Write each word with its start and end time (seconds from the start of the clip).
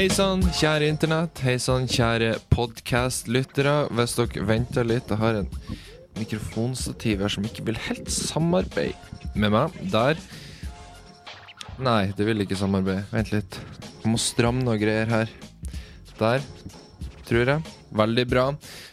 Hei 0.00 0.06
sann, 0.08 0.40
kjære 0.56 0.86
internett. 0.88 1.42
Hei 1.44 1.58
sann, 1.60 1.84
kjære 1.84 2.38
podkast-lyttere. 2.48 3.74
Hvis 3.92 4.14
dere 4.16 4.44
venter 4.48 4.86
litt, 4.88 5.10
jeg 5.12 5.20
har 5.20 5.36
en 5.42 5.48
mikrofonstativ 6.16 7.20
her 7.20 7.32
som 7.34 7.44
ikke 7.44 7.66
vil 7.66 7.76
helt 7.84 8.08
samarbeide 8.08 8.96
med 9.34 9.52
meg. 9.52 9.74
Der. 9.92 10.16
Nei, 11.84 12.14
det 12.16 12.24
vil 12.30 12.40
ikke 12.40 12.56
samarbeide. 12.56 13.02
Vent 13.12 13.34
litt. 13.34 13.58
Jeg 14.00 14.14
må 14.14 14.16
stramme 14.24 14.64
noe 14.64 14.80
greier 14.80 15.12
her. 15.12 15.34
Der. 16.16 16.48
Tror 17.28 17.52
jeg. 17.52 17.74
Veldig 18.00 18.24
bra. 18.30 18.46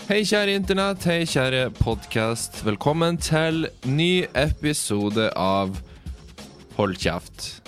Hei, 0.10 0.26
kjære 0.28 0.58
internett. 0.60 1.08
Hei, 1.08 1.22
kjære 1.24 1.70
podkast. 1.80 2.66
Velkommen 2.68 3.16
til 3.24 3.70
ny 3.88 4.26
episode 4.36 5.32
av 5.40 5.72
Hold 6.76 7.00
kjeft. 7.00 7.67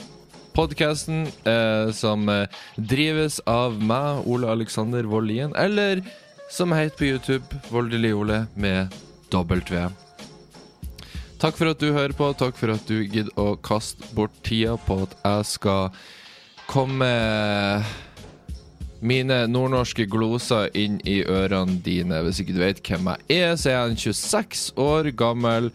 Podkasten 0.60 1.22
eh, 1.48 1.92
som 1.96 2.30
eh, 2.30 2.50
drives 2.76 3.38
av 3.48 3.78
meg, 3.80 4.26
Ole 4.28 4.50
Alexander 4.52 5.06
Voldien, 5.08 5.54
eller 5.56 6.02
som 6.52 6.74
heter 6.76 6.98
på 7.00 7.06
YouTube, 7.08 7.62
Voldelig 7.72 8.12
Ole 8.18 8.42
med 8.60 8.92
W. 9.32 9.86
Takk 11.40 11.56
for 11.56 11.72
at 11.72 11.80
du 11.80 11.94
hører 11.96 12.12
på, 12.12 12.28
takk 12.36 12.60
for 12.60 12.74
at 12.74 12.84
du 12.92 13.06
gidder 13.06 13.32
å 13.40 13.54
kaste 13.64 14.04
bort 14.18 14.36
tida 14.44 14.76
på 14.84 14.98
at 15.06 15.16
jeg 15.22 15.48
skal 15.54 15.96
komme 16.68 17.08
mine 19.00 19.38
nordnorske 19.48 20.10
gloser 20.12 20.68
inn 20.76 21.00
i 21.08 21.22
ørene 21.24 21.80
dine. 21.88 22.20
Hvis 22.28 22.44
ikke 22.44 22.58
du 22.58 22.60
vet 22.66 22.84
hvem 22.84 23.08
jeg 23.14 23.40
er, 23.46 23.56
så 23.56 23.72
er 23.72 23.78
jeg 23.78 23.94
en 23.94 24.04
26 24.04 24.68
år 24.76 25.14
gammel 25.24 25.72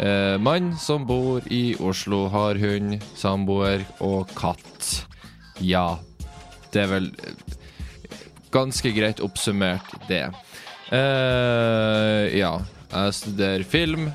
eh, 0.00 0.36
mann 0.40 0.72
som 0.80 1.06
bor 1.06 1.44
i 1.52 1.76
Oslo. 1.80 2.26
Har 2.32 2.58
hund, 2.60 2.98
samboer 3.16 3.84
og 4.04 4.32
katt. 4.36 5.06
Ja, 5.60 5.98
det 6.72 6.84
er 6.84 6.92
vel 6.92 7.10
eh, 7.24 7.56
ganske 8.54 8.92
greit 8.96 9.22
oppsummert, 9.24 9.96
det. 10.08 10.26
Eh, 10.94 12.36
ja, 12.38 12.52
jeg 12.92 13.18
studerer 13.20 13.66
film. 13.66 14.10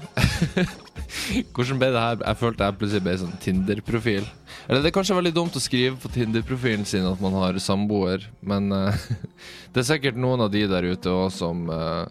Hvordan 1.54 1.80
ble 1.80 1.90
det 1.92 2.04
her? 2.04 2.22
Jeg 2.24 2.40
følte 2.40 2.68
jeg 2.68 2.80
plutselig 2.80 3.04
ble 3.06 3.18
sånn 3.20 3.42
Tinder-profil. 3.44 4.28
Eller 4.68 4.84
det 4.84 4.92
er 4.92 4.96
kanskje 4.96 5.18
veldig 5.18 5.34
dumt 5.36 5.58
å 5.58 5.64
skrive 5.64 5.98
på 6.00 6.12
Tinder-profilen 6.14 6.86
sin 6.88 7.08
at 7.08 7.22
man 7.24 7.36
har 7.36 7.58
samboer, 7.60 8.28
men 8.46 8.72
eh, 8.76 9.08
det 9.74 9.84
er 9.84 9.90
sikkert 9.94 10.20
noen 10.20 10.46
av 10.46 10.52
de 10.54 10.64
der 10.70 10.88
ute 10.94 11.12
òg 11.12 11.32
som 11.36 11.68
eh, 11.72 12.06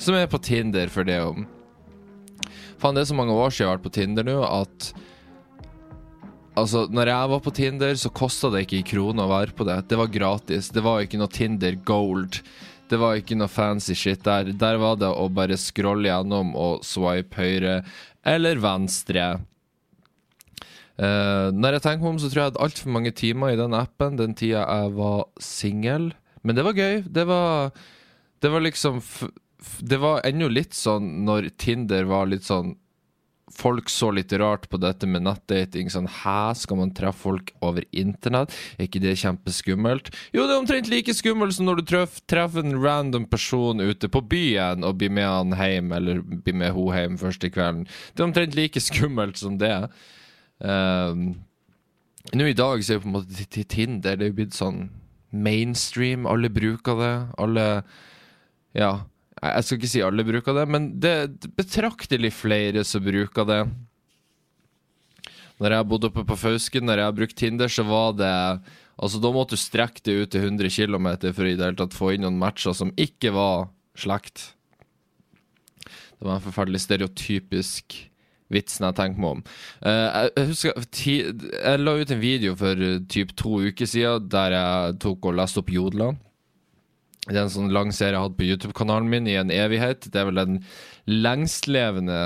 Som 0.00 0.16
er 0.18 0.26
på 0.26 0.40
Tinder 0.42 0.90
for 0.90 1.06
det 1.06 1.20
om 1.22 1.44
Faen, 2.84 2.98
det 2.98 3.06
er 3.06 3.12
så 3.14 3.16
mange 3.16 3.32
år 3.32 3.48
siden 3.48 3.64
jeg 3.64 3.70
har 3.70 3.78
vært 3.78 3.86
på 3.86 3.96
Tinder 3.96 4.26
nå 4.28 4.40
at 4.44 4.92
Altså, 6.54 6.84
når 6.86 7.08
jeg 7.10 7.30
var 7.32 7.40
på 7.42 7.50
Tinder, 7.50 7.96
så 7.98 8.10
kosta 8.14 8.46
det 8.52 8.60
ikke 8.62 8.76
i 8.78 8.86
kroner 8.86 9.24
å 9.24 9.30
være 9.32 9.56
på 9.58 9.64
det. 9.66 9.74
Det 9.90 9.96
var 9.98 10.12
gratis. 10.14 10.68
Det 10.70 10.84
var 10.84 11.00
ikke 11.02 11.18
noe 11.18 11.32
Tinder 11.34 11.74
Gold. 11.82 12.38
Det 12.86 13.00
var 13.00 13.18
ikke 13.18 13.34
noe 13.34 13.50
fancy 13.50 13.96
shit 13.98 14.22
der. 14.22 14.52
Der 14.54 14.78
var 14.78 15.00
det 15.00 15.08
å 15.10 15.24
bare 15.34 15.58
scrolle 15.58 16.06
gjennom 16.12 16.52
og 16.54 16.84
swipe 16.86 17.40
høyre 17.40 17.80
eller 18.22 18.62
venstre. 18.62 19.26
Uh, 20.94 21.50
når 21.50 21.80
jeg 21.80 21.86
tenker 21.88 22.04
meg 22.04 22.12
om, 22.12 22.22
så 22.22 22.30
tror 22.30 22.38
jeg 22.38 22.44
jeg 22.44 22.52
hadde 22.52 22.64
altfor 22.68 22.94
mange 23.00 23.14
timer 23.18 23.56
i 23.56 23.58
den 23.58 23.74
appen 23.74 24.20
den 24.20 24.38
tida 24.38 24.62
jeg 24.62 24.94
var 25.00 25.24
singel. 25.42 26.12
Men 26.46 26.54
det 26.54 26.68
var 26.68 26.78
gøy. 26.78 27.00
Det 27.18 27.26
var, 27.26 27.74
det 28.38 28.54
var 28.54 28.62
liksom 28.62 29.02
Det 29.80 29.98
var 30.02 30.24
ennå 30.26 30.48
litt 30.52 30.74
sånn 30.76 31.24
når 31.26 31.52
Tinder 31.60 32.08
var 32.10 32.30
litt 32.30 32.46
sånn 32.48 32.76
Folk 33.54 33.90
så 33.92 34.08
litt 34.10 34.32
rart 34.40 34.64
på 34.72 34.78
dette 34.80 35.06
med 35.06 35.22
nettdating. 35.22 35.90
Sånn, 35.92 36.08
Hæ, 36.10 36.54
skal 36.58 36.78
man 36.80 36.94
treffe 36.96 37.20
folk 37.26 37.52
over 37.62 37.84
internett? 37.92 38.50
Er 38.78 38.88
ikke 38.88 39.02
det 39.04 39.12
kjempeskummelt? 39.20 40.08
Jo, 40.34 40.46
det 40.48 40.56
er 40.56 40.62
omtrent 40.62 40.88
like 40.90 41.14
skummelt 41.14 41.54
som 41.54 41.68
når 41.68 41.82
du 41.82 41.84
treff, 41.92 42.16
treffer 42.26 42.64
en 42.64 42.80
random 42.82 43.28
person 43.30 43.84
ute 43.84 44.08
på 44.10 44.24
byen 44.32 44.82
og 44.82 44.96
blir 44.98 45.12
med 45.12 45.28
han 45.28 45.54
hjem, 45.60 45.92
eller 45.94 46.24
blir 46.24 46.56
med 46.64 46.74
hun 46.74 46.96
hjem 46.96 47.20
første 47.20 47.52
kvelden. 47.52 47.84
Det 48.16 48.24
er 48.24 48.30
omtrent 48.30 48.58
like 48.58 48.82
skummelt 48.82 49.38
som 49.38 49.60
det. 49.60 49.76
Um, 50.58 51.28
nå 52.32 52.48
i 52.48 52.58
dag 52.58 52.82
så 52.82 52.94
er 52.94 52.98
det 52.98 53.04
på 53.04 53.10
en 53.12 53.18
måte 53.20 53.64
Tinder 53.68 54.16
det 54.16 54.24
er 54.24 54.32
jo 54.32 54.40
blitt 54.40 54.56
sånn 54.56 54.86
mainstream. 55.34 56.26
Alle 56.26 56.50
bruker 56.50 56.98
det. 57.00 57.16
Alle 57.38 57.66
Ja. 58.74 59.04
Jeg 59.44 59.64
skal 59.66 59.80
ikke 59.80 59.92
si 59.92 60.04
alle 60.04 60.24
bruker 60.24 60.56
det, 60.56 60.64
men 60.72 60.86
det 61.00 61.10
er 61.10 61.50
betraktelig 61.58 62.30
flere 62.32 62.84
som 62.86 63.04
bruker 63.04 63.48
det. 63.48 63.60
Når 65.62 65.76
jeg 65.76 65.88
bodde 65.90 66.08
oppe 66.10 66.24
på 66.26 66.38
Fausken, 66.38 66.86
når 66.88 67.00
jeg 67.00 67.08
har 67.08 67.18
brukt 67.18 67.36
Tinder, 67.38 67.70
så 67.70 67.84
var 67.86 68.16
det 68.18 68.32
Altså, 68.94 69.18
da 69.18 69.30
måtte 69.34 69.56
du 69.56 69.58
strekke 69.58 70.04
det 70.06 70.14
ut 70.14 70.30
til 70.30 70.44
100 70.46 70.70
km 70.70 71.08
for 71.34 71.48
i 71.48 71.56
det 71.58 71.64
hele 71.66 71.78
tatt 71.80 71.96
få 71.96 72.12
inn 72.14 72.22
noen 72.22 72.38
matcher 72.38 72.76
som 72.78 72.92
ikke 72.94 73.32
var 73.34 73.64
slekt. 73.98 74.52
Det 75.82 76.22
var 76.22 76.36
en 76.38 76.44
forferdelig 76.44 76.84
stereotypisk 76.84 77.96
vitsen 78.54 78.86
jeg 78.86 78.96
tenker 79.00 79.22
meg 79.24 79.38
om. 79.38 79.42
Uh, 79.82 80.28
jeg 80.36 80.46
husker 80.52 80.78
Jeg 80.94 81.80
la 81.82 81.96
ut 81.98 82.12
en 82.14 82.22
video 82.22 82.54
for 82.60 82.78
uh, 82.78 83.00
typ 83.10 83.34
to 83.34 83.58
uker 83.66 83.88
siden 83.88 84.30
der 84.30 84.54
jeg 84.54 84.98
tok 85.02 85.26
og 85.26 85.38
leste 85.40 85.64
opp 85.64 85.74
jodlene. 85.74 86.20
Det 87.24 87.36
er 87.38 87.44
en 87.46 87.52
sånn 87.52 87.72
lang 87.72 87.92
serie 87.94 88.18
jeg 88.18 88.26
hatt 88.26 88.36
på 88.36 88.46
YouTube-kanalen 88.46 89.08
min 89.08 89.28
i 89.30 89.38
en 89.40 89.52
evighet. 89.52 90.10
Det 90.12 90.20
er 90.20 90.28
vel 90.28 90.40
den 90.42 90.58
lengstlevende 91.08 92.18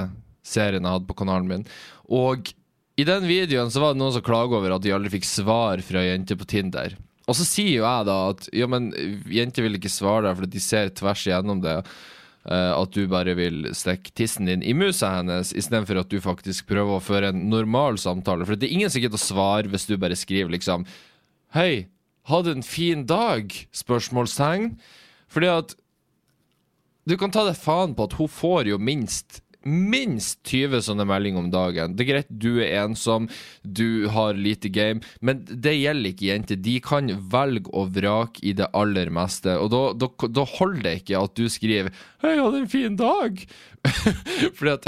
serien 0.46 0.86
jeg 0.86 0.96
hatt 0.96 1.06
på 1.06 1.18
kanalen 1.20 1.50
min. 1.50 1.66
Og 2.10 2.50
i 2.98 3.06
den 3.06 3.28
videoen 3.30 3.70
så 3.70 3.82
var 3.82 3.94
det 3.94 4.02
noen 4.02 4.16
som 4.16 4.24
klager 4.26 4.58
over 4.58 4.74
at 4.74 4.82
de 4.82 4.94
aldri 4.94 5.12
fikk 5.18 5.28
svar 5.28 5.82
fra 5.86 6.02
jenter 6.02 6.38
på 6.38 6.48
Tinder. 6.50 6.96
Og 7.28 7.36
så 7.36 7.44
sier 7.46 7.76
jo 7.76 7.84
jeg 7.84 8.06
da 8.08 8.16
at 8.32 8.48
ja, 8.56 8.66
men 8.70 8.88
jenter 9.30 9.66
vil 9.66 9.78
ikke 9.78 9.92
svare 9.92 10.26
deg 10.26 10.38
fordi 10.38 10.56
de 10.56 10.62
ser 10.64 10.94
tvers 10.96 11.26
igjennom 11.28 11.60
det. 11.62 11.76
Uh, 12.48 12.72
at 12.78 12.94
du 12.96 13.02
bare 13.10 13.34
vil 13.36 13.66
stikke 13.76 14.14
tissen 14.16 14.48
din 14.48 14.62
i 14.64 14.72
musa 14.72 15.10
hennes, 15.18 15.50
istedenfor 15.52 15.98
at 16.00 16.08
du 16.08 16.16
faktisk 16.24 16.70
prøver 16.70 16.96
å 16.96 17.04
føre 17.04 17.28
en 17.34 17.42
normal 17.52 17.98
samtale. 18.00 18.46
For 18.48 18.56
det 18.56 18.70
er 18.70 18.76
ingen 18.78 18.92
som 18.94 19.02
gidder 19.04 19.20
å 19.20 19.20
svare 19.20 19.68
hvis 19.68 19.84
du 19.90 19.98
bare 20.00 20.16
skriver 20.16 20.54
liksom 20.56 20.86
Hei, 21.52 21.88
hadde 22.28 22.54
en 22.56 22.62
fin 22.62 23.06
dag? 23.08 23.52
Spørsmålstegn. 23.72 24.78
Fordi 25.28 25.46
at 25.46 25.76
Du 27.08 27.16
kan 27.16 27.30
ta 27.32 27.46
deg 27.46 27.56
faen 27.56 27.94
på 27.96 28.04
at 28.04 28.18
hun 28.18 28.28
får 28.28 28.68
jo 28.68 28.76
minst 28.76 29.38
Minst 29.68 30.40
20 30.48 30.82
sånne 30.86 31.04
meldinger 31.08 31.42
om 31.44 31.50
dagen. 31.52 31.96
Det 31.96 32.06
er 32.06 32.10
greit, 32.12 32.30
du 32.30 32.60
er 32.64 32.84
ensom, 32.84 33.28
du 33.62 34.08
har 34.12 34.38
lite 34.38 34.70
game, 34.72 35.04
men 35.20 35.44
det 35.48 35.74
gjelder 35.76 36.12
ikke 36.12 36.28
jenter. 36.30 36.60
De 36.64 36.76
kan 36.84 37.10
velge 37.32 37.72
og 37.76 37.92
vrake 37.96 38.42
i 38.42 38.54
det 38.56 38.70
aller 38.76 39.12
meste, 39.14 39.56
og 39.60 39.72
da, 39.74 39.82
da, 39.98 40.10
da 40.40 40.46
holder 40.56 40.84
det 40.86 40.94
ikke 41.02 41.20
at 41.20 41.36
du 41.38 41.48
skriver 41.52 41.92
'Hei, 42.22 42.34
jeg 42.34 42.44
hadde 42.44 42.62
en 42.62 42.72
fin 42.72 42.96
dag'. 42.98 43.44
Fordi 44.58 44.72
at 44.74 44.86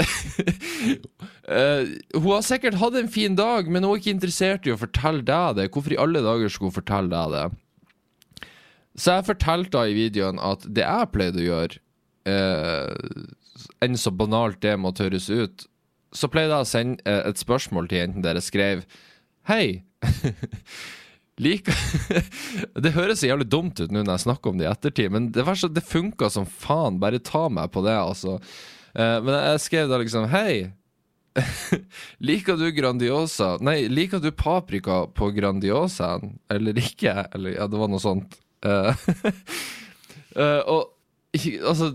uh, 1.47 1.83
Hun 2.21 2.31
har 2.35 2.43
sikkert 2.45 2.79
hatt 2.81 2.97
en 2.99 3.11
fin 3.11 3.35
dag, 3.37 3.69
men 3.71 3.83
hun 3.83 3.95
er 3.95 4.01
ikke 4.01 4.15
interessert 4.15 4.67
i 4.67 4.73
å 4.73 4.79
fortelle 4.79 5.23
deg 5.25 5.57
det. 5.57 5.69
Hvorfor 5.71 5.95
i 5.95 6.01
alle 6.01 6.23
dager 6.25 6.51
skulle 6.51 6.71
hun 6.73 6.79
fortelle 6.81 7.11
deg 7.11 7.35
det? 7.35 8.51
Så 8.99 9.15
jeg 9.15 9.29
fortalte 9.29 9.73
da 9.77 9.85
i 9.87 9.95
videoen 9.95 10.41
at 10.43 10.65
det 10.67 10.83
jeg 10.83 11.11
pleide 11.13 11.39
å 11.39 11.47
gjøre 11.47 11.79
uh, 12.27 13.29
enn 13.81 13.97
så 13.97 14.13
banalt 14.13 14.61
det 14.63 14.77
måtte 14.79 15.07
høres 15.07 15.29
ut, 15.29 15.67
så 16.13 16.27
pleide 16.31 16.55
jeg 16.55 16.65
å 16.65 16.69
sende 16.69 17.05
eh, 17.07 17.21
et 17.29 17.39
spørsmål 17.39 17.87
til 17.89 18.03
jentene 18.03 18.25
dere 18.25 18.43
skrev 18.43 18.83
Hei. 19.49 19.83
Like 21.41 21.73
Det 22.83 22.91
høres 22.93 23.21
så 23.21 23.31
jævlig 23.31 23.47
dumt 23.49 23.79
ut 23.79 23.89
nå 23.89 24.03
når 24.03 24.13
jeg 24.17 24.25
snakker 24.27 24.51
om 24.51 24.59
det 24.59 24.67
i 24.67 24.71
ettertid, 24.71 25.09
men 25.13 25.31
det, 25.33 25.45
så, 25.57 25.69
det 25.71 25.85
funka 25.87 26.29
som 26.33 26.45
faen. 26.45 26.99
Bare 27.01 27.21
ta 27.23 27.47
meg 27.49 27.71
på 27.73 27.83
det, 27.85 27.95
altså. 27.95 28.37
Uh, 28.93 29.17
men 29.23 29.33
jeg 29.37 29.65
skrev 29.65 29.89
da 29.89 30.01
liksom 30.01 30.27
Hei. 30.31 30.73
liker 32.27 32.57
du 32.59 32.65
Grandiosa 32.75 33.53
Nei, 33.63 33.85
liker 33.87 34.19
du 34.19 34.33
paprika 34.35 35.05
på 35.15 35.29
Grandiosaen 35.31 36.33
eller 36.51 36.75
ikke? 36.75 37.13
Eller 37.31 37.55
ja, 37.55 37.69
det 37.71 37.79
var 37.79 37.91
noe 37.91 38.03
sånt. 38.03 38.35
Uh, 38.61 38.91
altså 41.37 41.93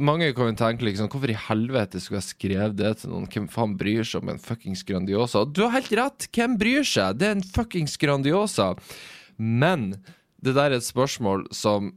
mange 0.00 0.30
kan 0.36 0.50
jo 0.50 0.56
tenke 0.58 0.86
liksom 0.86 1.08
Hvorfor 1.10 1.32
i 1.32 1.38
helvete 1.48 2.00
skulle 2.00 2.20
jeg 2.20 2.30
skrevet 2.30 2.76
det 2.78 2.92
til 3.00 3.12
noen? 3.12 3.26
Hvem 3.30 3.48
faen 3.52 3.76
bryr 3.80 4.06
seg 4.06 4.22
om 4.22 4.32
en 4.32 4.42
fuckings 4.42 4.84
Grandiosa? 4.86 5.44
Du 5.44 5.64
har 5.64 5.74
helt 5.78 5.92
rett! 5.98 6.28
Hvem 6.36 6.56
bryr 6.60 6.86
seg? 6.86 7.18
Det 7.20 7.28
er 7.28 7.36
en 7.38 7.46
fuckings 7.56 7.96
Grandiosa. 8.00 8.72
Men 9.36 9.90
det 10.40 10.54
der 10.56 10.70
er 10.70 10.78
et 10.78 10.86
spørsmål 10.86 11.48
som 11.56 11.90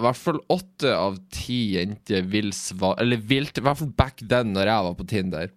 i 0.00 0.04
hvert 0.04 0.18
fall 0.18 0.40
åtte 0.50 0.90
av 0.96 1.18
ti 1.30 1.76
jenter 1.76 2.24
vil 2.26 2.50
svare 2.56 3.04
Eller 3.04 3.20
vil, 3.20 3.46
i 3.46 3.62
hvert 3.62 3.78
fall 3.78 3.92
back 3.94 4.22
then, 4.24 4.50
når 4.56 4.70
jeg 4.70 4.86
var 4.88 4.96
på 4.98 5.06
Tinder. 5.06 5.52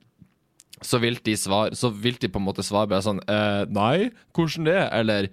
Så 0.85 1.00
vil 1.01 1.17
de 1.25 1.33
svare 1.39 1.73
Så 1.79 1.89
vil 1.89 2.19
de 2.21 2.29
på 2.29 2.38
en 2.41 2.45
måte 2.45 2.65
svare 2.67 2.91
bare 2.91 3.06
sånn 3.06 3.23
eh, 3.31 3.63
Nei, 3.73 4.12
hvordan 4.35 4.67
det? 4.69 4.81
Eller 5.00 5.29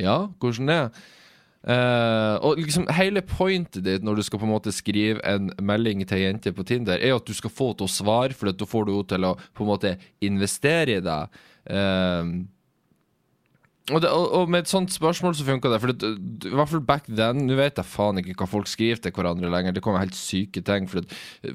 Ja, 0.00 0.24
hvordan 0.40 0.72
det? 0.72 0.80
Uh, 1.60 2.40
og 2.40 2.56
liksom 2.56 2.86
Hele 2.96 3.20
pointet 3.20 3.84
ditt 3.84 4.04
når 4.06 4.16
du 4.16 4.22
skal 4.24 4.40
på 4.40 4.46
en 4.46 4.54
måte 4.54 4.72
skrive 4.72 5.20
en 5.28 5.50
melding 5.60 6.00
til 6.08 6.16
ei 6.16 6.22
jente 6.22 6.54
på 6.56 6.64
Tinder, 6.64 6.96
er 6.96 7.12
at 7.12 7.26
du 7.28 7.36
skal 7.36 7.52
få 7.52 7.70
henne 7.70 7.82
til 7.82 7.90
å 7.90 7.92
svare, 7.92 8.36
for 8.36 8.48
da 8.48 8.68
får 8.68 8.88
du 8.88 8.94
henne 8.94 9.10
til 9.10 9.28
å 9.28 9.34
på 9.36 9.66
en 9.66 9.68
måte 9.68 9.92
investere 10.24 10.96
i 10.96 11.04
deg. 11.04 11.36
Uh, 11.68 12.40
og, 13.90 13.98
det, 14.02 14.08
og, 14.08 14.26
og 14.38 14.50
med 14.52 14.64
et 14.64 14.70
sånt 14.70 14.92
spørsmål 14.94 15.34
så 15.36 15.46
funka 15.46 15.70
det. 15.72 15.80
For 15.82 15.92
det, 15.92 16.10
I 16.48 16.54
hvert 16.54 16.70
fall 16.70 16.84
back 16.86 17.08
then 17.08 17.44
Nå 17.48 17.56
vet 17.58 17.78
jeg 17.80 17.90
faen 17.90 18.20
ikke 18.22 18.36
hva 18.38 18.48
folk 18.50 18.70
skriver 18.70 19.02
til 19.02 19.14
hverandre 19.16 19.50
lenger. 19.52 19.74
Det 19.76 19.82
kommer 19.84 20.04
helt 20.04 20.18
syke 20.18 20.62
ting, 20.64 20.88
for 20.90 21.04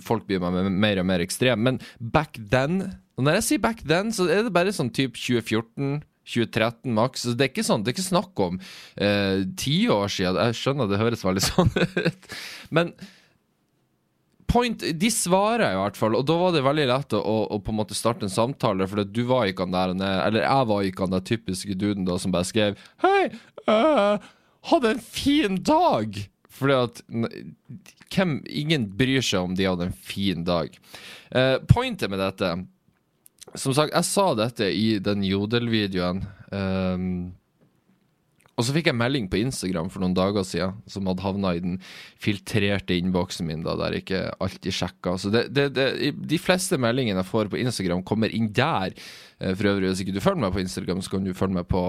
folk 0.04 0.28
blir 0.28 0.44
mer 0.44 1.01
og 1.01 1.08
mer 1.08 1.24
ekstreme. 1.24 1.62
Men 1.69 1.80
back 2.00 2.38
then 2.51 2.84
Og 3.16 3.24
når 3.24 3.40
jeg 3.40 3.48
sier 3.48 3.63
back 3.63 3.81
then, 3.88 4.12
så 4.12 4.28
er 4.28 4.44
det 4.44 4.54
bare 4.54 4.74
sånn 4.75 4.92
type 4.92 5.16
2014. 5.16 6.01
2013 6.25 6.95
maks. 6.95 7.27
Det 7.33 7.48
er 7.48 7.51
ikke 7.51 7.66
sånn, 7.66 7.83
det 7.83 7.92
er 7.92 7.98
ikke 7.98 8.07
snakk 8.07 8.42
om 8.45 8.57
eh, 8.60 9.44
ti 9.60 9.77
eh, 9.86 9.94
år 9.94 10.12
siden. 10.12 10.42
Jeg 10.50 10.60
skjønner 10.62 10.89
det 10.89 11.01
høres 11.01 11.25
veldig 11.25 11.45
sånn 11.51 11.72
ut. 11.75 12.30
Men 12.75 12.94
point, 14.50 14.86
de 15.01 15.12
svarer 15.13 15.74
i 15.74 15.80
hvert 15.80 16.00
fall, 16.00 16.18
og 16.18 16.25
da 16.27 16.38
var 16.39 16.56
det 16.56 16.66
veldig 16.66 16.88
lett 16.92 17.18
å, 17.18 17.22
å 17.22 17.60
på 17.62 17.74
en 17.74 17.80
måte 17.81 17.98
starte 17.98 18.27
en 18.27 18.33
samtale. 18.33 18.88
For 18.89 19.04
du 19.06 19.24
var 19.30 19.50
ikke 19.50 19.68
han 19.68 19.75
der, 19.75 19.95
eller 20.27 20.45
jeg 20.45 20.69
var 20.72 20.88
ikke 20.88 21.07
han 21.07 21.18
der 21.18 21.27
typiske 21.27 21.77
duden 21.77 22.07
da 22.07 22.18
som 22.22 22.33
bare 22.36 22.48
skrev 22.48 22.80
Hei, 23.04 23.27
uh, 23.69 24.16
hadde 24.72 24.95
en 24.95 25.04
fin 25.04 25.60
dag! 25.62 26.24
Fordi 26.56 26.75
at 26.77 27.01
hvem, 28.16 28.38
Ingen 28.48 28.88
bryr 28.95 29.24
seg 29.25 29.44
om 29.44 29.57
de 29.57 29.68
hadde 29.68 29.89
en 29.89 29.98
fin 30.07 30.45
dag. 30.48 30.72
Uh, 31.36 31.57
pointet 31.68 32.12
med 32.12 32.22
dette 32.24 32.54
Som 33.53 33.75
sagt, 33.77 33.94
jeg 33.94 34.07
sa 34.07 34.31
dette 34.36 34.68
i 34.74 34.97
den 35.03 35.21
Jodel-videoen. 35.24 36.24
Um, 36.50 37.36
og 38.56 38.63
så 38.63 38.71
fikk 38.75 38.88
jeg 38.88 38.95
melding 38.95 39.27
på 39.31 39.39
Instagram 39.42 39.89
for 39.92 40.03
noen 40.03 40.15
dager 40.15 40.45
siden 40.47 40.77
som 40.92 41.07
hadde 41.09 41.24
havna 41.25 41.51
i 41.57 41.62
den 41.63 41.75
filtrerte 42.24 42.95
innboksen 42.95 43.47
min, 43.50 43.65
da, 43.65 43.75
der 43.80 43.97
jeg 43.97 44.06
ikke 44.06 44.21
alltid 44.45 44.77
sjekka. 44.77 45.18
Så 45.19 45.31
det, 45.33 45.50
det, 45.56 45.68
det, 45.75 46.13
de 46.15 46.39
fleste 46.39 46.80
meldingene 46.80 47.19
jeg 47.19 47.31
får 47.33 47.51
på 47.51 47.59
Instagram, 47.59 48.06
kommer 48.07 48.31
inn 48.31 48.47
der. 48.56 48.95
Eh, 49.42 49.51
for 49.51 49.74
øvrig, 49.74 49.91
hvis 49.91 50.06
ikke 50.06 50.15
du 50.15 50.24
følger 50.24 50.45
meg 50.45 50.56
på 50.56 50.63
Instagram, 50.63 51.03
så 51.03 51.18
kan 51.18 51.27
du 51.27 51.36
følge 51.36 51.59
meg 51.59 51.68
på 51.71 51.83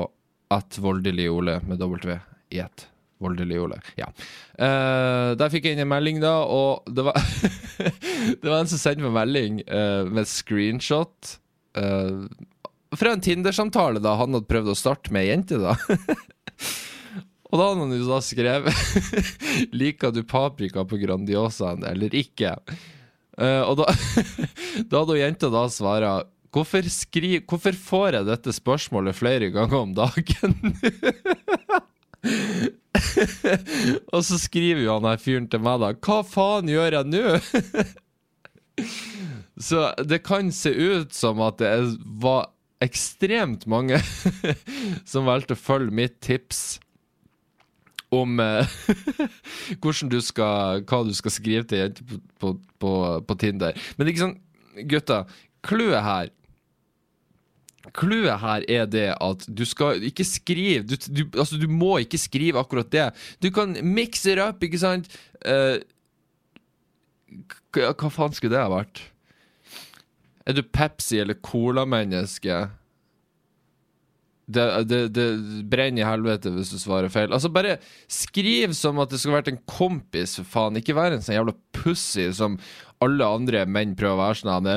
at 0.54 0.78
voldelig 0.82 1.30
Ole 1.30 1.60
med 1.66 1.82
W 1.82 2.18
i 2.54 2.62
ett. 2.62 2.88
Voldelig 3.22 3.62
Ole. 3.62 3.78
Ja. 3.96 4.10
Uh, 4.58 5.32
der 5.38 5.50
fikk 5.54 5.70
jeg 5.70 5.76
inn 5.76 5.86
en 5.86 5.92
melding, 5.94 6.18
da, 6.20 6.34
og 6.50 6.84
det 6.90 7.06
var 7.06 7.16
Det 8.42 8.44
var 8.44 8.58
en 8.58 8.68
som 8.68 8.80
sendte 8.80 9.06
meg 9.06 9.14
melding 9.14 9.62
uh, 9.70 10.02
med 10.10 10.28
screenshot. 10.28 11.38
Uh, 11.76 12.26
fra 12.96 13.12
en 13.12 13.20
Tinder-samtale 13.20 14.00
da 14.00 14.16
han 14.16 14.36
hadde 14.36 14.48
prøvd 14.48 14.72
å 14.72 14.78
starte 14.78 15.12
med 15.14 15.26
ei 15.26 15.32
jente, 15.34 15.60
da. 15.60 15.76
Og 17.46 17.60
da 17.60 17.68
hadde 17.68 17.84
han 17.84 17.94
jo 17.94 18.06
da 18.08 18.20
skrevet 18.24 18.74
Liker 19.78 20.10
du 20.10 20.24
paprika 20.26 20.82
på 20.88 20.98
Grandiosaen 20.98 21.84
eller 21.86 22.14
ikke? 22.18 22.56
Uh, 23.36 23.62
og 23.68 23.76
da, 23.82 23.92
da 24.90 25.02
hadde 25.02 25.18
jenta 25.20 25.50
da 25.52 25.66
svara 25.70 26.14
hvorfor, 26.56 26.88
skri, 26.88 27.36
hvorfor 27.44 27.76
får 27.76 28.16
jeg 28.16 28.28
dette 28.30 28.54
spørsmålet 28.56 29.18
flere 29.18 29.50
ganger 29.52 29.82
om 29.82 29.92
dagen? 29.96 30.56
og 34.14 34.24
så 34.24 34.38
skriver 34.40 34.86
jo 34.86 34.96
han 34.96 35.08
her 35.10 35.20
fyren 35.20 35.50
til 35.52 35.60
meg, 35.62 35.84
da. 35.84 35.92
Hva 36.00 36.22
faen 36.24 36.72
gjør 36.72 36.96
jeg 36.96 37.12
nå? 37.12 37.36
Så 39.56 39.88
det 40.04 40.20
kan 40.26 40.52
se 40.52 40.70
ut 40.70 41.14
som 41.16 41.40
at 41.44 41.58
det 41.62 41.72
var 42.20 42.50
ekstremt 42.84 43.64
mange 43.70 43.98
som 45.10 45.28
valgte 45.28 45.56
å 45.56 45.60
følge 45.60 45.94
mitt 45.96 46.18
tips 46.24 46.78
om 48.14 48.40
eh, 48.40 48.74
hvordan 49.82 50.12
du 50.12 50.20
skal, 50.22 50.82
hva 50.86 51.02
du 51.06 51.14
skal 51.16 51.34
skrive 51.34 51.66
til 51.68 51.82
jenter 51.82 52.06
på, 52.06 52.20
på, 52.38 52.52
på, 52.82 52.92
på, 53.26 53.38
Tinder. 53.40 53.78
Men 53.96 54.10
ikke 54.10 54.26
sånn, 54.26 54.36
gutta, 54.90 55.24
clouet 55.66 56.04
her 56.04 56.32
Clouet 57.94 58.42
her 58.42 58.64
er 58.66 58.88
det 58.90 59.08
at 59.22 59.44
du 59.46 59.62
skal 59.68 60.02
ikke 60.04 60.24
skrive 60.26 60.82
du, 60.90 60.96
du, 61.06 61.20
Altså, 61.38 61.54
du 61.54 61.68
må 61.70 62.00
ikke 62.02 62.18
skrive 62.18 62.58
akkurat 62.58 62.90
det. 62.90 63.04
Du 63.38 63.46
kan 63.54 63.76
mikse 63.86 64.34
det 64.34 64.42
opp, 64.42 64.64
ikke 64.66 64.80
sant? 64.82 65.06
Uh, 65.46 65.78
hva 67.70 68.10
faen 68.10 68.34
skulle 68.34 68.56
det 68.56 68.64
ha 68.64 68.72
vært? 68.72 69.04
Er 70.46 70.54
du 70.54 70.62
Pepsi- 70.62 71.20
eller 71.20 71.38
Cola-menneske? 71.42 72.66
Det, 74.46 74.64
det, 74.86 74.98
det, 75.10 75.24
brenner 75.66 76.04
i 76.04 76.06
helvete 76.06 76.52
hvis 76.54 76.70
du 76.70 76.78
svarer 76.78 77.10
feil. 77.10 77.32
Altså 77.34 77.50
Bare 77.50 77.80
skriv 78.06 78.76
som 78.78 79.00
at 79.02 79.10
det 79.10 79.18
skulle 79.18 79.40
vært 79.40 79.50
en 79.50 79.64
kompis, 79.66 80.36
for 80.38 80.46
faen. 80.52 80.78
Ikke 80.78 80.94
være 80.94 81.18
en 81.18 81.26
sånn 81.26 81.34
jævla 81.40 81.56
pussy 81.74 82.28
som 82.36 82.54
alle 83.02 83.26
andre 83.26 83.66
menn 83.66 83.96
prøver 83.98 84.14
å 84.14 84.22
være 84.22 84.40
sånn. 84.44 84.70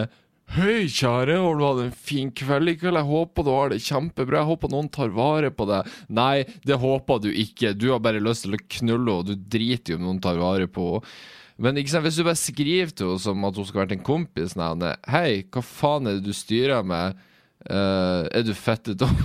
Hei, 0.49 0.87
kjære, 0.89 1.35
har 1.37 1.59
du 1.59 1.61
hatt 1.61 1.79
en 1.83 1.93
fin 1.93 2.31
kveld 2.33 2.71
i 2.71 2.77
kveld? 2.81 2.97
Jeg 2.97 3.05
håper 3.05 3.45
du 3.45 3.51
har 3.53 3.69
det 3.69 3.83
kjempebra. 3.85 4.39
Jeg 4.39 4.49
håper 4.49 4.71
noen 4.73 4.89
tar 4.89 5.11
vare 5.13 5.51
på 5.53 5.67
deg. 5.69 5.91
Nei, 6.17 6.47
det 6.65 6.79
håper 6.81 7.21
du 7.21 7.29
ikke. 7.29 7.75
Du 7.77 7.91
har 7.91 8.01
bare 8.01 8.23
lyst 8.23 8.47
til 8.47 8.57
å 8.57 8.63
knulle 8.79 9.19
henne, 9.19 9.35
du 9.37 9.51
driter 9.53 9.93
jo 9.93 9.99
om 9.99 10.07
noen 10.07 10.23
tar 10.25 10.41
vare 10.41 10.65
på 10.65 10.95
henne. 10.95 11.19
Men 11.59 11.79
sant, 11.83 12.05
hvis 12.05 12.15
du 12.19 12.23
bare 12.23 12.39
skriver 12.39 12.93
til 12.93 13.11
henne 13.11 13.21
som 13.21 13.43
at 13.47 13.57
hun 13.59 13.67
skal 13.67 13.83
vært 13.83 13.97
en 13.97 14.05
kompis 14.05 14.55
Nei, 14.59 14.93
Hei, 15.11 15.31
hva 15.51 15.63
faen 15.65 16.07
er 16.07 16.19
det 16.19 16.29
du 16.29 16.35
styrer 16.35 16.85
med? 16.87 17.19
Uh, 17.67 18.23
er 18.31 18.45
du 18.47 18.53
fettet 18.55 19.01
om? 19.03 19.15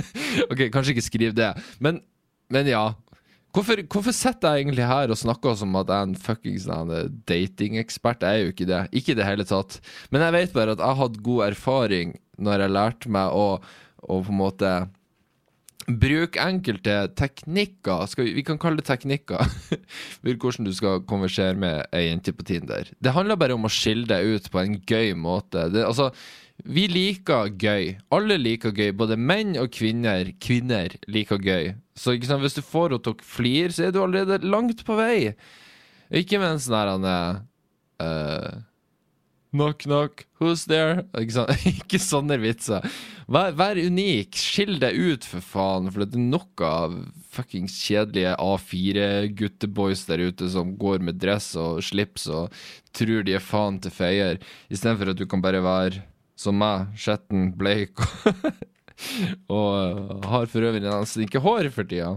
ok, 0.50 0.68
kanskje 0.72 0.94
ikke 0.94 1.04
skriv 1.04 1.34
det. 1.36 1.50
Men, 1.84 2.00
men 2.52 2.70
ja. 2.70 2.86
Hvorfor, 3.52 3.82
hvorfor, 3.92 4.16
sitter 4.16 4.54
jeg 4.54 4.64
egentlig 4.64 4.86
her 4.88 5.12
og 5.12 5.20
snakker 5.20 5.58
som 5.60 5.76
at 5.76 5.90
jeg 5.92 5.98
er 5.98 6.08
en 6.08 6.16
fuckings 6.16 6.64
datingekspert? 7.28 8.24
Jeg 8.24 8.32
er 8.32 8.46
jo 8.46 8.54
ikke 8.54 8.68
det. 8.70 8.80
Ikke 8.96 9.12
i 9.12 9.18
det 9.18 9.28
hele 9.28 9.44
tatt. 9.44 9.76
Men 10.08 10.24
jeg 10.24 10.36
vet 10.38 10.56
bare 10.56 10.72
at 10.72 10.80
jeg 10.80 11.00
hadde 11.02 11.24
god 11.28 11.44
erfaring 11.50 12.16
når 12.40 12.64
jeg 12.64 12.72
lærte 12.78 13.12
meg 13.12 13.36
å, 13.36 13.46
å 14.08 14.20
på 14.24 14.32
en 14.32 14.40
måte 14.40 14.72
Bruk 15.86 16.36
enkelte 16.38 16.94
teknikker, 17.18 18.06
vi, 18.20 18.28
vi, 18.36 18.44
kan 18.46 18.58
kalle 18.62 18.78
det 18.78 18.86
teknikker, 18.86 19.42
hvordan 20.22 20.68
du 20.68 20.72
skal 20.76 21.02
konversere 21.10 21.58
med 21.58 21.82
ei 21.96 22.04
jente 22.06 22.34
på 22.36 22.46
Tinder. 22.46 22.92
Det 23.02 23.14
handler 23.16 23.40
bare 23.40 23.56
om 23.58 23.66
å 23.66 23.72
skille 23.72 24.06
deg 24.06 24.36
ut 24.36 24.46
på 24.52 24.62
en 24.62 24.78
gøy 24.78 25.12
måte. 25.18 25.66
Det, 25.74 25.82
altså, 25.88 26.12
vi 26.62 26.86
liker 26.86 27.50
gøy. 27.58 27.96
Alle 28.14 28.38
liker 28.38 28.74
gøy. 28.76 28.92
Både 28.94 29.18
menn 29.18 29.56
og 29.58 29.72
kvinner. 29.74 30.30
Kvinner 30.42 30.94
liker 31.10 31.42
gøy. 31.42 31.72
Så 31.98 32.14
sant, 32.22 32.44
hvis 32.44 32.58
du 32.58 32.62
får 32.62 32.92
henne 32.92 33.02
til 33.02 33.16
å 33.16 33.26
flire, 33.26 33.72
så 33.74 33.88
er 33.88 33.94
du 33.94 34.02
allerede 34.04 34.46
langt 34.46 34.84
på 34.86 34.96
vei. 34.98 35.32
Ikke 36.12 36.38
med 36.38 36.54
en 36.54 36.62
sånn 36.62 36.78
her 36.78 36.92
uh, 37.98 38.62
Knock, 39.52 39.84
knock, 39.84 40.24
who's 40.40 40.64
there? 40.64 41.04
Ikke, 41.20 41.44
ikke 41.74 41.98
sånne 42.00 42.38
vitser. 42.40 42.86
Vær, 43.28 43.52
vær, 43.58 43.76
unik. 43.76 44.32
Skill 44.40 44.78
deg 44.80 44.96
ut, 44.96 45.26
for 45.28 45.44
faen. 45.44 45.90
For 45.92 46.06
det 46.06 46.16
er 46.16 46.24
nok 46.24 46.62
av 46.64 46.94
fuckings 47.32 47.76
kjedelige 47.84 48.32
A4-gutteboys 48.40 50.06
der 50.08 50.24
ute 50.24 50.48
som 50.52 50.72
går 50.80 51.04
med 51.04 51.20
dress 51.20 51.50
og 51.60 51.82
slips 51.84 52.26
og 52.32 52.56
tror 52.96 53.28
de 53.28 53.36
er 53.36 53.44
faen 53.44 53.76
til 53.80 53.92
feier, 53.92 54.40
istedenfor 54.72 55.12
at 55.12 55.20
du 55.20 55.24
kan 55.28 55.44
bare 55.44 55.62
være 55.64 56.02
som 56.36 56.56
meg, 56.58 56.88
skjetten, 56.98 57.52
bleik 57.56 58.00
og 59.52 59.52
uh, 59.52 60.16
har 60.32 60.48
for 60.50 60.64
øvrig 60.64 60.82
nesten 60.84 61.24
ikke 61.26 61.44
hår 61.44 61.68
for 61.74 61.88
tida. 61.88 62.16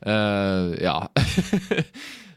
Uh, 0.00 0.74
ja. 0.80 0.96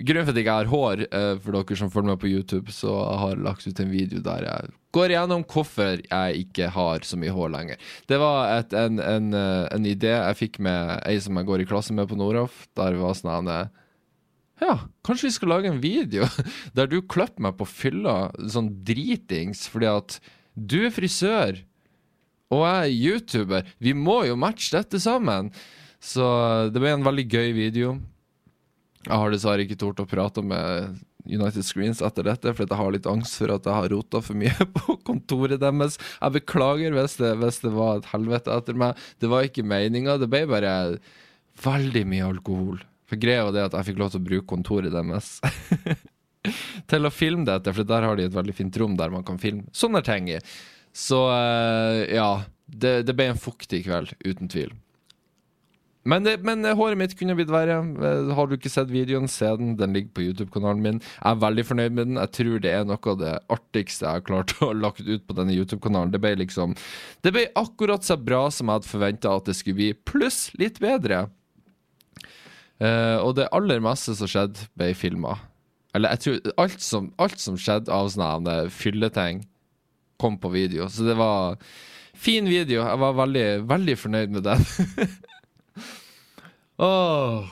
Grunnen 0.00 0.24
for 0.24 0.32
at 0.32 0.38
jeg 0.38 0.46
ikke 0.46 0.54
har 0.56 0.70
hår, 0.70 1.02
uh, 1.12 1.34
for 1.42 1.56
dere 1.58 1.76
som 1.78 1.90
følger 1.92 2.12
meg 2.14 2.22
på 2.22 2.30
YouTube, 2.30 2.72
så 2.72 2.94
jeg 2.94 3.18
har 3.22 3.42
lagt 3.44 3.66
ut 3.66 3.82
en 3.82 3.92
video 3.92 4.22
der 4.24 4.46
jeg 4.48 4.72
går 4.92 5.12
gjennom 5.14 5.44
hvorfor 5.48 6.00
jeg 6.04 6.40
ikke 6.46 6.68
har 6.74 7.04
så 7.08 7.16
mye 7.20 7.32
hår 7.32 7.52
lenger. 7.52 7.92
Det 8.08 8.18
var 8.20 8.58
et, 8.58 8.74
en, 8.76 8.98
en, 9.00 9.30
en, 9.32 9.86
idé 9.88 10.10
jeg 10.12 10.38
fikk 10.40 10.58
med 10.64 10.98
ei 11.08 11.16
som 11.24 11.38
jeg 11.40 11.48
går 11.48 11.64
i 11.64 11.68
klasse 11.68 11.96
med 11.96 12.10
på 12.10 12.18
Nordhoff, 12.20 12.66
Der 12.76 12.98
var 13.00 13.16
sånn 13.16 13.48
ja, 14.62 14.76
kanskje 15.02 15.26
vi 15.26 15.34
skal 15.34 15.50
lage 15.50 15.70
en 15.72 15.80
video 15.82 16.28
der 16.76 16.90
du 16.90 17.00
klipper 17.02 17.48
meg 17.48 17.56
på 17.58 17.66
fylla, 17.66 18.30
sånn 18.52 18.70
dritings, 18.86 19.64
fordi 19.70 19.88
at 19.90 20.18
du 20.54 20.82
er 20.86 20.94
frisør, 20.94 21.62
og 22.52 22.66
jeg 22.66 22.82
er 22.82 22.96
YouTuber. 23.08 23.70
Vi 23.80 23.94
må 23.96 24.22
jo 24.28 24.36
matche 24.36 24.74
dette 24.76 25.00
sammen. 25.00 25.48
Så 26.02 26.24
det 26.74 26.82
ble 26.82 26.92
en 26.92 27.06
veldig 27.06 27.24
gøy 27.30 27.52
video. 27.56 27.94
Jeg 29.02 29.18
har 29.18 29.32
dessverre 29.32 29.64
ikke 29.66 29.80
tort 29.80 30.00
å 30.02 30.06
prate 30.08 30.44
med 30.46 31.00
United 31.26 31.64
Screens 31.66 32.02
etter 32.02 32.26
dette, 32.26 32.52
fordi 32.54 32.70
jeg 32.70 32.80
har 32.80 32.94
litt 32.94 33.08
angst 33.10 33.38
for 33.38 33.54
at 33.54 33.66
jeg 33.66 33.78
har 33.78 33.92
rota 33.92 34.22
for 34.22 34.38
mye 34.38 34.68
på 34.78 34.96
kontoret 35.06 35.62
deres. 35.62 35.98
Jeg 36.18 36.36
beklager 36.38 36.96
hvis 36.96 37.18
det, 37.20 37.34
hvis 37.42 37.60
det 37.64 37.74
var 37.74 38.00
et 38.00 38.08
helvete 38.12 38.54
etter 38.54 38.78
meg. 38.78 39.04
Det 39.22 39.30
var 39.30 39.46
ikke 39.46 39.66
meninga. 39.66 40.18
Det 40.22 40.30
ble 40.30 40.44
bare 40.50 40.74
veldig 41.62 42.04
mye 42.08 42.30
alkohol. 42.30 42.82
For 43.10 43.20
greia 43.20 43.44
var 43.46 43.54
det 43.54 43.66
at 43.68 43.76
jeg 43.76 43.90
fikk 43.90 44.00
lov 44.00 44.12
til 44.12 44.22
å 44.22 44.28
bruke 44.30 44.48
kontoret 44.48 44.94
deres 44.94 45.34
til 46.90 47.06
å 47.06 47.12
filme 47.12 47.46
dette, 47.46 47.74
for 47.74 47.86
der 47.86 48.06
har 48.06 48.18
de 48.18 48.26
et 48.26 48.34
veldig 48.34 48.54
fint 48.56 48.78
rom 48.80 48.96
der 48.98 49.12
man 49.12 49.26
kan 49.26 49.40
filme 49.42 49.66
sånne 49.76 50.02
ting 50.06 50.30
i. 50.32 50.38
Så 50.96 51.18
uh, 51.28 52.02
ja, 52.08 52.42
det, 52.66 53.02
det, 53.08 53.14
ble 53.16 53.30
en 53.32 53.40
fuktig 53.40 53.84
kveld, 53.86 54.14
uten 54.24 54.50
tvil. 54.52 54.72
Men, 56.08 56.26
men 56.42 56.64
eh, 56.66 56.74
håret 56.74 56.98
mitt 56.98 57.14
kunne 57.18 57.36
blitt 57.38 57.50
verre. 57.52 57.76
Eh, 57.78 58.32
Har 58.34 58.48
du 58.48 58.56
ikke 58.56 58.72
sett 58.72 58.90
videoen, 58.90 59.28
se 59.30 59.50
den. 59.58 59.76
Den 59.78 59.94
ligger 59.94 60.10
på 60.16 60.24
YouTube-kanalen 60.24 60.82
min. 60.82 60.98
Jeg 61.02 61.28
er 61.30 61.42
veldig 61.44 61.64
fornøyd 61.68 61.94
med 61.94 62.10
den. 62.10 62.18
Jeg 62.18 62.34
tror 62.38 62.64
det 62.64 62.72
er 62.74 62.88
noe 62.88 63.12
av 63.12 63.20
det 63.20 63.34
artigste 63.54 64.08
jeg 64.08 64.18
har 64.18 64.26
klart 64.26 64.56
å 64.58 64.72
ha 64.72 64.78
lagt 64.80 65.06
ut 65.06 65.26
på 65.28 65.36
denne 65.38 65.54
YouTube-kanalen. 65.54 66.14
Det 66.14 66.22
ble 66.22 66.34
liksom 66.42 66.74
Det 67.22 67.34
ble 67.34 67.46
akkurat 67.58 68.06
så 68.06 68.18
bra 68.18 68.48
som 68.50 68.68
jeg 68.68 68.80
hadde 68.80 68.90
forventa 68.90 69.36
at 69.36 69.46
det 69.46 69.56
skulle 69.58 69.78
bli, 69.78 69.92
pluss 69.94 70.48
litt 70.58 70.82
bedre. 70.82 71.28
Uh, 72.82 73.22
og 73.22 73.36
det 73.38 73.46
aller 73.54 73.78
meste 73.84 74.16
som 74.18 74.26
skjedde, 74.26 74.66
ble 74.74 74.90
filma. 74.98 75.36
Eller 75.94 76.16
jeg 76.16 76.22
tror 76.24 76.54
alt 76.64 76.82
som, 76.82 77.12
alt 77.22 77.38
som 77.38 77.58
skjedde 77.60 77.92
av 77.94 78.08
sånne 78.10 78.56
fylleting, 78.74 79.44
kom 80.18 80.38
på 80.40 80.50
video. 80.50 80.88
Så 80.90 81.06
det 81.06 81.14
var 81.18 81.60
fin 82.18 82.48
video. 82.48 82.82
Jeg 82.82 83.02
var 83.04 83.14
veldig, 83.20 83.46
veldig 83.70 83.96
fornøyd 84.00 84.34
med 84.34 84.50
den. 84.50 84.66
Åh. 86.82 87.44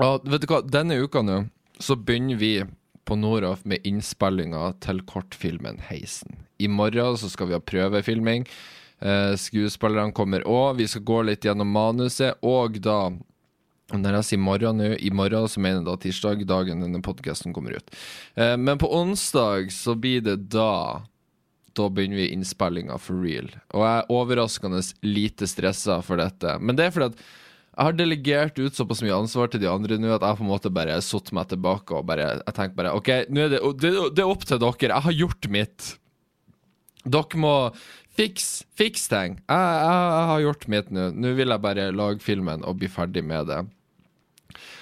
Og 0.00 0.28
vet 0.28 0.44
du 0.44 0.50
hva, 0.50 0.60
denne 0.64 1.00
uka 1.00 1.22
nå 1.24 1.44
så 1.80 1.96
begynner 1.96 2.36
vi 2.36 2.52
på 3.08 3.16
Noroff 3.16 3.64
med 3.64 3.86
innspillinga 3.88 4.74
til 4.84 5.00
kortfilmen 5.08 5.80
Heisen. 5.88 6.44
I 6.60 6.68
morgen 6.68 7.16
så 7.18 7.30
skal 7.32 7.48
vi 7.48 7.56
ha 7.56 7.62
prøvefilming. 7.64 8.44
Eh, 9.00 9.32
skuespillerne 9.40 10.12
kommer 10.12 10.44
òg. 10.44 10.76
Vi 10.78 10.86
skal 10.92 11.06
gå 11.08 11.22
litt 11.30 11.48
gjennom 11.48 11.72
manuset, 11.72 12.36
og 12.44 12.76
da 12.84 13.08
når 13.90 14.20
jeg 14.20 14.26
sier 14.28 14.42
morgen 14.44 14.78
nå, 14.78 14.92
i 15.02 15.10
morgen 15.10 15.48
så 15.50 15.62
mener 15.62 15.80
jeg 15.80 15.88
da 15.88 15.96
tirsdag, 16.04 16.44
dagen 16.46 16.84
denne 16.84 17.00
podkasten 17.02 17.56
kommer 17.56 17.80
ut. 17.80 17.88
Eh, 18.36 18.54
men 18.60 18.78
på 18.78 18.92
onsdag 18.94 19.72
så 19.74 19.96
blir 19.98 20.22
det 20.22 20.36
da 20.52 21.00
Da 21.78 21.86
begynner 21.92 22.18
vi 22.18 22.30
innspillinga 22.34 22.96
for 23.02 23.22
real. 23.22 23.50
Og 23.74 23.84
jeg 23.84 24.00
er 24.00 24.10
overraskende 24.16 24.82
lite 25.06 25.46
stressa 25.50 26.00
for 26.06 26.20
dette. 26.20 26.56
Men 26.58 26.78
det 26.78 26.88
er 26.88 26.94
fordi 26.94 27.12
at 27.12 27.22
jeg 27.70 27.86
har 27.86 27.96
delegert 27.96 28.58
ut 28.58 28.76
såpass 28.76 29.00
mye 29.04 29.14
ansvar 29.14 29.48
til 29.48 29.62
de 29.62 29.68
andre 29.70 29.96
nå 29.96 30.10
at 30.12 30.24
jeg 30.26 30.36
på 30.40 30.44
en 30.44 30.50
måte 30.50 30.72
bare 30.74 30.98
satt 31.06 31.30
meg 31.32 31.48
tilbake 31.52 31.94
og 31.96 32.08
bare 32.08 32.26
Jeg 32.40 32.56
tenker 32.56 32.76
bare 32.76 32.92
OK, 32.98 33.08
nå 33.30 33.46
er 33.46 33.54
det, 33.54 33.60
det, 33.80 33.92
det 34.18 34.24
er 34.24 34.32
opp 34.32 34.44
til 34.44 34.60
dere. 34.60 34.90
Jeg 34.90 35.06
har 35.06 35.18
gjort 35.22 35.50
mitt. 35.54 35.90
Dere 37.06 37.40
må 37.40 37.54
fikse 38.18 38.66
fiks 38.76 39.06
ting. 39.08 39.38
Jeg, 39.46 39.76
jeg, 39.86 40.06
jeg 40.16 40.30
har 40.32 40.44
gjort 40.44 40.68
mitt 40.74 40.90
nå. 40.92 41.06
Nå 41.14 41.34
vil 41.38 41.54
jeg 41.54 41.64
bare 41.68 41.90
lage 41.94 42.24
filmen 42.24 42.66
og 42.66 42.80
bli 42.82 42.90
ferdig 42.90 43.22
med 43.24 43.48
det. 43.48 43.62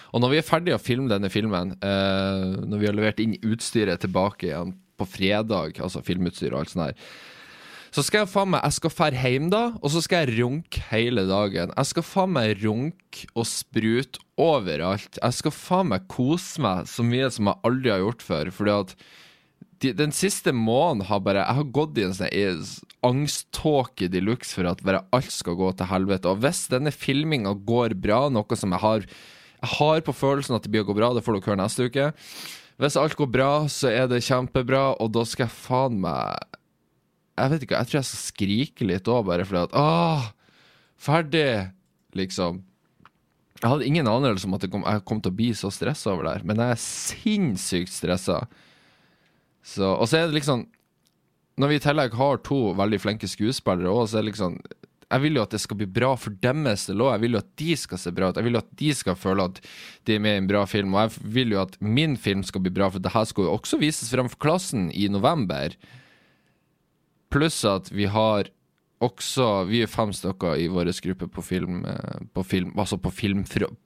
Og 0.09 0.25
når 0.25 0.33
vi 0.33 0.41
er 0.41 0.49
ferdig 0.49 0.73
å 0.75 0.81
filme 0.81 1.11
denne 1.13 1.29
filmen, 1.31 1.75
eh, 1.85 2.45
når 2.65 2.81
vi 2.81 2.89
har 2.89 2.97
levert 2.97 3.21
inn 3.23 3.37
utstyret 3.45 4.01
tilbake 4.03 4.49
igjen 4.49 4.73
på 4.99 5.09
fredag, 5.09 5.79
altså 5.83 6.03
filmutstyr 6.05 6.53
og 6.53 6.63
alt 6.63 6.73
sånt 6.75 6.89
der. 6.89 7.11
så 7.95 8.05
skal 8.05 8.25
jeg 8.25 8.31
faen 8.33 8.51
meg 8.53 8.65
Jeg 8.67 8.77
skal 8.77 8.93
fære 8.93 9.23
hjem 9.23 9.47
da, 9.53 9.63
og 9.79 9.93
så 9.95 10.03
skal 10.05 10.25
jeg 10.27 10.43
runke 10.43 10.83
hele 10.91 11.25
dagen. 11.29 11.73
Jeg 11.77 11.93
skal 11.93 12.07
faen 12.07 12.35
meg 12.35 12.65
runke 12.65 13.31
og 13.35 13.47
sprute 13.49 14.21
overalt. 14.39 15.17
Jeg 15.23 15.39
skal 15.39 15.55
faen 15.55 15.95
meg 15.95 16.05
kose 16.11 16.61
meg 16.65 16.91
så 16.91 17.07
mye 17.07 17.31
som 17.33 17.51
jeg 17.51 17.65
aldri 17.71 17.95
har 17.95 18.05
gjort 18.05 18.27
før. 18.27 18.53
Fordi 18.59 18.75
at 18.75 18.95
de, 19.83 19.95
den 19.95 20.13
siste 20.15 20.53
måneden 20.53 21.07
har 21.09 21.23
bare 21.23 21.47
Jeg 21.47 21.59
har 21.61 21.73
gått 21.79 21.99
i 21.99 22.07
en 22.07 22.15
sånn 22.19 22.85
angsttåke 23.07 24.09
de 24.11 24.21
luxe 24.25 24.57
for 24.57 24.67
at 24.67 24.83
bare 24.83 25.05
alt 25.15 25.31
skal 25.33 25.59
gå 25.59 25.71
til 25.79 25.91
helvete. 25.91 26.31
Og 26.31 26.43
hvis 26.43 26.67
denne 26.73 26.93
filminga 26.95 27.55
går 27.67 27.95
bra, 27.99 28.27
noe 28.33 28.59
som 28.59 28.75
jeg 28.75 28.85
har 28.85 29.07
Jeg 29.59 29.71
har 29.79 30.01
på 30.07 30.13
følelsen 30.15 30.55
at 30.55 30.63
det 30.63 30.71
blir 30.71 30.85
å 30.85 30.91
gå 30.91 30.95
bra, 30.95 31.11
det 31.15 31.25
får 31.27 31.35
dere 31.35 31.51
høre 31.51 31.63
neste 31.63 31.89
uke. 31.89 32.11
Hvis 32.79 32.97
alt 32.99 33.17
går 33.19 33.31
bra, 33.35 33.51
så 33.71 33.91
er 33.91 34.07
det 34.11 34.23
kjempebra, 34.23 34.93
og 35.03 35.11
da 35.17 35.25
skal 35.27 35.49
jeg 35.49 35.57
faen 35.65 35.99
meg 36.03 36.39
Jeg 37.39 37.53
vet 37.53 37.65
ikke, 37.67 37.79
jeg 37.81 37.91
tror 37.91 37.99
jeg 37.99 38.09
skal 38.09 38.23
skrike 38.23 38.87
litt 38.87 39.11
òg, 39.11 39.27
bare 39.27 39.47
fordi 39.47 39.65
at 39.67 39.75
Åh, 39.79 40.31
ferdig! 40.99 41.51
Liksom. 42.17 42.63
Jeg 43.59 43.69
hadde 43.69 43.87
ingen 43.87 44.09
anelse 44.09 44.47
om 44.49 44.55
at 44.57 44.65
kom, 44.71 44.87
jeg 44.87 45.05
kom 45.07 45.21
til 45.23 45.33
å 45.33 45.39
bli 45.39 45.51
så 45.59 45.71
stressa 45.75 46.13
over 46.15 46.25
det 46.25 46.33
her, 46.39 46.47
men 46.49 46.63
jeg 46.63 46.75
er 46.75 46.83
sinnssykt 46.83 47.93
stressa. 47.93 48.41
Og 49.85 50.05
så 50.09 50.23
er 50.23 50.29
det 50.31 50.39
liksom 50.39 50.63
Når 51.59 51.69
vi 51.69 51.77
i 51.77 51.83
tillegg 51.83 52.15
har 52.15 52.39
to 52.47 52.73
veldig 52.79 53.01
flinke 53.03 53.29
skuespillere 53.29 53.91
òg, 53.91 54.07
så 54.07 54.19
er 54.19 54.23
det 54.23 54.31
liksom 54.31 54.55
Jeg 55.09 55.25
vil 55.25 55.39
jo 55.39 55.45
at 55.47 55.55
det 55.55 55.61
skal 55.63 55.79
bli 55.81 55.89
bra 55.89 56.11
for 56.21 56.37
deres 56.43 56.85
del 56.89 57.01
òg. 57.01 57.15
Jeg 57.15 57.23
vil 57.23 57.37
jo 57.37 57.41
at 57.41 57.53
de 57.61 57.77
skal 57.81 58.01
se 58.03 58.13
bra 58.13 58.29
ut. 58.29 58.37
Jeg 58.37 58.45
vil 58.45 58.59
jo 58.59 58.61
at 58.61 58.75
de 58.83 58.91
skal 58.97 59.17
føle 59.17 59.47
at 59.49 59.63
de 60.05 60.19
er 60.19 60.21
med 60.25 60.37
i 60.37 60.43
en 60.43 60.51
bra 60.51 60.67
film. 60.69 60.93
Og 60.93 61.07
jeg 61.07 61.33
vil 61.39 61.57
jo 61.57 61.63
at 61.63 61.79
min 61.81 62.19
film 62.21 62.45
skal 62.45 62.65
bli 62.65 62.75
bra, 62.77 62.91
for 62.93 63.01
det 63.01 63.15
her 63.15 63.25
skal 63.29 63.49
jo 63.49 63.57
også 63.57 63.81
vises 63.81 64.13
frem 64.13 64.29
for 64.29 64.43
klassen 64.45 64.91
i 64.93 65.09
november. 65.09 65.79
Pluss 67.33 67.63
at 67.69 67.93
vi 67.93 68.09
har 68.13 68.53
også 68.99 69.65
Vi 69.69 69.83
er 69.85 69.91
fem 69.91 70.11
stykker 70.11 70.59
i 70.59 70.67
vår 70.67 70.91
gruppe 71.05 71.29
på 71.31 71.43
film, 71.43 71.85
eh, 71.87 72.19
på 72.35 72.43
film 72.43 72.73
altså 72.77 72.99
på 72.99 73.13
film, 73.15 73.45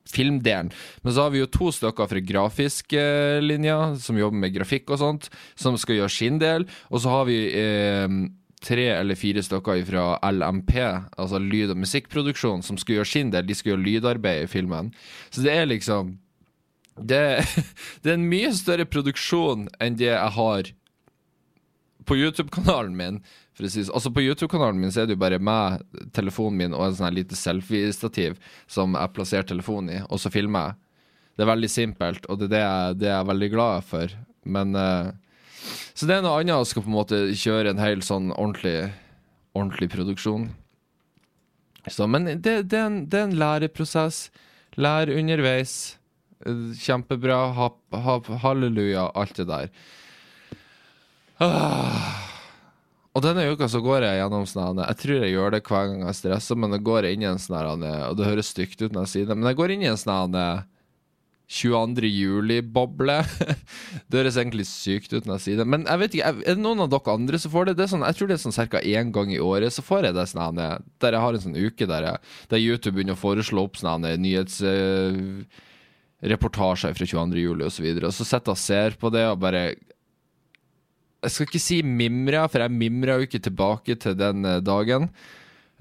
filmdelen. 0.08 0.72
Men 1.02 1.12
så 1.12 1.22
har 1.22 1.30
vi 1.30 1.42
jo 1.42 1.50
to 1.52 1.68
stykker 1.68 2.08
fra 2.08 2.20
grafisk 2.20 2.92
eh, 2.94 3.98
som 4.00 4.16
jobber 4.16 4.38
med 4.38 4.54
grafikk 4.54 4.90
og 4.90 4.98
sånt, 4.98 5.28
som 5.54 5.76
skal 5.76 5.96
gjøre 5.96 6.08
sin 6.08 6.38
del. 6.38 6.64
Og 6.90 7.00
så 7.04 7.10
har 7.12 7.24
vi 7.28 7.52
eh, 7.52 8.08
tre 8.62 8.88
eller 8.94 9.18
fire 9.18 9.42
stykker 9.44 9.84
fra 9.88 10.06
LMP, 10.30 10.74
altså 11.18 11.40
lyd- 11.42 11.74
og 11.74 11.80
musikkproduksjon, 11.82 12.62
som 12.62 12.78
skal 12.80 13.00
gjøre 13.00 13.10
sin 13.12 13.32
del. 13.34 13.46
De 13.46 13.56
skal 13.58 13.74
gjøre 13.74 13.86
lydarbeid 13.86 14.44
i 14.44 14.50
filmen. 14.50 14.92
Så 15.30 15.44
det 15.44 15.56
er 15.56 15.70
liksom 15.70 16.16
det, 17.00 17.22
det 18.02 18.12
er 18.12 18.18
en 18.18 18.30
mye 18.30 18.52
større 18.56 18.86
produksjon 18.88 19.68
enn 19.80 19.98
det 19.98 20.10
jeg 20.10 20.36
har 20.36 20.72
på 22.04 22.18
YouTube-kanalen 22.18 22.96
min. 22.98 23.22
Si, 23.54 23.84
altså 23.84 24.10
På 24.10 24.22
YouTube-kanalen 24.22 24.80
min 24.80 24.92
så 24.92 25.02
er 25.02 25.10
det 25.10 25.16
jo 25.16 25.22
bare 25.22 25.38
meg, 25.38 25.82
telefonen 26.16 26.58
min 26.58 26.74
og 26.74 26.86
en 26.86 26.96
sånn 26.96 27.06
her 27.10 27.18
lite 27.20 27.38
selfie-stativ 27.38 28.38
som 28.70 28.96
jeg 28.98 29.12
plasserer 29.14 29.46
telefonen 29.46 29.92
i, 29.92 30.00
og 30.08 30.18
så 30.22 30.32
filmer 30.32 30.72
jeg. 30.72 30.78
Det 31.36 31.44
er 31.44 31.52
veldig 31.52 31.70
simpelt, 31.70 32.26
og 32.28 32.40
det 32.40 32.48
er 32.48 32.52
det 32.52 32.62
jeg, 32.62 32.96
det 33.00 33.08
er 33.08 33.14
jeg 33.14 33.28
veldig 33.30 33.50
glad 33.54 33.86
for. 33.88 34.16
Men 34.56 34.74
uh, 34.76 35.12
Så 35.94 36.08
det 36.08 36.16
er 36.16 36.24
noe 36.24 36.40
annet 36.40 36.56
å 36.56 36.66
skal 36.68 36.84
på 36.84 36.90
en 36.90 36.98
måte 36.98 37.20
kjøre 37.38 37.72
en 37.72 37.82
hel 37.82 38.02
sånn 38.04 38.32
ordentlig, 38.34 38.92
ordentlig 39.54 39.90
produksjon. 39.92 40.48
Så, 41.90 42.06
men 42.06 42.28
det, 42.30 42.62
det, 42.70 42.78
er 42.78 42.86
en, 42.86 43.00
det 43.10 43.18
er 43.18 43.28
en 43.28 43.38
læreprosess. 43.38 44.26
Lær 44.80 45.10
underveis. 45.12 45.96
Kjempebra. 46.82 47.38
Ha, 47.58 47.70
ha, 48.06 48.18
halleluja, 48.44 49.08
alt 49.18 49.38
det 49.38 49.48
der. 49.50 49.72
Ah. 51.42 52.28
Og 53.12 53.20
denne 53.24 53.44
uka 53.52 53.66
så 53.68 53.82
går 53.84 54.06
jeg 54.06 54.20
gjennom 54.22 54.44
sånn 54.48 54.78
Jeg 54.80 54.98
tror 55.02 55.18
jeg 55.18 55.32
gjør 55.34 55.52
det 55.52 55.62
hver 55.66 55.88
gang 55.90 56.04
jeg 56.06 56.16
stresser, 56.16 56.56
men 56.56 56.72
det 56.72 56.84
går 56.86 57.10
inn 57.10 57.24
i 57.24 57.28
en 57.28 57.40
sånn 57.42 57.84
Og 57.84 58.14
det 58.16 58.28
høres 58.28 58.52
stygt 58.54 58.80
ut 58.80 58.92
når 58.92 59.04
jeg 59.04 59.12
sier 59.12 59.26
det, 59.28 59.36
men 59.36 59.50
jeg 59.50 59.58
går 59.58 59.74
inn 59.74 59.84
i 59.84 59.90
en 59.90 60.00
sånn 60.00 60.38
22. 61.52 62.08
juli-boble. 62.08 63.18
det 64.08 64.20
høres 64.20 64.38
egentlig 64.40 64.64
sykt 64.70 65.12
ut 65.12 65.26
når 65.26 65.36
jeg 65.38 65.44
sier 65.46 65.60
det. 65.60 65.66
Men 65.68 65.84
jeg 65.84 66.02
vet 66.02 66.16
ikke, 66.16 66.30
er 66.40 66.56
det 66.56 66.62
noen 66.64 66.84
av 66.84 66.92
dere 66.92 67.16
andre 67.16 67.40
som 67.42 67.52
får 67.52 67.70
det? 67.70 67.76
det 67.80 67.90
sånn, 67.92 68.06
jeg 68.08 68.18
tror 68.18 68.30
det 68.30 68.38
er 68.38 68.44
sånn 68.46 68.56
ca. 68.72 68.80
én 68.80 69.12
gang 69.12 69.34
i 69.34 69.42
året 69.42 69.74
så 69.74 69.84
får 69.84 70.08
jeg 70.08 70.16
det 70.16 70.28
sånn 70.30 70.62
der 70.62 71.12
jeg 71.12 71.24
har 71.26 71.36
en 71.36 71.44
sånn 71.44 71.58
uke 71.58 71.88
der, 71.90 72.08
jeg, 72.08 72.32
der 72.52 72.64
YouTube 72.64 72.96
begynner 72.96 73.18
å 73.18 73.24
foreslå 73.26 73.68
opp 73.68 73.78
sånne 73.80 74.16
nyhets... 74.22 74.62
Uh, 74.64 75.68
reportasjer 76.22 76.94
fra 76.94 77.06
22. 77.06 77.40
juli 77.42 77.66
osv. 77.66 77.82
Og, 77.82 77.96
så 77.98 78.06
og 78.06 78.14
så 78.14 78.26
sitter 78.28 78.52
jeg 78.52 78.54
og 78.54 78.62
ser 78.62 78.98
på 79.00 79.10
det 79.10 79.24
og 79.26 79.40
bare 79.42 79.62
jeg 81.22 81.34
skal 81.34 81.46
ikke 81.46 81.62
si 81.62 81.78
mimra, 81.86 82.48
for 82.50 82.64
jeg 82.64 82.74
mimra 82.74 83.18
jo 83.18 83.28
ikke 83.28 83.42
tilbake 83.44 83.94
til 84.02 84.16
den 84.18 84.42
eh, 84.48 84.62
dagen. 84.64 85.06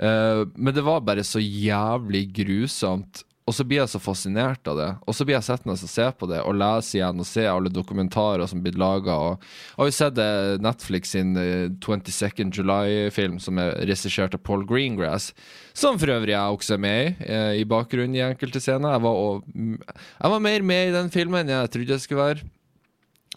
Uh, 0.02 0.48
men 0.54 0.74
det 0.74 0.84
var 0.86 1.02
bare 1.06 1.26
så 1.26 1.42
jævlig 1.42 2.28
grusomt. 2.34 3.24
Og 3.50 3.56
så 3.58 3.66
blir 3.66 3.82
jeg 3.82 3.90
så 3.90 4.00
fascinert 4.00 4.68
av 4.70 4.78
det. 4.78 4.90
Og 5.10 5.16
så 5.18 5.26
blir 5.26 5.36
jeg 5.36 5.48
sittende 5.48 5.74
og 5.74 5.90
se 5.90 6.06
på 6.14 6.28
det 6.30 6.44
og 6.46 6.58
lese 6.62 7.00
igjen 7.00 7.24
og 7.24 7.28
se 7.28 7.46
alle 7.50 7.72
dokumentarer 7.74 8.46
som 8.48 8.62
blir 8.62 8.78
laga. 8.80 9.18
Jeg 9.34 9.80
har 9.80 9.90
jo 9.90 9.96
sett 9.98 10.22
eh, 10.22 10.54
Netflix 10.62 11.16
sin 11.16 11.34
22nd 11.82 12.54
July-film 12.54 13.40
som 13.42 13.60
er 13.62 13.74
regissert 13.90 14.38
av 14.38 14.44
Paul 14.46 14.64
Greengrass. 14.70 15.32
Som 15.74 15.98
for 16.00 16.14
øvrig 16.14 16.36
jeg 16.36 16.58
også 16.58 16.78
er 16.78 16.84
med 16.86 17.26
i, 17.26 17.42
i 17.64 17.68
bakgrunnen 17.68 18.20
i 18.20 18.24
enkelte 18.28 18.62
scener. 18.62 18.94
Jeg 18.94 19.06
var, 19.08 19.22
og, 19.26 19.44
jeg 19.58 20.36
var 20.36 20.46
mer 20.48 20.68
med 20.74 20.92
i 20.92 20.96
den 21.00 21.12
filmen 21.14 21.42
enn 21.42 21.56
jeg 21.56 21.74
trodde 21.74 21.98
jeg 21.98 22.06
skulle 22.06 22.30
være. 22.30 22.50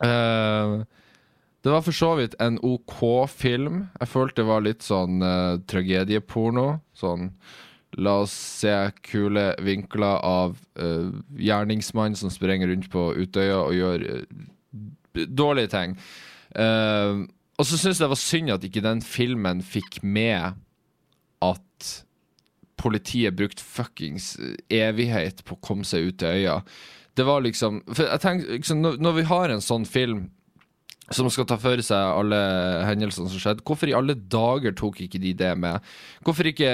Uh, 0.04 0.82
det 1.64 1.72
var 1.72 1.84
for 1.86 1.96
så 1.96 2.14
vidt 2.18 2.34
en 2.44 2.58
OK 2.60 2.98
film. 3.32 3.86
Jeg 4.00 4.10
følte 4.10 4.42
det 4.42 4.50
var 4.50 4.64
litt 4.66 4.84
sånn 4.84 5.22
uh, 5.24 5.56
tragedieporno. 5.70 6.74
Sånn 6.98 7.30
La 8.02 8.16
oss 8.24 8.34
se 8.34 8.72
kule 9.06 9.52
vinkler 9.62 10.18
av 10.26 10.56
uh, 10.80 11.12
gjerningsmann 11.38 12.16
som 12.18 12.32
sprenger 12.32 12.72
rundt 12.72 12.90
på 12.92 13.12
Utøya 13.14 13.60
og 13.60 13.76
gjør 13.76 14.06
uh, 14.08 15.26
dårlige 15.30 15.70
ting. 15.74 15.96
Uh, 16.54 17.26
og 17.54 17.68
så 17.68 17.78
syns 17.78 18.00
jeg 18.00 18.04
det 18.04 18.10
var 18.10 18.20
synd 18.20 18.54
at 18.56 18.66
ikke 18.66 18.82
den 18.84 19.02
filmen 19.04 19.62
fikk 19.62 20.00
med 20.02 20.58
at 21.44 21.90
politiet 22.80 23.36
brukte 23.38 23.62
fuckings 23.62 24.34
evighet 24.72 25.44
på 25.46 25.56
å 25.56 25.62
komme 25.62 25.86
seg 25.86 26.10
ut 26.10 26.18
til 26.22 26.40
øya. 26.40 26.58
Det 27.14 27.26
var 27.26 27.44
liksom 27.44 27.84
tenker, 27.94 28.56
liksom, 28.56 28.82
når, 28.82 28.98
når 28.98 29.20
vi 29.20 29.28
har 29.30 29.54
en 29.54 29.62
sånn 29.62 29.86
film 29.86 30.26
som 31.12 31.28
skal 31.30 31.46
ta 31.46 31.58
for 31.60 31.80
seg 31.84 32.00
alle 32.00 32.38
hendelsene 32.88 33.28
som 33.30 33.40
skjedde. 33.40 33.64
Hvorfor 33.66 33.90
i 33.90 33.96
alle 33.96 34.16
dager 34.16 34.74
tok 34.76 35.02
ikke 35.04 35.20
de 35.22 35.34
det 35.36 35.52
med? 35.60 35.84
Hvorfor 36.24 36.48
ikke 36.48 36.70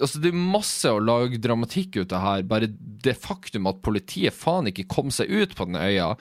Altså, 0.00 0.20
det 0.22 0.30
er 0.30 0.38
masse 0.38 0.90
å 0.90 1.02
lage 1.02 1.40
dramatikk 1.42 2.00
ut 2.02 2.14
av 2.14 2.24
her. 2.24 2.46
Bare 2.48 2.70
det 2.70 3.16
faktum 3.18 3.68
at 3.70 3.82
politiet 3.84 4.36
faen 4.36 4.70
ikke 4.70 4.88
kom 4.90 5.12
seg 5.14 5.30
ut 5.30 5.56
på 5.58 5.68
den 5.68 5.80
øya. 5.80 6.14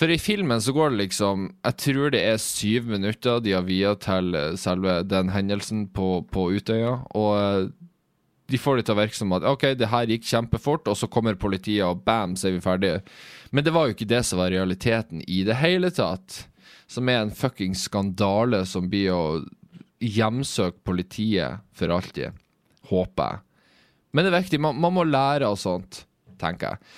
For 0.00 0.08
i 0.08 0.20
filmen 0.22 0.62
så 0.62 0.72
går 0.72 0.92
det 0.92 1.00
liksom 1.00 1.48
Jeg 1.66 1.76
tror 1.82 2.12
det 2.14 2.20
er 2.24 2.38
syv 2.40 2.86
minutter 2.88 3.40
de 3.42 3.52
har 3.56 3.66
via 3.66 3.92
til 4.00 4.36
selve 4.56 5.00
den 5.04 5.32
hendelsen 5.34 5.88
på, 5.92 6.22
på 6.30 6.46
Utøya. 6.56 7.00
Og 7.18 7.72
de 8.50 8.58
får 8.58 8.80
det 8.80 8.86
til 8.88 8.96
å 8.96 9.00
virke 9.00 9.18
som 9.18 9.34
at 9.36 9.46
OK, 9.46 9.66
det 9.78 9.90
her 9.92 10.10
gikk 10.10 10.26
kjempefort, 10.26 10.88
og 10.90 10.98
så 10.98 11.06
kommer 11.10 11.38
politiet, 11.38 11.84
og 11.86 12.02
bam, 12.06 12.34
så 12.34 12.48
er 12.48 12.56
vi 12.56 12.64
ferdige. 12.64 13.02
Men 13.54 13.66
det 13.66 13.74
var 13.74 13.86
jo 13.86 13.94
ikke 13.94 14.10
det 14.10 14.24
som 14.26 14.40
var 14.42 14.50
realiteten 14.54 15.22
i 15.30 15.42
det 15.46 15.58
hele 15.60 15.92
tatt. 15.94 16.44
Som 16.90 17.08
er 17.08 17.22
en 17.22 17.34
fucking 17.34 17.76
skandale 17.78 18.64
som 18.66 18.88
blir 18.90 19.12
å 19.14 19.24
hjemsøke 20.02 20.82
politiet 20.86 21.62
for 21.76 21.92
alltid. 21.94 22.34
Håper 22.90 23.36
jeg. 23.36 23.44
Men 24.10 24.26
det 24.26 24.32
er 24.32 24.42
viktig. 24.42 24.60
Man, 24.62 24.80
man 24.82 24.96
må 24.96 25.06
lære 25.06 25.46
av 25.46 25.58
sånt, 25.60 26.04
tenker 26.40 26.74
jeg. 26.74 26.90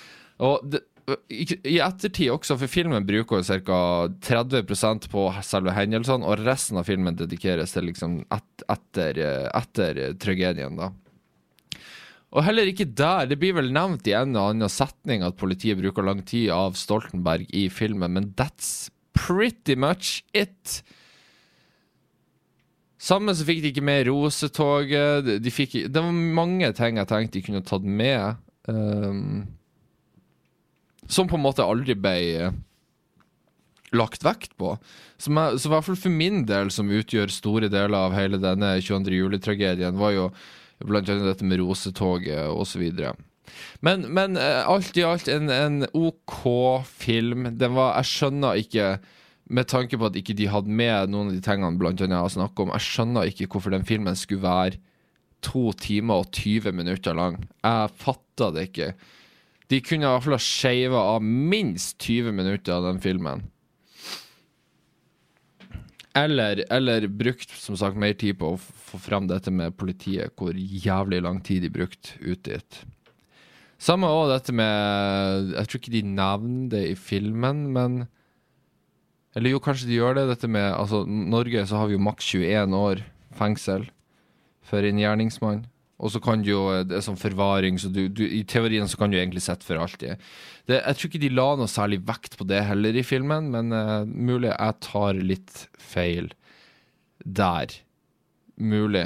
Og 0.43 0.65
det, 0.65 0.81
i 1.03 1.77
ettertid 1.83 2.31
også, 2.31 2.55
for 2.59 2.71
filmen 2.71 3.03
bruker 3.05 3.41
jo 3.41 3.57
ca. 3.67 3.79
30% 4.23 5.09
på 5.11 5.27
selve 5.43 5.75
hendelsene, 5.75 6.25
og 6.25 6.43
resten 6.45 6.79
av 6.79 6.87
filmen 6.87 7.17
dedikeres 7.19 7.75
til 7.75 7.89
liksom 7.89 8.21
et, 8.31 8.65
etter, 8.71 9.19
etter 9.51 10.03
tragedien, 10.21 10.79
da. 10.79 10.93
Og 12.33 12.41
heller 12.47 12.69
ikke 12.69 12.87
der. 12.89 13.27
Det 13.29 13.37
blir 13.41 13.53
vel 13.59 13.69
nevnt 13.75 14.07
i 14.09 14.15
en 14.17 14.33
og 14.33 14.55
annen 14.55 14.71
setning 14.71 15.21
at 15.25 15.37
politiet 15.37 15.77
bruker 15.77 16.05
lang 16.07 16.23
tid 16.25 16.49
av 16.55 16.79
Stoltenberg 16.79 17.45
i 17.53 17.67
filmen, 17.69 18.15
men 18.15 18.31
that's 18.39 18.89
pretty 19.13 19.75
much 19.77 20.23
it. 20.33 20.81
Sammen 23.03 23.35
så 23.35 23.43
fikk 23.47 23.59
de 23.63 23.71
ikke 23.73 23.83
med 23.83 24.05
Rosetoget. 24.07 25.27
De 25.43 25.51
fikk, 25.51 25.75
det 25.91 26.03
var 26.03 26.13
mange 26.13 26.69
ting 26.77 27.01
jeg 27.01 27.09
tenkte 27.09 27.35
de 27.35 27.45
kunne 27.47 27.63
tatt 27.67 27.83
med. 27.83 28.37
Um, 28.71 29.43
som 31.11 31.27
på 31.27 31.35
en 31.35 31.43
måte 31.43 31.65
aldri 31.67 31.97
ble 31.99 32.13
uh, 32.47 32.53
lagt 33.91 34.23
vekt 34.23 34.55
på. 34.59 34.77
Som, 35.19 35.35
jeg, 35.35 35.59
så 35.59 35.67
i 35.67 35.73
hvert 35.73 35.87
fall 35.89 35.99
for 35.99 36.15
min 36.15 36.45
del, 36.47 36.71
som 36.71 36.91
utgjør 36.91 37.33
store 37.33 37.69
deler 37.71 37.97
av 37.99 38.15
hele 38.15 38.39
denne 38.41 38.77
22. 38.79 39.17
juli-tragedien, 39.19 39.99
var 39.99 40.15
jo 40.15 40.33
Blant 40.83 41.07
annet 41.07 41.29
dette 41.29 41.45
med 41.47 41.61
rosetoget 41.61 42.49
osv. 42.51 42.81
Men, 43.85 44.01
men 44.11 44.33
uh, 44.35 44.65
alt 44.67 44.97
i 44.99 45.05
alt 45.07 45.29
en, 45.31 45.47
en 45.53 45.85
OK 45.95 46.41
film. 46.89 47.53
Den 47.55 47.77
var 47.77 47.93
Jeg 48.01 48.09
skjønner 48.09 48.59
ikke 48.59 48.87
med 49.49 49.67
tanke 49.67 49.99
på 49.99 50.07
at 50.07 50.17
ikke 50.17 50.35
de 50.37 50.47
hadde 50.51 50.71
med 50.71 51.11
noen 51.11 51.31
av 51.31 51.35
de 51.35 51.43
tingene 51.43 51.79
blant 51.79 52.01
annet 52.01 52.15
jeg 52.15 52.27
har 52.27 52.35
snakket 52.37 52.63
om, 52.63 52.73
jeg 52.77 52.87
skjønner 52.87 53.31
ikke 53.31 53.49
hvorfor 53.51 53.75
den 53.75 53.87
filmen 53.87 54.17
skulle 54.19 54.45
være 54.45 54.79
to 55.43 55.73
timer 55.75 56.23
og 56.23 56.29
20 56.31 56.71
minutter 56.75 57.17
lang. 57.17 57.41
Jeg 57.59 57.91
fatter 57.99 58.53
det 58.55 58.69
ikke. 58.69 58.93
De 59.71 59.81
kunne 59.83 60.05
i 60.05 60.11
hvert 60.11 60.23
fall 60.25 60.37
ha 60.37 60.43
skeiva 60.43 61.01
av 61.15 61.25
minst 61.25 61.97
20 61.99 62.35
minutter 62.35 62.75
av 62.77 62.87
den 62.87 63.01
filmen. 63.03 63.43
Eller, 66.13 66.61
eller, 66.69 67.07
brukt 67.09 67.49
som 67.57 67.75
sagt 67.79 67.97
mer 67.97 68.13
tid 68.13 68.37
på 68.37 68.53
å 68.53 68.59
få 68.61 68.99
fram 69.01 69.25
dette 69.27 69.49
med 69.51 69.73
politiet, 69.79 70.35
hvor 70.37 70.53
jævlig 70.53 71.23
lang 71.25 71.39
tid 71.41 71.65
de 71.65 71.71
brukte 71.73 72.19
ut 72.21 72.43
dit. 72.45 72.83
Samme 73.81 74.07
òg 74.07 74.29
dette 74.29 74.53
med 74.55 75.49
Jeg 75.57 75.67
tror 75.67 75.81
ikke 75.81 75.95
de 75.95 76.03
nevner 76.07 76.69
det 76.71 76.83
i 76.91 76.95
filmen, 76.95 77.65
men 77.73 78.03
Eller 79.33 79.55
jo, 79.55 79.61
kanskje 79.63 79.89
de 79.89 79.97
gjør 79.97 80.17
det. 80.19 80.29
Dette 80.29 80.49
med 80.51 80.69
Altså, 80.75 81.03
Norge 81.07 81.65
så 81.69 81.81
har 81.81 81.89
vi 81.89 81.97
jo 81.97 82.05
maks 82.05 82.33
21 82.35 82.75
år 82.77 83.03
fengsel 83.33 83.87
for 84.63 84.85
en 84.85 84.99
gjerningsmann. 85.01 85.63
Og 86.03 86.11
så 86.11 86.19
kan 86.23 86.41
du 86.43 86.51
jo 86.51 86.63
Det 86.83 86.97
er 86.97 87.05
sånn 87.05 87.19
forvaring, 87.19 87.77
så 87.79 87.89
du, 87.93 88.05
du, 88.11 88.23
i 88.25 88.43
teorien 88.49 88.89
så 88.89 88.99
kan 88.99 89.11
du 89.13 89.17
egentlig 89.19 89.43
sitte 89.45 89.65
for 89.65 89.79
alltid. 89.79 90.21
Det, 90.67 90.79
jeg 90.79 90.99
tror 90.99 91.09
ikke 91.09 91.23
de 91.23 91.33
la 91.33 91.47
noe 91.59 91.71
særlig 91.71 92.01
vekt 92.07 92.37
på 92.39 92.47
det 92.49 92.63
heller 92.67 92.97
i 92.97 93.05
filmen, 93.07 93.49
men 93.53 93.73
uh, 93.75 94.03
mulig 94.05 94.51
jeg 94.51 94.79
tar 94.83 95.19
litt 95.19 95.65
feil 95.79 96.31
der. 97.23 97.77
Mulig. 98.59 99.05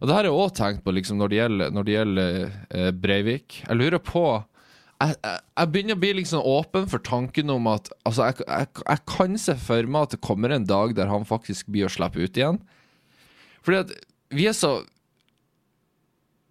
Og 0.00 0.08
det 0.08 0.16
har 0.16 0.26
jeg 0.26 0.34
òg 0.34 0.54
tenkt 0.56 0.82
på 0.86 0.94
liksom, 0.96 1.20
når 1.20 1.30
det 1.30 1.38
gjelder, 1.38 1.74
når 1.76 1.86
det 1.86 1.96
gjelder 1.96 2.40
uh, 2.48 2.88
Breivik. 3.04 3.60
Jeg 3.66 3.78
lurer 3.78 4.02
på 4.02 4.24
jeg, 5.02 5.16
jeg, 5.56 5.68
begynner 5.72 5.96
å 5.96 6.02
bli 6.02 6.12
liksom 6.20 6.46
åpen 6.46 6.88
for 6.90 7.02
tanken 7.04 7.50
om 7.52 7.68
at 7.70 7.90
altså, 8.08 8.30
jeg, 8.30 8.46
jeg, 8.46 9.02
kan 9.10 9.36
se 9.40 9.56
for 9.60 9.88
meg 9.88 10.06
at 10.06 10.16
det 10.16 10.22
kommer 10.24 10.54
en 10.54 10.66
dag 10.68 10.94
der 10.98 11.10
han 11.10 11.26
faktisk 11.28 11.70
blir 11.72 11.88
å 11.88 11.92
slippe 11.92 12.22
ut 12.22 12.38
igjen. 12.38 12.60
Fordi 13.64 13.82
at 13.82 13.94
vi 14.32 14.48
er 14.50 14.56
så 14.56 14.76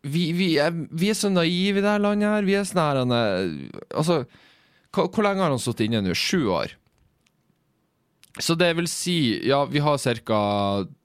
vi, 0.01 0.31
vi, 0.33 0.55
er, 0.57 0.73
vi, 0.73 1.11
er, 1.11 1.17
så 1.17 1.29
naive 1.29 1.77
i 1.77 1.83
dette 1.83 2.01
landet 2.01 2.31
her. 2.31 2.45
Vi 2.47 2.55
er 2.57 2.65
sånn 2.65 2.81
her 2.81 3.01
Altså, 3.93 4.23
hvor, 4.89 5.11
hvor 5.13 5.25
lenge 5.27 5.45
har 5.45 5.53
han 5.53 5.61
sittet 5.61 5.85
inne 5.87 6.01
nå? 6.05 6.15
Sju 6.17 6.49
år. 6.49 6.73
Så 8.39 8.55
det 8.55 8.69
vil 8.77 8.87
si, 8.87 9.41
ja, 9.49 9.65
vi 9.67 9.81
har 9.83 9.97
ca. 9.99 10.41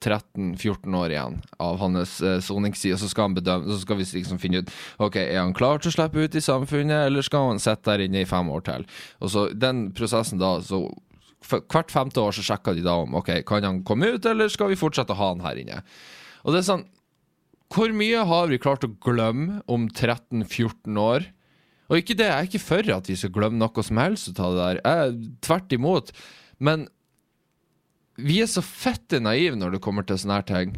13-14 0.05 0.95
år 0.95 1.11
igjen 1.11 1.41
av 1.59 1.81
hans 1.81 2.21
eh, 2.23 2.39
soningstid, 2.45 2.95
og 2.95 3.01
så 3.03 3.09
skal 3.11 3.35
bedømme, 3.35 3.67
så 3.73 3.81
skal 3.83 3.99
vi 3.99 4.07
liksom 4.21 4.39
finne 4.39 4.63
ut 4.63 4.71
Ok, 5.03 5.19
er 5.19 5.41
han 5.41 5.57
klar 5.57 5.83
til 5.83 5.91
å 5.91 5.97
slippe 5.97 6.23
ut 6.23 6.37
i 6.39 6.45
samfunnet, 6.45 7.09
eller 7.09 7.27
skal 7.27 7.51
han 7.51 7.63
sitte 7.63 7.91
der 7.91 8.05
inne 8.07 8.23
i 8.23 8.29
fem 8.31 8.47
år 8.53 8.63
til? 8.69 8.87
Og 9.19 9.33
så 9.33 9.49
den 9.51 9.89
prosessen 9.97 10.43
da, 10.43 10.59
så 10.63 10.87
Hvert 11.47 11.93
femte 11.93 12.19
år 12.19 12.35
så 12.35 12.43
sjekker 12.43 12.75
de 12.75 12.83
da 12.83 12.97
om 13.05 13.13
ok, 13.21 13.29
kan 13.47 13.63
han 13.63 13.85
komme 13.87 14.09
ut, 14.17 14.25
eller 14.27 14.51
skal 14.51 14.73
vi 14.73 14.79
fortsette 14.79 15.15
å 15.15 15.19
ha 15.19 15.29
han 15.29 15.45
her 15.45 15.61
inne. 15.61 15.77
Og 16.43 16.55
det 16.55 16.63
er 16.63 16.67
sånn 16.67 16.87
hvor 17.75 17.93
mye 17.95 18.23
har 18.27 18.51
vi 18.51 18.59
klart 18.63 18.87
å 18.87 18.93
glemme 19.03 19.61
om 19.71 19.89
13-14 19.91 20.99
år? 21.03 21.27
Og 21.91 22.01
ikke 22.01 22.17
det, 22.19 22.29
jeg 22.31 22.35
er 22.35 22.49
ikke 22.49 22.63
for 22.63 22.91
at 22.97 23.11
vi 23.11 23.17
skal 23.19 23.33
glemme 23.35 23.59
noe 23.61 23.85
som 23.87 23.99
helst 24.01 24.31
ut 24.31 24.43
av 24.43 24.55
det 24.55 24.65
der. 24.65 24.81
Jeg, 24.83 25.33
tvert 25.45 25.75
imot. 25.75 26.13
Men 26.59 26.87
vi 28.17 28.41
er 28.43 28.51
så 28.51 28.63
fette 28.65 29.21
naive 29.23 29.59
når 29.59 29.77
det 29.77 29.83
kommer 29.85 30.07
til 30.07 30.21
sånne 30.21 30.41
her 30.41 30.47
ting. 30.49 30.77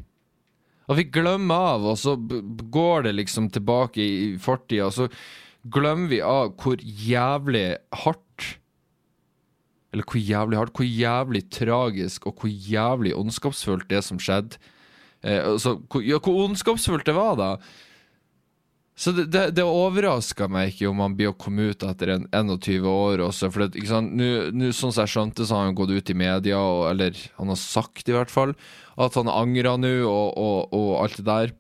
Og 0.89 0.99
vi 0.99 1.05
glemmer 1.13 1.75
av, 1.75 1.85
og 1.91 1.99
så 2.01 2.15
går 2.17 3.09
det 3.09 3.17
liksom 3.19 3.51
tilbake 3.53 4.01
i 4.01 4.31
fortida, 4.41 4.89
og 4.89 4.97
så 4.97 5.09
glemmer 5.69 6.09
vi 6.11 6.23
av 6.25 6.55
hvor 6.63 6.81
jævlig 6.81 7.67
hardt 8.05 8.25
Eller 9.93 10.05
hvor 10.05 10.21
jævlig 10.21 10.59
hardt, 10.59 10.75
hvor 10.77 10.85
jævlig 10.85 11.41
tragisk 11.51 12.27
og 12.29 12.41
hvor 12.41 12.51
jævlig 12.53 13.15
ondskapsfullt 13.17 13.89
det 13.89 14.03
som 14.05 14.19
skjedde 14.21 14.61
Eh, 15.23 15.57
så, 15.59 15.75
ja, 16.07 16.19
hvor 16.23 16.45
ondskapsfullt 16.45 17.07
det 17.07 17.15
var, 17.17 17.37
da. 17.39 17.51
Så 18.99 19.13
det, 19.15 19.29
det, 19.31 19.45
det 19.55 19.63
overraska 19.63 20.49
meg 20.51 20.73
ikke 20.73 20.89
om 20.91 20.99
han 21.05 21.13
blir 21.15 21.31
å 21.31 21.37
komme 21.39 21.69
ut 21.71 21.85
etter 21.87 22.17
en 22.17 22.25
21 22.35 22.87
år 22.91 23.21
også. 23.29 23.51
For 23.55 23.69
det, 23.71 23.85
nå, 23.87 24.73
sånn 24.75 24.91
som 24.91 25.05
jeg 25.05 25.13
skjønte, 25.13 25.47
så 25.47 25.55
har 25.55 25.69
han 25.69 25.79
gått 25.79 25.93
ut 25.95 26.11
i 26.11 26.17
media, 26.19 26.59
og, 26.59 26.89
eller 26.91 27.21
han 27.37 27.53
har 27.53 27.61
sagt 27.63 28.11
i 28.11 28.17
hvert 28.17 28.33
fall, 28.33 28.57
at 28.99 29.15
han 29.21 29.31
angrer 29.31 29.79
nå, 29.79 29.93
og, 30.03 30.35
og, 30.35 30.75
og, 30.75 30.91
alt 31.05 31.21
det 31.21 31.29
der. 31.31 31.55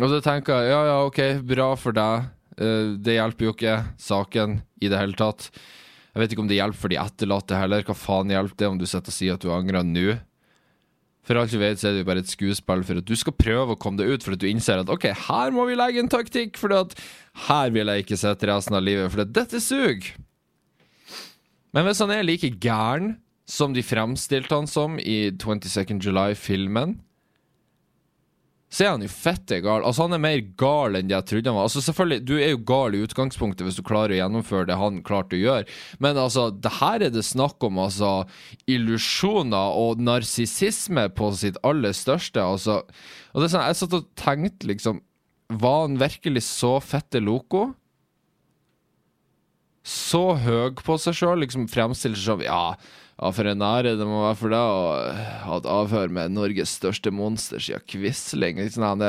Og 0.00 0.10
så 0.10 0.18
tenker 0.26 0.58
jeg 0.58 0.74
ja, 0.74 0.82
ja, 0.90 0.98
ok, 1.06 1.22
bra 1.46 1.70
for 1.78 1.94
deg. 1.94 2.26
Uh, 2.58 2.98
det 2.98 3.14
hjelper 3.14 3.46
jo 3.46 3.54
ikke 3.54 3.78
saken 4.02 4.58
i 4.82 4.90
det 4.90 4.98
hele 4.98 5.14
tatt. 5.18 5.52
Jeg 6.14 6.22
vet 6.22 6.34
ikke 6.34 6.42
om 6.42 6.50
det 6.50 6.58
hjelper 6.58 6.82
for 6.82 6.90
de 6.90 6.98
etterlatte 6.98 7.62
heller. 7.62 7.86
Hva 7.86 7.94
faen 7.98 8.34
hjelper 8.34 8.58
det 8.58 8.72
om 8.72 8.82
du 8.82 8.88
sitter 8.90 9.14
og 9.14 9.20
sier 9.20 9.38
at 9.38 9.46
du 9.46 9.54
angrer 9.54 9.86
nå? 9.86 10.18
For 11.24 11.40
alt 11.40 11.54
du 11.54 11.60
vet, 11.60 11.80
så 11.80 11.88
er 11.88 11.96
det 11.96 12.02
jo 12.02 12.08
bare 12.10 12.20
et 12.20 12.30
skuespill 12.30 12.84
for 12.84 13.00
at 13.00 13.08
du 13.08 13.14
skal 13.16 13.36
prøve 13.38 13.74
å 13.74 13.80
komme 13.80 14.00
deg 14.00 14.12
ut, 14.12 14.24
for 14.26 14.36
at 14.36 14.42
du 14.42 14.48
innser 14.50 14.82
at 14.82 14.92
ok, 14.92 15.08
her 15.28 15.54
må 15.56 15.64
vi 15.70 15.78
legge 15.78 16.02
en 16.02 16.12
taktikk, 16.12 16.58
for 16.60 16.74
at 16.76 16.92
her 17.48 17.72
vil 17.72 17.88
jeg 17.88 18.04
ikke 18.04 18.20
sitte 18.20 18.50
resten 18.50 18.76
av 18.76 18.84
livet, 18.84 19.08
for 19.12 19.24
at 19.24 19.32
dette 19.32 19.60
suger. 19.64 20.12
Men 21.74 21.88
hvis 21.88 22.02
han 22.04 22.12
er 22.14 22.26
like 22.26 22.52
gæren 22.62 23.16
som 23.50 23.72
de 23.74 23.82
fremstilte 23.84 24.54
han 24.54 24.68
som 24.70 25.00
i 25.00 25.32
22nd 25.40 26.04
July-filmen, 26.04 26.98
så 28.74 28.82
er 28.82 28.90
han 28.90 29.04
jo 29.04 29.10
fette 29.12 29.60
gal. 29.62 29.84
Altså 29.86 30.08
Han 30.08 30.16
er 30.16 30.22
mer 30.24 30.40
gal 30.58 30.98
enn 30.98 31.12
jeg 31.12 31.26
trodde 31.30 31.50
han 31.50 31.58
var. 31.60 31.68
Altså 31.68 31.82
selvfølgelig, 31.84 32.24
Du 32.26 32.34
er 32.40 32.50
jo 32.50 32.62
gal 32.66 32.96
i 32.96 33.02
utgangspunktet 33.06 33.62
hvis 33.66 33.78
du 33.78 33.84
klarer 33.86 34.16
å 34.16 34.18
gjennomføre 34.18 34.66
det 34.70 34.78
han 34.80 34.98
klarte 35.06 35.38
å 35.38 35.42
gjøre, 35.42 35.68
men 36.02 36.18
altså, 36.18 36.48
det 36.50 36.72
her 36.80 37.04
er 37.06 37.14
det 37.14 37.22
snakk 37.26 37.62
om 37.66 37.78
altså 37.84 38.10
illusjoner 38.70 39.78
og 39.78 40.02
narsissisme 40.02 41.06
på 41.14 41.30
sitt 41.38 41.60
aller 41.62 41.94
største. 41.94 42.42
Altså. 42.42 42.80
Og 43.32 43.40
det 43.40 43.48
er 43.48 43.54
sånn, 43.54 43.68
Jeg 43.68 43.80
satt 43.82 43.96
og 44.00 44.10
tenkte, 44.18 44.68
liksom 44.70 45.00
Var 45.54 45.80
han 45.84 45.98
virkelig 46.00 46.42
så 46.48 46.78
fette 46.82 47.20
loco? 47.22 47.68
Så 49.84 50.32
høy 50.40 50.74
på 50.80 50.96
seg 50.98 51.14
sjøl, 51.14 51.42
liksom 51.44 51.68
fremstiller 51.68 52.16
seg 52.16 52.30
som 52.32 52.42
Ja 52.42 52.66
ja, 53.14 53.30
for 53.30 53.46
en 53.46 53.62
ære 53.62 53.94
det 53.98 54.06
må 54.08 54.24
være 54.24 54.38
for 54.40 54.54
deg 54.54 54.74
å 54.74 54.86
ha 55.46 55.58
et 55.60 55.68
avhør 55.70 56.14
med 56.16 56.34
Norges 56.34 56.74
største 56.80 57.12
monster 57.14 57.62
siden 57.62 57.84
Quisling. 57.90 58.58
Liksom, 58.58 58.86
han 58.86 59.04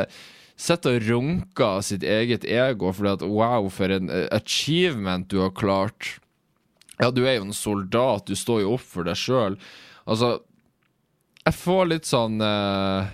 sitter 0.55 0.99
og 0.99 1.07
runker 1.09 1.81
sitt 1.83 2.05
eget 2.05 2.45
ego 2.47 2.93
fordi 2.95 3.15
at 3.15 3.25
wow, 3.25 3.69
for 3.73 3.91
en 3.91 4.11
achievement 4.35 5.27
du 5.31 5.39
har 5.41 5.55
klart. 5.57 6.15
Ja, 7.01 7.09
du 7.11 7.25
er 7.25 7.39
jo 7.39 7.49
en 7.49 7.55
soldat, 7.57 8.29
du 8.29 8.37
står 8.39 8.63
jo 8.63 8.75
opp 8.77 8.85
for 8.85 9.07
deg 9.07 9.19
sjøl. 9.19 9.57
Altså, 10.05 10.37
jeg 11.45 11.57
får 11.59 11.89
litt 11.89 12.07
sånn 12.07 12.39
uh, 12.41 13.09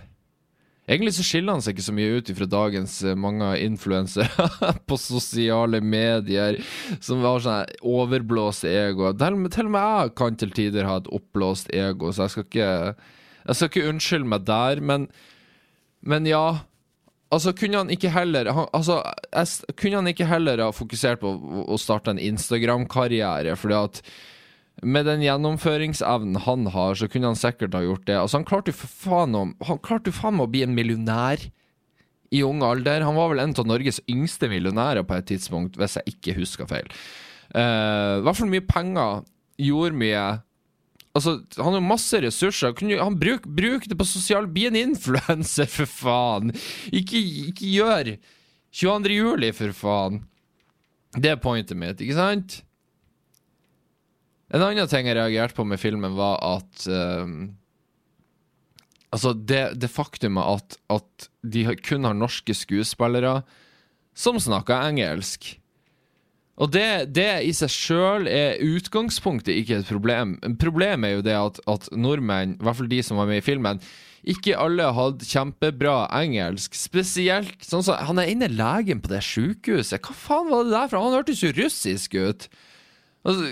Egentlig 0.92 1.14
så 1.16 1.24
skiller 1.24 1.56
han 1.56 1.64
seg 1.64 1.78
ikke 1.78 1.86
så 1.86 1.94
mye 1.96 2.16
ut 2.20 2.30
fra 2.36 2.48
dagens 2.52 2.98
uh, 3.08 3.14
mange 3.16 3.48
influensere 3.64 4.48
på 4.90 4.98
sosiale 5.00 5.80
medier 5.80 6.58
som 7.00 7.24
har 7.24 7.44
sånn 7.46 7.78
overblåst 7.88 8.68
ego. 8.68 9.14
Til, 9.16 9.46
til, 9.54 9.70
og 9.70 9.76
med 9.78 9.86
jeg 9.88 10.16
kan 10.20 10.40
til 10.42 10.52
tider 10.58 10.90
ha 10.90 10.98
et 11.00 11.08
oppblåst 11.16 11.72
ego, 11.72 12.12
så 12.12 12.28
jeg 12.28 12.36
skal 12.36 12.48
ikke 12.50 12.74
Jeg 13.42 13.58
skal 13.58 13.72
ikke 13.72 13.88
unnskylde 13.90 14.30
meg 14.30 14.44
der, 14.46 14.82
men, 14.86 15.08
men 16.02 16.28
ja. 16.30 16.60
Altså, 17.32 17.54
kunne 17.56 17.80
han 17.80 17.90
ikke 17.90 18.12
heller 18.12 18.52
han, 18.52 18.68
altså, 18.76 19.00
jeg, 19.32 19.74
Kunne 19.80 20.02
han 20.02 20.12
ikke 20.12 20.28
heller 20.28 20.66
ha 20.66 20.70
fokusert 20.76 21.24
på 21.24 21.32
å, 21.32 21.64
å 21.72 21.80
starte 21.80 22.12
en 22.12 22.20
Instagram-karriere, 22.20 23.56
fordi 23.56 23.80
at 23.80 24.04
med 24.82 25.06
den 25.06 25.22
gjennomføringsevnen 25.22 26.42
han 26.46 26.70
har, 26.74 26.96
så 26.98 27.10
kunne 27.12 27.32
han 27.32 27.40
sikkert 27.40 27.76
ha 27.78 27.84
gjort 27.86 28.06
det. 28.08 28.18
Altså, 28.18 28.40
han 28.40 28.48
klarte 28.48 28.74
jo 28.74 28.80
for 28.80 28.94
faen 29.04 29.36
om, 29.38 29.56
Han 29.68 29.82
klarte 29.84 30.10
jo 30.10 30.18
faen 30.18 30.38
meg 30.38 30.48
å 30.48 30.54
bli 30.54 30.64
en 30.66 30.78
millionær 30.78 31.44
i 32.32 32.42
ung 32.48 32.64
alder. 32.66 33.04
Han 33.06 33.18
var 33.20 33.34
vel 33.34 33.44
en 33.44 33.54
av 33.54 33.68
Norges 33.68 34.02
yngste 34.10 34.50
millionærer 34.50 35.06
på 35.06 35.18
et 35.18 35.28
tidspunkt, 35.34 35.78
hvis 35.78 36.00
jeg 36.00 36.16
ikke 36.16 36.38
husker 36.40 36.70
feil. 36.70 36.88
Uh, 37.52 38.22
I 38.22 38.24
hvert 38.26 38.40
fall 38.40 38.52
mye 38.54 38.66
penger. 38.66 39.22
Gjorde 39.62 40.00
mye. 40.00 40.24
Altså, 41.14 41.38
Han 41.60 41.76
har 41.76 41.84
masse 41.86 42.22
ressurser. 42.24 42.74
Han 43.04 43.20
bruk, 43.20 43.46
bruk 43.46 43.86
det 43.90 44.00
på 44.00 44.08
sosial 44.08 44.48
Bli 44.48 44.70
en 44.72 44.80
influenser, 44.80 45.70
for 45.76 45.86
faen! 45.86 46.56
Ikke, 46.90 47.20
ikke 47.52 47.70
gjør 47.76 48.14
22. 48.72 49.18
juli, 49.20 49.52
for 49.54 49.76
faen! 49.76 50.24
Det 51.12 51.34
er 51.34 51.42
pointet 51.44 51.76
mitt, 51.76 52.00
ikke 52.00 52.16
sant? 52.16 52.62
En 54.52 54.64
annen 54.66 54.90
ting 54.92 55.08
jeg 55.08 55.16
reagerte 55.16 55.56
på 55.56 55.66
med 55.68 55.80
filmen, 55.80 56.16
var 56.18 56.40
at 56.44 56.88
um, 56.92 57.54
Altså, 59.12 59.34
det, 59.36 59.74
det 59.76 59.92
faktumet 59.92 60.40
at, 60.48 60.78
at, 60.88 61.26
de 61.44 61.66
kun 61.84 62.08
har 62.08 62.16
norske 62.16 62.54
skuespillere 62.56 63.42
som 64.16 64.38
snakker 64.40 64.86
engelsk. 64.88 65.50
Og 66.62 66.70
det, 66.72 67.12
det 67.16 67.42
i 67.48 67.52
seg 67.56 67.74
sjøl 67.74 68.30
er 68.30 68.62
utgangspunktet 68.64 69.58
ikke 69.58 69.82
et 69.82 69.90
problem. 69.90 70.38
Problemet 70.62 71.10
er 71.10 71.18
jo 71.18 71.26
det 71.26 71.36
at, 71.36 71.60
at, 71.74 71.90
nordmenn, 71.92 72.56
i 72.56 72.64
hvert 72.64 72.80
fall 72.80 72.92
de 72.92 73.02
som 73.04 73.20
var 73.20 73.28
med 73.28 73.42
i 73.42 73.46
filmen, 73.46 73.82
ikke 74.22 74.56
alle 74.62 74.86
hadde 74.94 75.28
kjempebra 75.28 76.06
engelsk. 76.22 76.78
Spesielt 76.78 77.66
sånn 77.66 77.84
som 77.84 77.98
Han 78.06 78.22
er 78.22 78.30
inne 78.30 78.52
legen 78.54 79.02
på 79.02 79.10
det 79.12 79.24
sjukehuset. 79.26 80.00
Hva 80.06 80.16
faen 80.16 80.52
var 80.54 80.68
det 80.68 80.76
der 80.76 80.92
for? 80.92 81.02
Han 81.02 81.18
hørtes 81.18 81.42
jo 81.42 81.52
russisk 81.58 82.16
ut. 82.16 82.48
Altså 83.26 83.50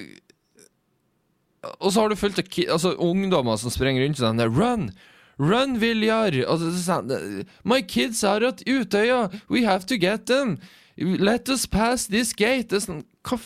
og 1.80 1.92
så 1.92 2.02
har 2.02 2.10
du 2.10 2.16
fulgt 2.20 2.60
altså, 2.70 2.94
ungdommer 2.96 3.60
som 3.60 3.74
sprenger 3.74 4.06
rundt 4.06 4.22
sånn 4.22 4.40
der 4.40 4.52
Run! 4.54 4.92
Run, 5.40 5.78
Viljar! 5.80 6.36
My 7.64 7.82
kids 7.82 8.24
are 8.28 8.52
at 8.52 8.64
Utøya! 8.68 9.30
We 9.50 9.64
have 9.68 9.88
to 9.88 9.98
get 10.00 10.28
them! 10.28 10.58
Let 10.98 11.50
us 11.50 11.66
pass 11.66 12.08
this 12.08 12.34
gate! 12.34 12.70
Det 12.72 12.82
er 12.82 12.88
sånn 12.88 13.06
Hva 13.28 13.40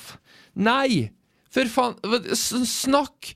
Nei! 0.54 1.12
For 1.54 1.70
faen! 1.70 1.98
Snakk! 2.38 3.34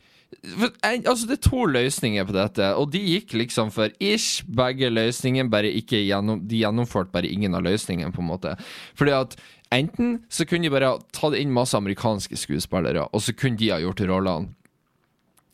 Altså, 0.84 1.28
det 1.28 1.38
er 1.38 1.44
to 1.46 1.66
løsninger 1.70 2.26
på 2.28 2.36
dette, 2.36 2.66
og 2.78 2.92
de 2.94 3.00
gikk 3.00 3.34
liksom 3.40 3.70
for 3.74 3.94
ish 4.04 4.44
begge 4.46 4.90
løsningene, 4.92 5.50
bare 5.52 5.72
ikke 5.80 6.02
gjennom, 6.04 6.42
de 6.48 6.62
gjennomførte 6.62 7.14
bare 7.14 7.30
ingen 7.32 7.56
av 7.58 7.64
løsningene, 7.66 8.14
på 8.14 8.22
en 8.24 8.30
måte. 8.30 8.54
Fordi 9.00 9.16
at 9.16 9.38
enten 9.74 10.18
så 10.32 10.46
kunne 10.48 10.68
de 10.68 10.74
bare 10.74 10.94
tatt 11.16 11.38
inn 11.40 11.54
masse 11.56 11.78
amerikanske 11.78 12.38
skuespillere, 12.40 13.08
og 13.08 13.24
så 13.24 13.36
kunne 13.38 13.60
de 13.60 13.72
ha 13.74 13.80
gjort 13.84 14.04
rollene. 14.10 14.54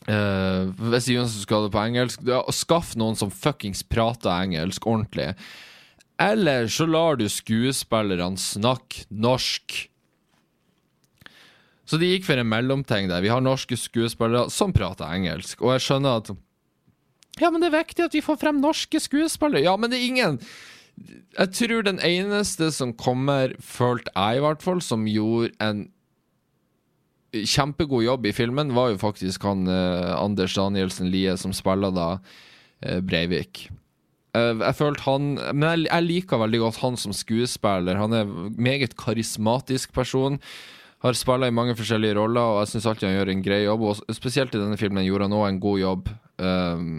Uh, 0.03 0.73
hvis 0.91 1.07
de 1.07 1.21
skal 1.31 1.67
det 1.67 1.71
på 1.71 1.79
engelsk, 1.79 2.25
ja, 2.27 2.41
skaff 2.51 2.91
noen 2.99 3.15
som 3.15 3.31
fuckings 3.31 3.85
prater 3.87 4.33
engelsk 4.33 4.83
ordentlig. 4.89 5.31
Eller 6.21 6.67
så 6.67 6.85
lar 6.89 7.17
du 7.19 7.25
skuespillerne 7.31 8.39
snakke 8.39 9.07
norsk. 9.09 9.77
Så 11.83 11.99
de 11.99 12.09
gikk 12.13 12.27
for 12.27 12.39
en 12.39 12.49
mellomting 12.49 13.09
der. 13.11 13.23
Vi 13.23 13.31
har 13.31 13.43
norske 13.43 13.77
skuespillere 13.79 14.47
som 14.53 14.73
prater 14.75 15.09
engelsk. 15.09 15.61
Og 15.63 15.75
jeg 15.75 15.87
skjønner 15.87 16.21
at 16.21 16.35
Ja, 17.41 17.49
men 17.49 17.63
det 17.63 17.71
er 17.71 17.79
viktig 17.79 18.05
at 18.05 18.13
vi 18.13 18.21
får 18.21 18.39
frem 18.43 18.61
norske 18.61 19.01
skuespillere. 19.01 19.65
Ja, 19.65 19.75
men 19.77 19.91
det 19.91 19.99
er 19.99 20.07
ingen 20.07 20.39
Jeg 21.33 21.49
tror 21.57 21.81
den 21.81 21.99
eneste 21.99 22.69
som 22.71 22.93
kommer, 22.93 23.55
følte 23.59 24.11
jeg 24.13 24.37
i 24.37 24.43
hvert 24.45 24.61
fall, 24.61 24.81
som 24.81 25.07
gjorde 25.09 25.55
en 25.59 25.87
kjempegod 27.34 28.06
jobb 28.06 28.28
i 28.30 28.34
filmen 28.36 28.74
var 28.76 28.91
jo 28.93 29.00
faktisk 29.02 29.46
han 29.48 29.65
eh, 29.69 30.12
Anders 30.15 30.54
Danielsen 30.58 31.10
Lie, 31.13 31.34
som 31.39 31.54
spiller 31.56 31.93
da 31.96 32.10
eh, 32.84 33.00
Breivik. 33.02 33.65
Eh, 34.38 34.54
jeg 34.62 34.78
følte 34.78 35.06
han 35.06 35.34
Men 35.54 35.65
jeg, 35.67 35.88
jeg, 35.89 36.08
liker 36.10 36.41
veldig 36.41 36.62
godt 36.65 36.84
han 36.84 37.00
som 37.00 37.15
skuespiller. 37.15 38.00
Han 38.02 38.13
er 38.17 38.30
meget 38.58 38.96
karismatisk 39.00 39.93
person. 39.96 40.39
Har 41.04 41.17
spilla 41.19 41.50
i 41.50 41.56
mange 41.56 41.76
forskjellige 41.76 42.15
roller, 42.15 42.39
og 42.39 42.62
jeg 42.63 42.74
syns 42.74 42.88
alltid 42.88 43.10
han 43.10 43.17
gjør 43.17 43.34
en 43.34 43.43
grei 43.46 43.63
jobb. 43.65 43.89
Og 43.89 44.15
spesielt 44.15 44.54
i 44.56 44.62
denne 44.62 44.80
filmen 44.80 45.06
gjorde 45.08 45.28
han 45.28 45.36
òg 45.36 45.50
en 45.50 45.62
god 45.65 45.82
jobb. 45.82 46.13
Um, 46.39 46.93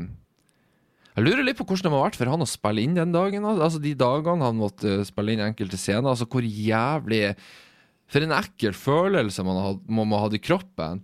jeg 1.15 1.25
lurer 1.25 1.47
litt 1.47 1.57
på 1.57 1.65
hvordan 1.65 1.87
det 1.87 1.93
må 1.95 2.01
ha 2.01 2.09
vært 2.09 2.19
for 2.19 2.29
han 2.29 2.43
å 2.43 2.49
spille 2.49 2.83
inn 2.83 2.99
den 2.99 3.15
dagen. 3.15 3.47
Altså 3.47 3.81
De 3.81 3.95
dagene 3.97 4.45
han 4.45 4.59
måtte 4.59 4.99
spille 5.09 5.33
inn 5.33 5.45
enkelte 5.47 5.79
scener. 5.81 6.11
Altså 6.11 6.27
Hvor 6.29 6.45
jævlig 6.45 7.23
for 8.11 8.25
en 8.25 8.35
ekkel 8.37 8.77
følelse 8.77 9.45
man 9.47 9.81
må, 9.89 10.05
må 10.07 10.21
ha 10.23 10.29
i 10.33 10.43
kroppen. 10.43 11.03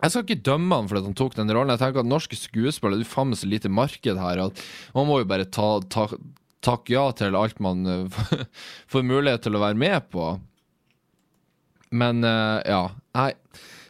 Jeg 0.00 0.12
skal 0.12 0.24
ikke 0.24 0.44
dømme 0.48 0.78
han 0.78 0.88
fordi 0.88 1.04
han 1.10 1.16
tok 1.18 1.36
den 1.36 1.52
rollen. 1.52 1.72
Jeg 1.74 1.82
tenker 1.82 2.02
at 2.02 2.08
Norske 2.08 2.38
skuespillere, 2.38 3.02
du 3.02 3.08
faen 3.08 3.32
meg 3.32 3.40
så 3.40 3.48
lite 3.50 3.72
marked 3.72 4.20
her 4.20 4.44
at 4.46 4.62
man 4.96 5.08
må 5.08 5.20
jo 5.20 5.28
bare 5.28 5.48
ta, 5.48 5.74
ta, 5.92 6.06
takke 6.64 6.94
ja 6.94 7.10
til 7.16 7.36
alt 7.36 7.60
man 7.60 8.08
får 8.92 9.06
mulighet 9.06 9.44
til 9.44 9.58
å 9.58 9.64
være 9.64 9.80
med 9.80 10.08
på. 10.12 10.32
Men 11.90 12.24
uh, 12.24 12.60
ja, 12.64 12.84
nei 13.18 13.32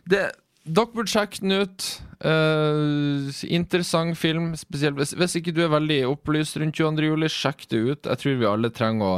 det, 0.08 0.30
Dere 0.70 0.92
burde 0.92 1.10
sjekke 1.10 1.40
den 1.40 1.54
ut. 1.62 1.86
Uh, 2.20 3.30
interessant 3.48 4.18
film. 4.18 4.52
Spesielt 4.58 4.98
hvis, 4.98 5.14
hvis, 5.16 5.38
ikke 5.38 5.54
du 5.56 5.62
er 5.64 5.72
veldig 5.72 6.02
opplyst 6.10 6.58
rundt 6.60 6.76
22. 6.76 7.06
juli, 7.08 7.30
sjekk 7.32 7.64
det 7.72 7.80
ut. 7.80 8.10
Jeg 8.10 8.22
tror 8.22 8.36
vi 8.42 8.48
alle 8.48 8.72
trenger 8.74 9.06
å 9.06 9.14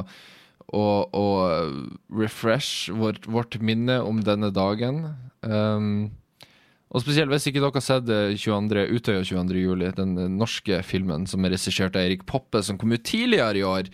og, 0.72 1.12
og 1.14 2.16
refresh 2.18 2.92
vårt, 2.96 3.28
vårt, 3.28 3.60
minne 3.60 4.00
om 4.02 4.22
denne 4.24 4.50
dagen. 4.54 5.04
Um, 5.44 6.10
og 6.92 7.04
spesielt 7.04 7.32
hvis 7.32 7.48
ikke 7.48 7.62
dere 7.62 7.76
har 7.76 7.84
sett 7.84 8.08
22, 8.08 8.88
Utøya 8.96 9.22
22. 9.24 9.62
juli, 9.62 9.92
den 9.96 10.16
norske 10.36 10.82
filmen 10.84 11.24
som 11.28 11.44
er 11.44 11.54
regissert 11.54 11.96
av 11.96 12.04
Erik 12.04 12.26
Poppe, 12.28 12.60
som 12.64 12.80
kom 12.80 12.92
ut 12.92 13.04
tidligere 13.04 13.62
i 13.62 13.64
år, 13.64 13.88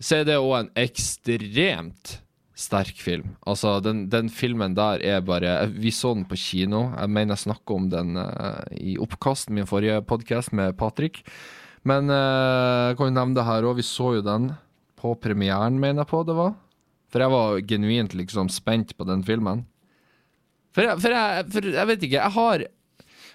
så 0.00 0.20
er 0.20 0.28
det 0.28 0.40
òg 0.40 0.58
en 0.58 0.70
ekstremt 0.80 2.18
sterk 2.54 3.00
film. 3.02 3.34
Altså, 3.46 3.78
den, 3.82 4.06
den, 4.12 4.28
filmen 4.30 4.76
der 4.76 5.02
er 5.02 5.24
bare 5.26 5.66
Vi 5.74 5.90
så 5.94 6.14
den 6.14 6.26
på 6.28 6.38
kino. 6.38 6.86
Jeg 6.94 7.10
mener 7.10 7.34
jeg 7.34 7.46
snakka 7.48 7.76
om 7.76 7.88
den 7.90 8.18
uh, 8.18 8.62
i 8.78 8.96
Oppkast, 9.00 9.50
min 9.50 9.66
forrige 9.66 10.00
podkast 10.06 10.52
med 10.54 10.76
Patrick. 10.78 11.24
Men 11.84 12.08
uh, 12.10 12.90
jeg 12.90 12.98
kan 12.98 13.10
jo 13.10 13.16
nevne 13.16 13.38
det 13.38 13.48
her 13.48 13.66
òg. 13.66 13.78
Vi 13.80 13.86
så 13.86 14.14
jo 14.18 14.24
den 14.24 14.52
på 15.04 15.12
premieren, 15.20 15.76
mener 15.80 16.04
jeg 16.04 16.12
på 16.12 16.22
det 16.24 16.36
var. 16.38 16.54
For 17.12 17.22
jeg 17.22 17.32
var 17.34 17.60
genuint 17.68 18.16
liksom 18.16 18.48
spent 18.50 18.96
på 18.96 19.06
den 19.06 19.24
filmen. 19.26 19.66
For 20.74 20.88
jeg, 20.88 20.98
for 21.02 21.14
jeg, 21.14 21.44
for 21.54 21.68
jeg 21.76 21.90
vet 21.90 22.06
ikke, 22.08 22.22
jeg 22.22 22.34
har 22.34 22.64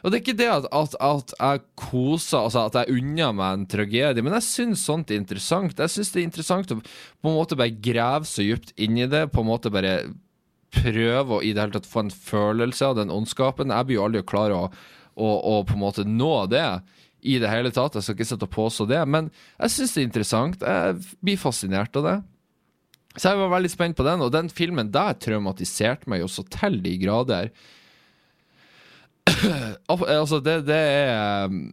Og 0.02 0.12
det 0.12 0.18
er 0.18 0.24
ikke 0.24 0.40
det 0.40 0.48
at, 0.48 0.66
at, 0.76 0.96
at 1.04 1.34
jeg 1.36 1.62
koser, 1.80 2.46
altså 2.46 2.66
at 2.66 2.76
jeg 2.80 3.00
unner 3.02 3.34
meg 3.36 3.54
en 3.56 3.66
tragedie, 3.68 4.24
men 4.24 4.36
jeg 4.38 4.48
syns 4.48 4.86
sånt 4.88 5.12
er 5.12 5.20
interessant. 5.20 5.76
Jeg 5.76 5.92
syns 5.92 6.14
det 6.14 6.22
er 6.22 6.28
interessant 6.28 6.72
å 6.72 6.80
på 6.80 7.32
en 7.32 7.36
måte 7.36 7.58
bare 7.60 7.76
grave 7.84 8.28
så 8.28 8.46
dypt 8.48 8.72
inn 8.80 8.96
i 8.96 9.10
det, 9.12 9.26
på 9.34 9.44
en 9.44 9.50
måte 9.50 9.72
bare 9.72 9.98
prøve 10.72 11.40
å 11.40 11.42
i 11.44 11.52
det 11.52 11.66
hele 11.66 11.76
tatt 11.76 11.90
få 11.90 12.06
en 12.06 12.14
følelse 12.14 12.88
av 12.88 12.96
den 13.00 13.12
ondskapen. 13.12 13.76
Jeg 13.76 13.90
blir 13.90 14.00
jo 14.00 14.06
aldri 14.08 14.24
klar 14.28 14.56
å, 14.56 14.62
å, 15.20 15.28
å 15.28 15.60
på 15.68 15.76
en 15.76 15.84
måte 15.84 16.08
nå 16.08 16.34
det 16.52 16.64
i 17.22 17.38
det 17.42 17.52
hele 17.52 17.72
tatt. 17.76 17.98
Jeg 17.98 18.06
skal 18.06 18.18
ikke 18.18 18.30
sitte 18.32 18.48
og 18.48 18.54
påstå 18.54 18.88
det, 18.90 19.02
men 19.10 19.32
jeg 19.60 19.74
syns 19.76 19.96
det 19.96 20.02
er 20.02 20.08
interessant. 20.08 20.62
Jeg 20.64 21.18
blir 21.26 21.42
fascinert 21.42 22.00
av 22.00 22.08
det. 22.08 22.18
Så 23.18 23.32
jeg 23.32 23.42
var 23.42 23.52
veldig 23.56 23.72
spent 23.74 23.98
på 23.98 24.06
den, 24.06 24.24
og 24.24 24.32
den 24.34 24.50
filmen 24.54 24.92
der 24.94 25.18
traumatiserte 25.20 26.10
meg 26.12 26.24
jo 26.24 26.30
så 26.32 26.46
til 26.54 26.80
de 26.84 26.96
grader. 27.02 27.50
altså, 29.90 30.40
det, 30.46 30.62
det, 30.70 30.78
er 30.78 31.50
um, 31.50 31.64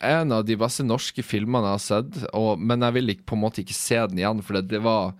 en 0.00 0.36
av 0.36 0.44
de 0.48 0.56
beste 0.60 0.84
norske 0.86 1.24
filmene 1.26 1.72
jeg 1.72 1.78
har 1.78 1.84
sett, 1.86 2.20
og, 2.36 2.60
men 2.60 2.86
jeg 2.86 2.96
vil 2.98 3.14
ikke, 3.14 3.26
på 3.32 3.38
en 3.38 3.44
måte 3.46 3.64
ikke 3.64 3.76
se 3.76 3.98
den 4.12 4.22
igjen, 4.22 4.44
for 4.44 4.60
det, 4.60 4.68
det 4.76 4.84
var 4.84 5.16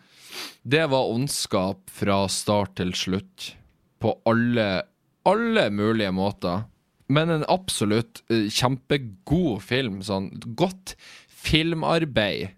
Det 0.63 0.85
var 0.93 1.11
ondskap 1.11 1.91
fra 1.91 2.23
start 2.31 2.77
til 2.79 2.93
slutt. 2.95 3.55
På 4.01 4.15
alle, 4.29 4.85
alle 5.27 5.65
mulige 5.75 6.13
måter. 6.15 6.69
Men 7.11 7.33
en 7.35 7.45
absolutt 7.51 8.23
uh, 8.31 8.47
kjempegod 8.55 9.61
film. 9.67 9.99
Sånn 10.07 10.31
godt 10.59 10.95
filmarbeid 11.41 12.53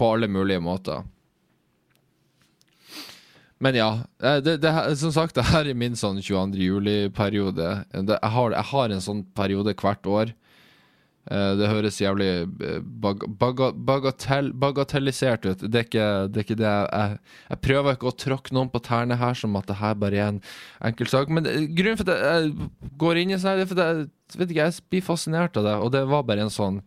på 0.00 0.12
alle 0.14 0.28
mulige 0.32 0.60
måter. 0.64 1.02
Men 3.60 3.76
ja, 3.76 3.90
eh, 4.24 4.38
det, 4.40 4.56
det, 4.62 4.70
som 4.96 5.12
sagt, 5.12 5.36
det 5.36 5.44
her 5.50 5.68
er 5.68 5.76
min 5.76 5.96
sånn 5.98 6.20
22. 6.24 6.56
juli-periode. 6.64 7.66
Jeg, 7.92 8.20
har- 8.34 8.54
jeg 8.56 8.68
har 8.72 8.94
en 8.94 9.02
sånn 9.04 9.24
periode 9.36 9.74
hvert 9.76 10.08
år. 10.08 10.32
Eh, 11.30 11.50
Det 11.60 11.68
høres 11.68 11.98
jævlig 12.00 12.30
eh, 12.64 12.78
bag, 12.80 13.26
baga, 13.38 13.68
bagatell, 13.76 14.48
bagatellisert 14.56 15.44
ut. 15.44 15.66
Det 15.68 15.82
er 15.82 15.84
ikke 15.90 16.06
det, 16.32 16.40
er 16.40 16.46
ikke 16.46 16.56
det 16.62 16.70
jeg, 16.72 17.18
jeg 17.50 17.60
prøver 17.68 17.98
ikke 17.98 18.08
å 18.08 18.16
tråkke 18.24 18.56
noen 18.56 18.72
på 18.72 18.80
tærne 18.88 19.20
her 19.20 19.36
som 19.36 19.60
at 19.60 19.68
det 19.68 19.76
her 19.82 19.92
bare 20.00 20.16
er 20.24 20.32
en 20.32 20.40
enkel 20.88 21.12
sak. 21.12 21.28
Men 21.28 21.44
grunnen 21.76 22.00
for 22.00 22.08
at 22.08 22.24
jeg 22.24 22.54
går 23.00 23.22
inn 23.22 23.32
i 23.34 23.38
sånn 23.40 23.56
her, 23.56 23.64
er 23.64 24.04
jeg, 24.04 24.10
vet 24.36 24.52
ikke, 24.52 24.68
jeg 24.68 24.86
blir 24.92 25.06
fascinert 25.06 25.58
av 25.58 25.66
det. 25.66 25.74
Og 25.80 25.92
det 25.94 26.04
var 26.10 26.26
bare 26.28 26.46
en 26.46 26.54
sånn 26.54 26.80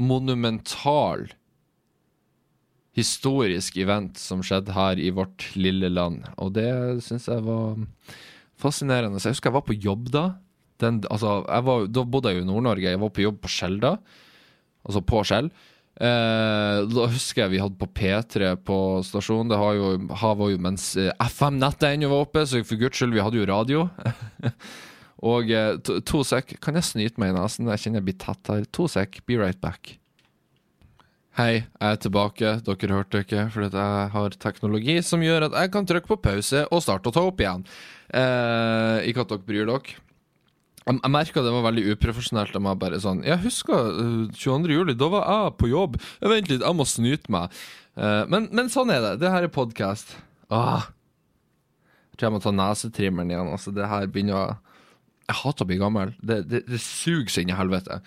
monumental 0.00 1.28
historisk 2.96 3.78
event 3.80 4.20
som 4.20 4.42
skjedde 4.44 4.74
her 4.76 5.00
i 5.00 5.10
vårt 5.14 5.48
lille 5.56 5.88
land. 5.92 6.26
Og 6.36 6.52
det 6.56 6.68
syns 7.04 7.28
jeg 7.30 7.44
var 7.46 7.76
fascinerende. 8.60 9.20
Så 9.20 9.30
jeg 9.30 9.38
husker 9.38 9.52
jeg 9.52 9.58
var 9.58 9.68
på 9.68 9.78
jobb 9.80 10.10
da. 10.12 10.26
Den, 10.82 11.00
altså, 11.12 11.40
var, 11.46 11.86
da 11.88 12.04
bodde 12.04 12.32
jeg 12.32 12.40
jo 12.40 12.46
i 12.46 12.50
Nord-Norge. 12.50 12.90
Jeg 12.90 13.00
var 13.00 13.12
på 13.14 13.24
jobb 13.24 13.40
på 13.42 13.52
Skjell 13.52 13.78
da. 13.82 13.96
Altså 14.84 15.04
på 15.06 15.22
Skjell. 15.28 15.52
Eh, 16.02 16.78
da 16.88 17.08
husker 17.12 17.44
jeg 17.44 17.52
vi 17.52 17.60
hadde 17.62 17.78
på 17.80 17.88
P3 17.96 18.54
på 18.66 18.78
stasjonen. 19.06 19.52
Det 19.52 19.60
har 19.60 19.76
jo, 19.78 19.90
har 20.22 20.46
jo 20.52 20.62
mens 20.62 20.92
eh, 21.00 21.12
FM-nettet 21.32 21.92
ennå 21.92 22.10
var 22.12 22.26
oppe, 22.26 22.44
så 22.48 22.62
for 22.64 22.80
guds 22.80 22.98
skyld, 22.98 23.14
vi 23.16 23.24
hadde 23.24 23.40
jo 23.40 23.48
radio. 23.48 23.86
Og 25.22 25.50
eh, 25.54 25.74
to, 25.86 26.00
to 26.06 26.22
sek. 26.26 26.56
Kan 26.62 26.78
jeg 26.78 26.88
snyte 26.88 27.22
meg 27.22 27.32
i 27.32 27.38
nesen? 27.38 27.70
Jeg 27.70 27.84
kjenner 27.84 28.02
jeg 28.02 28.08
blir 28.10 28.20
tett 28.22 28.52
her. 28.52 28.64
To 28.74 28.88
sek. 28.90 29.20
Be 29.28 29.38
right 29.40 29.60
back. 29.62 29.96
Hei, 31.38 31.62
jeg 31.62 31.94
er 31.94 32.00
tilbake. 32.02 32.48
Dere 32.66 32.96
hørte 32.98 33.22
ikke, 33.24 33.46
fordi 33.54 33.78
jeg 33.78 34.08
har 34.12 34.34
teknologi 34.36 34.98
som 35.06 35.22
gjør 35.24 35.46
at 35.46 35.54
jeg 35.62 35.70
kan 35.72 35.86
trykke 35.88 36.10
på 36.10 36.18
pause 36.26 36.66
og 36.68 36.82
starte 36.84 37.08
å 37.08 37.14
ta 37.14 37.22
opp 37.24 37.40
igjen. 37.40 37.62
Eh, 38.12 39.08
ikke 39.08 39.24
at 39.24 39.30
dere 39.32 39.46
bryr 39.46 39.70
dere. 39.70 39.94
Jeg, 40.82 40.98
jeg 40.98 41.12
merka 41.14 41.44
det 41.46 41.54
var 41.54 41.64
veldig 41.68 41.84
uprofesjonelt 41.94 42.58
av 42.58 42.64
meg 42.64 42.78
bare 42.80 42.98
sånn 42.98 43.20
Jeg 43.22 43.38
husker 43.44 43.92
uh, 44.02 44.24
22. 44.34 44.72
juli, 44.74 44.96
da 44.98 45.08
var 45.12 45.28
jeg 45.30 45.54
på 45.62 45.70
jobb. 45.70 45.96
Jeg 46.18 46.32
Vent 46.34 46.50
litt, 46.50 46.66
jeg 46.66 46.76
må 46.76 46.86
snyte 46.90 47.32
meg. 47.32 47.62
Eh, 47.96 48.24
men, 48.28 48.50
men 48.52 48.68
sånn 48.72 48.92
er 48.92 49.00
det. 49.04 49.14
Det 49.22 49.32
her 49.32 49.46
er 49.46 49.52
podkast. 49.52 50.16
Ah. 50.52 50.90
Jeg 52.12 52.18
tror 52.18 52.28
jeg 52.28 52.36
må 52.36 52.42
ta 52.44 52.52
nesetrimmeren 52.52 53.32
igjen. 53.32 53.52
Altså, 53.54 53.72
det 53.72 53.88
her 53.88 54.10
begynner 54.12 54.36
å 54.36 54.46
Jeg 55.28 55.38
hater 55.42 55.64
å 55.64 55.70
bli 55.70 55.80
gammel. 55.80 56.14
Det, 56.20 56.42
det, 56.50 56.64
det 56.68 56.80
suger 56.82 57.30
seg 57.32 57.46
inn 57.46 57.54
i 57.54 57.58
helvete. 57.58 58.00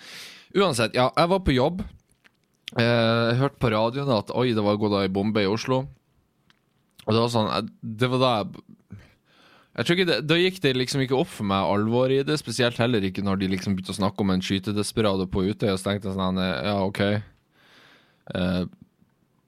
Uansett, 0.56 0.96
ja, 0.96 1.10
jeg 1.16 1.32
var 1.32 1.42
på 1.44 1.56
jobb. 1.56 1.82
Eh, 2.76 2.82
jeg 2.82 3.40
hørte 3.40 3.62
på 3.62 3.70
radioen 3.72 4.12
at 4.14 4.32
oi, 4.34 4.50
det 4.56 4.64
var 4.64 4.78
gått 4.80 4.96
ei 5.00 5.12
bombe 5.12 5.44
i 5.44 5.50
Oslo. 5.50 5.84
Og 7.06 7.14
det 7.14 7.20
var 7.22 7.30
sånn 7.30 7.68
Det 7.80 8.08
var 8.10 8.18
da 8.18 8.30
jeg 8.40 8.64
jeg 9.76 9.84
tror 9.84 9.96
ikke 9.96 10.08
det, 10.08 10.16
Da 10.24 10.38
gikk 10.40 10.58
det 10.64 10.72
liksom 10.76 11.02
ikke 11.04 11.18
opp 11.18 11.28
for 11.28 11.48
meg 11.48 11.68
alvoret 11.68 12.22
i 12.22 12.26
det, 12.26 12.38
spesielt 12.40 12.78
heller 12.80 13.04
ikke 13.04 13.24
når 13.24 13.42
de 13.42 13.50
liksom 13.52 13.76
begynte 13.76 13.92
å 13.92 13.98
snakke 13.98 14.24
om 14.24 14.32
en 14.32 14.44
skytedesperado 14.44 15.26
på 15.28 15.44
Utøya, 15.50 15.76
så 15.76 15.90
tenkte 15.90 16.08
jeg 16.08 16.16
sånn 16.16 16.40
Ja, 16.40 16.78
OK. 16.86 17.02
Eh, 18.32 18.62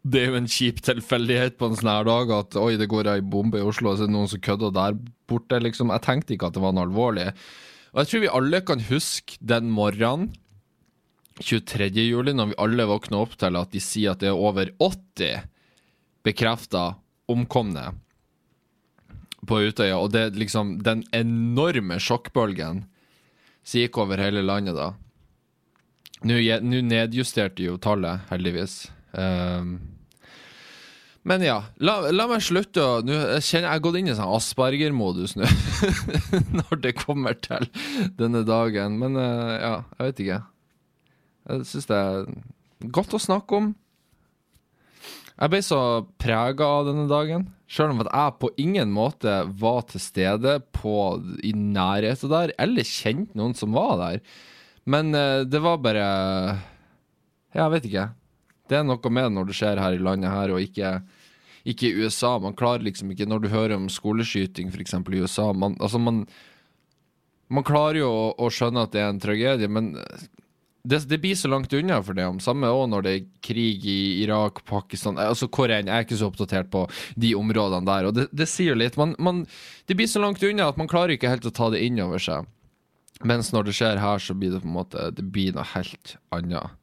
det 0.07 0.21
er 0.21 0.31
jo 0.31 0.39
en 0.39 0.51
kjip 0.51 0.83
tilfeldighet 0.87 1.57
på 1.59 1.69
en 1.69 1.79
sånn 1.79 1.91
her 1.91 2.07
dag 2.07 2.31
at 2.37 2.57
oi, 2.61 2.77
det 2.81 2.89
går 2.91 3.11
ei 3.13 3.21
bombe 3.21 3.61
i 3.61 3.67
Oslo, 3.67 3.93
og 3.93 3.99
så 3.99 4.07
er 4.07 4.11
det 4.11 4.15
noen 4.15 4.31
som 4.31 4.43
kødder 4.45 4.75
der 4.77 4.99
borte, 5.29 5.59
liksom. 5.61 5.93
Jeg 5.93 6.05
tenkte 6.07 6.37
ikke 6.37 6.49
at 6.49 6.57
det 6.57 6.63
var 6.65 6.75
noe 6.77 6.87
alvorlig. 6.87 7.31
Og 7.93 8.03
jeg 8.03 8.11
tror 8.11 8.23
vi 8.23 8.35
alle 8.41 8.61
kan 8.65 8.85
huske 8.89 9.39
den 9.41 9.73
morgenen 9.75 10.31
23. 11.39 11.91
juli, 12.03 12.35
når 12.35 12.53
vi 12.53 12.61
alle 12.63 12.87
våkner 12.89 13.23
opp 13.23 13.37
til 13.39 13.59
at 13.59 13.71
de 13.75 13.83
sier 13.83 14.15
at 14.15 14.23
det 14.23 14.31
er 14.31 14.39
over 14.39 14.71
80 14.83 15.47
bekrefta 16.27 16.85
omkomne 17.31 17.93
på 19.49 19.61
Utøya, 19.69 19.99
og 20.01 20.13
det 20.15 20.23
er 20.23 20.39
liksom 20.39 20.79
den 20.85 21.05
enorme 21.15 22.01
sjokkbølgen 22.03 22.85
som 23.63 23.81
gikk 23.83 24.01
over 24.03 24.21
hele 24.21 24.43
landet 24.43 24.77
da. 24.79 24.93
Nå 26.27 26.39
nedjusterte 26.83 27.63
jo 27.63 27.77
tallet, 27.79 28.27
heldigvis. 28.33 28.89
Ehm, 29.17 29.79
men 31.29 31.43
ja, 31.45 31.59
la, 31.85 31.99
la 32.15 32.27
meg 32.31 32.45
slutte 32.45 32.81
å 32.81 33.01
Jeg 33.03 33.43
kjenner 33.45 33.67
jeg 33.67 33.73
har 33.75 33.83
gått 33.85 33.99
inn 34.01 34.09
i 34.09 34.15
sånn 34.17 34.37
Asperger-modus 34.37 35.35
nå, 35.37 35.49
når 36.61 36.81
det 36.85 36.95
kommer 37.01 37.37
til 37.45 37.69
denne 38.21 38.45
dagen. 38.49 38.97
Men 39.03 39.19
eh, 39.21 39.57
ja, 39.59 39.75
jeg 39.99 40.09
vet 40.09 40.25
ikke. 40.25 40.41
Jeg 41.49 41.69
syns 41.69 41.91
det 41.91 41.99
er 41.99 42.33
godt 42.95 43.17
å 43.17 43.23
snakke 43.23 43.61
om. 43.61 43.69
Jeg 45.39 45.53
ble 45.53 45.61
så 45.63 45.81
prega 46.19 46.67
av 46.81 46.89
denne 46.89 47.05
dagen, 47.11 47.45
sjøl 47.71 47.93
om 47.93 48.01
at 48.03 48.09
jeg 48.11 48.39
på 48.43 48.49
ingen 48.59 48.91
måte 48.91 49.35
var 49.61 49.85
til 49.87 50.03
stede 50.03 50.57
på, 50.75 50.95
i 51.47 51.53
nærheten 51.55 52.33
der, 52.33 52.53
eller 52.59 52.89
kjente 52.89 53.39
noen 53.39 53.55
som 53.59 53.77
var 53.77 54.01
der. 54.01 54.25
Men 54.89 55.13
eh, 55.15 55.45
det 55.47 55.61
var 55.63 55.83
bare 55.85 56.09
Jeg 57.55 57.75
vet 57.75 57.87
ikke. 57.91 58.09
Det 58.69 58.79
er 58.79 58.87
noe 58.87 59.13
med 59.13 59.35
når 59.35 59.49
det 59.49 59.57
skjer 59.59 59.81
her 59.81 59.97
i 59.97 60.03
landet 60.03 60.33
her, 60.33 60.53
og 60.55 60.63
ikke, 60.63 60.99
i 61.69 61.93
USA. 62.01 62.39
Man 62.41 62.57
klarer 62.57 62.87
liksom 62.87 63.11
ikke 63.13 63.27
Når 63.29 63.43
du 63.43 63.49
hører 63.53 63.77
om 63.77 63.89
skoleskyting, 63.93 64.71
f.eks. 64.73 64.95
i 64.95 65.21
USA 65.21 65.53
man, 65.53 65.77
Altså, 65.81 65.99
man 65.99 66.27
Man 67.51 67.65
klarer 67.65 68.01
jo 68.01 68.09
å, 68.09 68.27
å 68.39 68.49
skjønne 68.53 68.87
at 68.87 68.93
det 68.95 69.03
er 69.03 69.11
en 69.13 69.21
tragedie, 69.21 69.69
men 69.69 69.95
det, 70.89 71.03
det 71.09 71.19
blir 71.21 71.35
så 71.37 71.49
langt 71.49 71.73
unna 71.73 71.99
for 72.05 72.17
det 72.17 72.27
Samme 72.45 72.71
òg 72.73 72.87
når 72.89 73.05
det 73.05 73.13
er 73.13 73.27
krig 73.45 73.85
i 73.89 74.23
Irak, 74.23 74.63
Pakistan 74.69 75.19
Altså 75.21 75.49
hvor 75.49 75.73
enn. 75.73 75.91
Jeg 75.91 75.97
er 75.97 76.07
ikke 76.07 76.21
så 76.21 76.31
oppdatert 76.31 76.71
på 76.73 76.87
de 77.17 77.35
områdene 77.37 77.89
der. 77.89 78.09
Og 78.09 78.15
det, 78.17 78.29
det 78.33 78.49
sier 78.49 78.79
litt. 78.79 78.97
Man, 79.01 79.17
man, 79.19 79.43
det 79.89 79.99
blir 79.99 80.09
så 80.09 80.23
langt 80.23 80.45
unna 80.45 80.71
at 80.71 80.81
man 80.81 80.89
klarer 80.89 81.17
ikke 81.17 81.33
helt 81.33 81.49
å 81.49 81.55
ta 81.55 81.69
det 81.75 81.83
inn 81.85 82.01
over 82.05 82.23
seg. 82.23 82.49
Mens 83.27 83.51
når 83.53 83.69
det 83.69 83.77
skjer 83.77 84.01
her, 84.01 84.23
så 84.23 84.37
blir 84.39 84.55
det 84.55 84.63
på 84.63 84.71
en 84.71 84.77
måte 84.77 85.09
Det 85.11 85.25
blir 85.27 85.57
noe 85.57 85.67
helt 85.75 86.17
annet. 86.35 86.77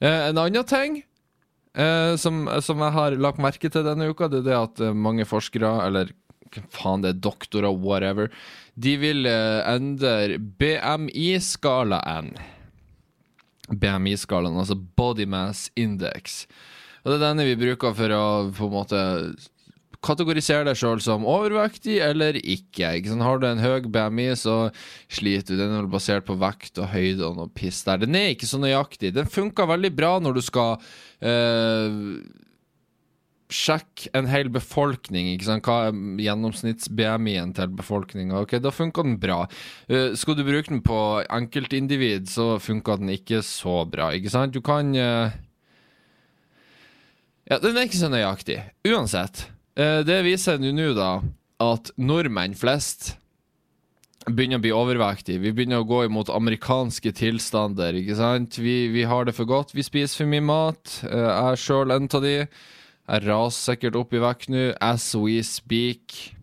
Eh, 0.00 0.28
en 0.28 0.38
annen 0.38 0.64
ting 0.64 1.02
eh, 1.74 2.14
som, 2.16 2.44
som 2.62 2.82
jeg 2.84 2.94
har 2.94 3.18
lagt 3.18 3.42
merke 3.42 3.70
til 3.72 3.86
denne 3.86 4.10
uka, 4.12 4.30
det 4.30 4.44
er 4.44 4.48
det 4.48 4.58
at 4.58 4.82
eh, 4.84 4.94
mange 4.94 5.26
forskere, 5.26 5.72
eller 5.88 6.12
faen 6.72 7.02
det 7.04 7.12
er 7.12 7.24
doktorer, 7.26 7.74
whatever, 7.74 8.30
de 8.78 8.94
vil 9.02 9.26
endre 9.28 10.38
BMI-skalaen. 10.38 12.30
BMI-skalaen, 13.68 14.56
altså 14.56 14.78
Body 14.78 15.26
Mass 15.28 15.66
Index. 15.76 16.44
Og 17.02 17.10
det 17.10 17.18
er 17.18 17.24
denne 17.26 17.44
vi 17.50 17.58
bruker 17.58 17.92
for 17.98 18.14
å 18.14 18.24
på 18.54 18.70
en 18.70 18.72
måte 18.72 19.02
kategorisere 20.04 20.68
deg 20.68 20.78
sjøl 20.78 21.00
som 21.02 21.26
overvektig 21.26 21.98
eller 22.04 22.38
ikke. 22.38 22.92
ikke 23.00 23.10
sant? 23.10 23.24
Har 23.26 23.40
du 23.42 23.48
en 23.48 23.62
høy 23.62 23.88
BMI, 23.90 24.30
så 24.38 24.56
sliter 25.10 25.56
du. 25.56 25.62
Den 25.62 25.76
er 25.80 25.88
basert 25.90 26.28
på 26.28 26.38
vekt 26.38 26.78
og 26.78 26.92
høyde 26.92 27.26
og 27.26 27.38
noe 27.40 27.50
piss 27.50 27.82
der. 27.86 28.02
Den 28.04 28.18
er 28.18 28.34
ikke 28.34 28.50
så 28.50 28.60
nøyaktig. 28.62 29.14
Den 29.16 29.30
funka 29.30 29.66
veldig 29.68 29.92
bra 29.98 30.16
når 30.22 30.38
du 30.38 30.44
skal 30.46 30.78
eh, 31.18 31.98
sjekke 33.48 34.12
en 34.16 34.28
hel 34.28 34.52
befolkning. 34.52 35.32
ikke 35.32 35.48
sant? 35.48 35.66
Hva 35.66 35.88
er 35.88 35.98
gjennomsnitts-BMI-en 36.22 37.56
til 37.56 37.74
befolkninga? 37.80 38.44
Ok, 38.44 38.58
da 38.62 38.72
funka 38.74 39.04
den 39.06 39.18
bra. 39.20 39.42
Uh, 39.90 40.14
skal 40.18 40.38
du 40.38 40.44
bruke 40.46 40.70
den 40.70 40.84
på 40.84 41.00
enkeltindivid, 41.24 42.28
så 42.30 42.56
funka 42.62 42.98
den 43.00 43.14
ikke 43.16 43.42
så 43.46 43.82
bra. 43.88 44.12
ikke 44.14 44.32
sant? 44.32 44.54
Du 44.54 44.62
kan 44.64 44.92
uh... 44.94 45.34
Ja, 47.48 47.56
den 47.64 47.78
er 47.78 47.88
ikke 47.88 48.02
så 48.02 48.12
nøyaktig. 48.12 48.60
Uansett. 48.86 49.48
Eh, 49.78 50.00
det 50.06 50.22
viser 50.26 50.58
jo 50.58 50.74
nå 50.74 50.90
da 50.96 51.18
at 51.62 51.90
nordmenn 51.98 52.56
flest 52.58 53.12
begynner 54.28 54.58
å 54.58 54.62
bli 54.64 54.72
overvektige. 54.74 55.40
Vi 55.40 55.52
begynner 55.56 55.80
å 55.82 55.86
gå 55.88 56.02
imot 56.08 56.30
amerikanske 56.34 57.12
tilstander, 57.16 57.96
ikke 57.96 58.16
sant? 58.18 58.58
Vi, 58.60 58.88
vi 58.92 59.06
har 59.08 59.24
det 59.24 59.34
for 59.36 59.48
godt. 59.48 59.72
Vi 59.76 59.86
spiser 59.86 60.24
for 60.24 60.32
mye 60.32 60.44
mat. 60.44 60.98
Eh, 61.06 61.14
Jeg 61.14 61.52
er 61.54 61.62
sjøl 61.62 61.94
en 61.94 62.10
av 62.10 62.26
de. 62.26 62.34
Jeg 63.08 63.24
raser 63.24 63.72
sikkert 63.72 63.96
opp 63.96 64.12
i 64.12 64.20
vekt 64.20 64.50
nå, 64.52 64.66
as 64.84 65.06
we 65.16 65.38
speak. 65.46 66.34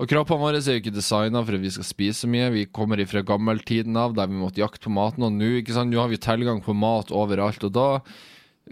Og 0.00 0.08
kroppene 0.08 0.40
våre 0.40 0.60
er 0.60 0.76
jo 0.76 0.80
ikke 0.82 0.94
designa 0.94 1.42
for 1.44 1.56
at 1.56 1.62
vi 1.64 1.72
skal 1.74 1.86
spise 1.88 2.22
så 2.22 2.30
mye. 2.30 2.52
Vi 2.54 2.68
kommer 2.74 3.00
ifra 3.02 3.24
gammeltiden 3.26 3.96
av, 3.98 4.14
der 4.16 4.30
vi 4.30 4.38
måtte 4.38 4.62
jakte 4.62 4.86
på 4.86 4.94
maten, 4.94 5.26
og 5.26 5.34
nå 5.34 5.50
ikke 5.58 5.74
sant? 5.74 5.90
Nå 5.92 6.00
har 6.00 6.12
vi 6.12 6.20
tilgang 6.22 6.62
på 6.64 6.74
mat 6.76 7.10
overalt. 7.14 7.66
Og 7.66 7.74
da 7.74 7.88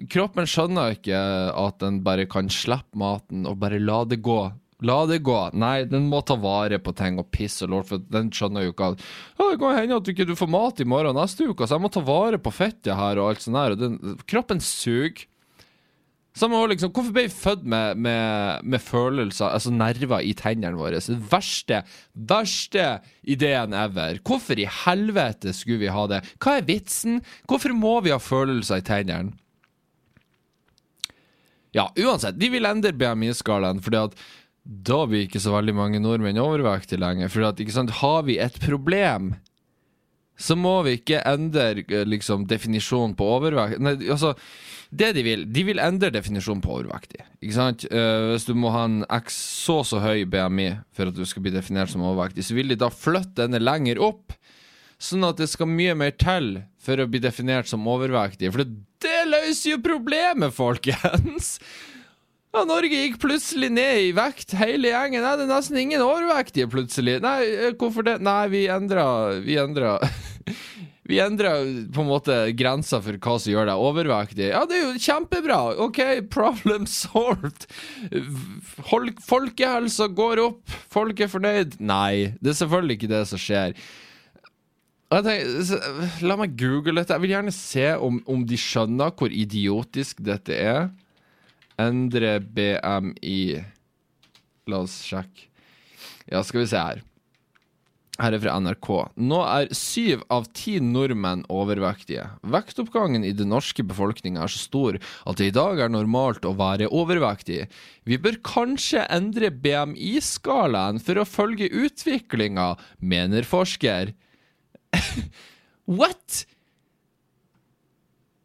Kroppen 0.09 0.49
skjønner 0.49 0.97
ikke 0.97 1.21
at 1.53 1.81
den 1.83 2.01
bare 2.07 2.27
kan 2.31 2.51
slippe 2.53 2.99
maten 2.99 3.47
og 3.49 3.59
bare 3.61 3.81
la 3.83 4.03
det 4.09 4.21
gå. 4.25 4.41
La 4.87 5.01
det 5.09 5.21
gå. 5.27 5.39
Nei, 5.61 5.85
den 5.89 6.07
må 6.09 6.23
ta 6.25 6.39
vare 6.41 6.79
på 6.81 6.95
ting 6.97 7.19
og 7.21 7.29
pisse 7.35 7.67
og 7.67 7.75
lort, 7.75 7.91
for 7.91 8.05
den 8.13 8.31
skjønner 8.33 8.65
jo 8.65 8.73
ikke 8.73 8.93
at 8.95 9.03
det 9.41 9.59
kan 9.61 9.77
hende 9.77 9.99
at 9.99 10.07
du 10.07 10.13
ikke 10.15 10.39
får 10.39 10.53
mat 10.53 10.81
i 10.81 10.89
morgen 10.89 11.19
neste 11.19 11.51
uke, 11.51 11.67
så 11.67 11.77
jeg 11.77 11.85
må 11.85 11.91
ta 11.93 12.05
vare 12.05 12.41
på 12.41 12.53
fettet 12.55 12.95
her 12.97 13.21
og 13.21 13.33
alt 13.33 13.45
sånt 13.45 13.59
der. 13.59 13.77
Den, 13.77 13.99
kroppen 14.31 14.63
suger. 14.65 15.27
Samme 16.41 16.57
år, 16.63 16.71
liksom, 16.71 16.93
Hvorfor 16.95 17.13
ble 17.13 17.25
vi 17.27 17.33
født 17.35 17.65
med, 17.69 17.99
med, 17.99 18.63
med 18.63 18.81
følelser, 18.81 19.51
altså 19.51 19.73
nerver 19.75 20.23
i 20.23 20.31
tennene 20.39 20.79
våre? 20.79 21.03
Den 21.03 21.21
verste, 21.29 21.83
verste 22.15 22.87
ideen 23.27 23.75
ever. 23.75 24.21
Hvorfor 24.25 24.61
i 24.63 24.69
helvete 24.85 25.53
skulle 25.57 25.83
vi 25.83 25.91
ha 25.93 26.07
det? 26.09 26.23
Hva 26.39 26.61
er 26.61 26.69
vitsen? 26.71 27.19
Hvorfor 27.51 27.75
må 27.77 27.99
vi 28.07 28.15
ha 28.15 28.21
følelser 28.23 28.81
i 28.81 28.87
tennene? 28.87 29.35
Ja, 31.77 31.89
uansett, 31.99 32.39
de 32.41 32.51
vil 32.51 32.67
endre 32.67 32.95
BMI-skalaen 32.97 33.83
fordi 33.85 34.01
at 34.01 34.17
da 34.65 35.05
blir 35.09 35.25
ikke 35.25 35.41
så 35.43 35.55
veldig 35.55 35.75
mange 35.75 36.01
nordmenn 36.03 36.41
overvektige 36.43 37.01
lenger. 37.01 37.31
For 37.33 37.47
at, 37.49 37.61
ikke 37.63 37.75
sant, 37.75 37.95
har 38.03 38.27
vi 38.27 38.37
et 38.43 38.59
problem, 38.63 39.33
så 40.41 40.57
må 40.57 40.81
vi 40.87 40.97
ikke 40.99 41.23
endre 41.29 41.85
eh, 41.85 42.05
liksom, 42.09 42.47
definisjonen 42.49 43.13
på 43.19 43.27
overvekt 43.37 43.81
Nei, 43.83 43.97
altså, 44.13 44.35
det 44.91 45.13
de 45.15 45.25
vil, 45.25 45.45
de 45.53 45.65
vil 45.69 45.81
endre 45.83 46.11
definisjonen 46.15 46.63
på 46.65 46.73
overvektig. 46.79 47.23
Ikke 47.39 47.55
sant? 47.55 47.85
Uh, 47.93 48.33
hvis 48.33 48.49
du 48.49 48.57
må 48.59 48.73
ha 48.75 48.87
en 48.89 49.05
x 49.21 49.37
så 49.63 49.81
så 49.87 50.01
høy 50.03 50.25
BMI 50.27 50.71
for 50.97 51.13
at 51.13 51.19
du 51.19 51.23
skal 51.29 51.45
bli 51.45 51.53
definert 51.55 51.93
som 51.93 52.03
overvektig, 52.03 52.43
så 52.47 52.57
vil 52.57 52.73
de 52.73 52.79
da 52.81 52.89
flytte 52.91 53.45
denne 53.45 53.63
lenger 53.63 54.03
opp. 54.03 54.35
Sånn 55.01 55.25
at 55.29 55.39
det 55.39 55.47
skal 55.53 55.71
mye 55.71 55.95
mer 55.97 56.17
til 56.19 56.57
for 56.83 56.99
å 56.99 57.07
bli 57.09 57.23
definert 57.23 57.71
som 57.71 57.87
overvektig. 57.89 58.51
For 58.51 58.65
det 58.65 58.75
løser 59.09 59.77
jo 59.77 59.79
problemet, 59.85 60.53
folkens! 60.57 61.57
Ja, 62.51 62.65
Norge 62.67 62.91
gikk 62.91 63.21
plutselig 63.23 63.69
ned 63.71 64.09
i 64.09 64.13
vekt, 64.17 64.57
hele 64.59 64.91
gjengen. 64.91 65.23
Nei, 65.23 65.37
det 65.39 65.45
er 65.47 65.53
nesten 65.53 65.79
ingen 65.79 66.03
overvektige 66.03 66.67
plutselig. 66.71 67.21
Nei, 67.23 67.45
eh, 67.47 67.75
hvorfor 67.79 68.03
det? 68.03 68.17
Nei, 68.27 68.49
vi 68.51 68.65
endra 68.67 69.05
Vi 69.45 69.55
endra 69.63 69.93
Vi 71.11 71.21
endra 71.23 71.53
på 71.95 72.03
en 72.03 72.09
måte 72.11 72.35
grensa 72.59 72.99
for 73.03 73.19
hva 73.23 73.37
som 73.39 73.51
gjør 73.55 73.71
deg 73.71 73.85
overvektig. 73.87 74.49
Ja, 74.51 74.65
det 74.67 74.77
er 74.79 74.85
jo 74.89 75.03
kjempebra! 75.07 75.61
OK, 75.87 76.03
problem 76.31 76.87
solved. 77.01 77.67
Folkehelsa 79.27 80.11
går 80.11 80.43
opp, 80.43 80.77
folk 80.91 81.23
er 81.23 81.31
fornøyd. 81.31 81.79
Nei, 81.83 82.37
det 82.39 82.53
er 82.53 82.61
selvfølgelig 82.65 82.99
ikke 82.99 83.15
det 83.15 83.25
som 83.31 83.43
skjer. 83.43 83.75
Tenker, 85.11 86.23
la 86.23 86.37
meg 86.39 86.55
google 86.55 87.01
dette. 87.01 87.17
Jeg 87.17 87.25
vil 87.25 87.33
gjerne 87.35 87.55
se 87.55 87.87
om, 87.99 88.21
om 88.31 88.45
de 88.47 88.59
skjønner 88.61 89.11
hvor 89.19 89.35
idiotisk 89.35 90.23
dette 90.23 90.55
er. 90.55 90.91
Endre 91.83 92.37
BMI. 92.39 93.43
La 94.71 94.85
oss 94.85 95.01
sjekke. 95.03 95.49
Ja, 96.31 96.45
skal 96.47 96.63
vi 96.63 96.69
se 96.71 96.79
her. 96.79 97.03
Her 98.21 98.37
er 98.37 98.43
fra 98.43 98.55
NRK. 98.61 98.89
Nå 99.19 99.41
er 99.49 99.71
syv 99.75 100.23
av 100.31 100.47
ti 100.55 100.77
nordmenn 100.85 101.43
overvektige. 101.51 102.27
Vektoppgangen 102.53 103.25
i 103.25 103.33
den 103.35 103.51
norske 103.51 103.83
befolkninga 103.83 104.45
er 104.45 104.53
så 104.53 104.61
stor 104.61 104.99
at 105.01 105.41
det 105.41 105.51
i 105.51 105.57
dag 105.57 105.81
er 105.81 105.91
normalt 105.91 106.47
å 106.47 106.53
være 106.59 106.91
overvektig. 106.93 107.65
Vi 108.07 108.21
bør 108.21 108.39
kanskje 108.47 109.09
endre 109.11 109.51
BMI-skalaen 109.51 111.01
for 111.03 111.19
å 111.19 111.27
følge 111.27 111.73
utviklinga, 111.73 112.75
mener 113.01 113.49
forsker. 113.49 114.13
What?! 116.01 116.45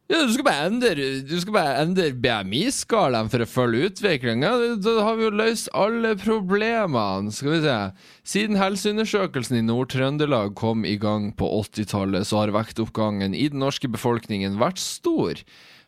Ja, 0.06 0.20
du 0.22 0.30
skal 0.30 0.46
bare 0.46 0.66
endre, 0.68 1.04
skal 1.42 1.54
bare 1.56 1.78
endre 1.82 2.12
BMI-skalaen 2.22 3.26
for 3.30 3.42
å 3.42 3.48
følge 3.50 3.88
utviklinga. 3.88 4.52
Da 4.78 4.92
har 5.02 5.16
vi 5.18 5.26
jo 5.26 5.32
løst 5.34 5.66
alle 5.74 6.12
problemene. 6.20 7.34
Skal 7.34 7.56
vi 7.56 7.58
se. 7.64 7.78
Siden 8.22 8.60
helseundersøkelsen 8.60 9.58
i 9.58 9.64
Nord-Trøndelag 9.66 10.54
kom 10.58 10.86
i 10.86 10.94
gang 11.02 11.32
på 11.34 11.50
80-tallet, 11.58 12.28
så 12.28 12.44
har 12.44 12.54
vektoppgangen 12.54 13.34
i 13.34 13.48
den 13.50 13.64
norske 13.64 13.90
befolkningen 13.90 14.60
vært 14.62 14.78
stor. 14.78 15.42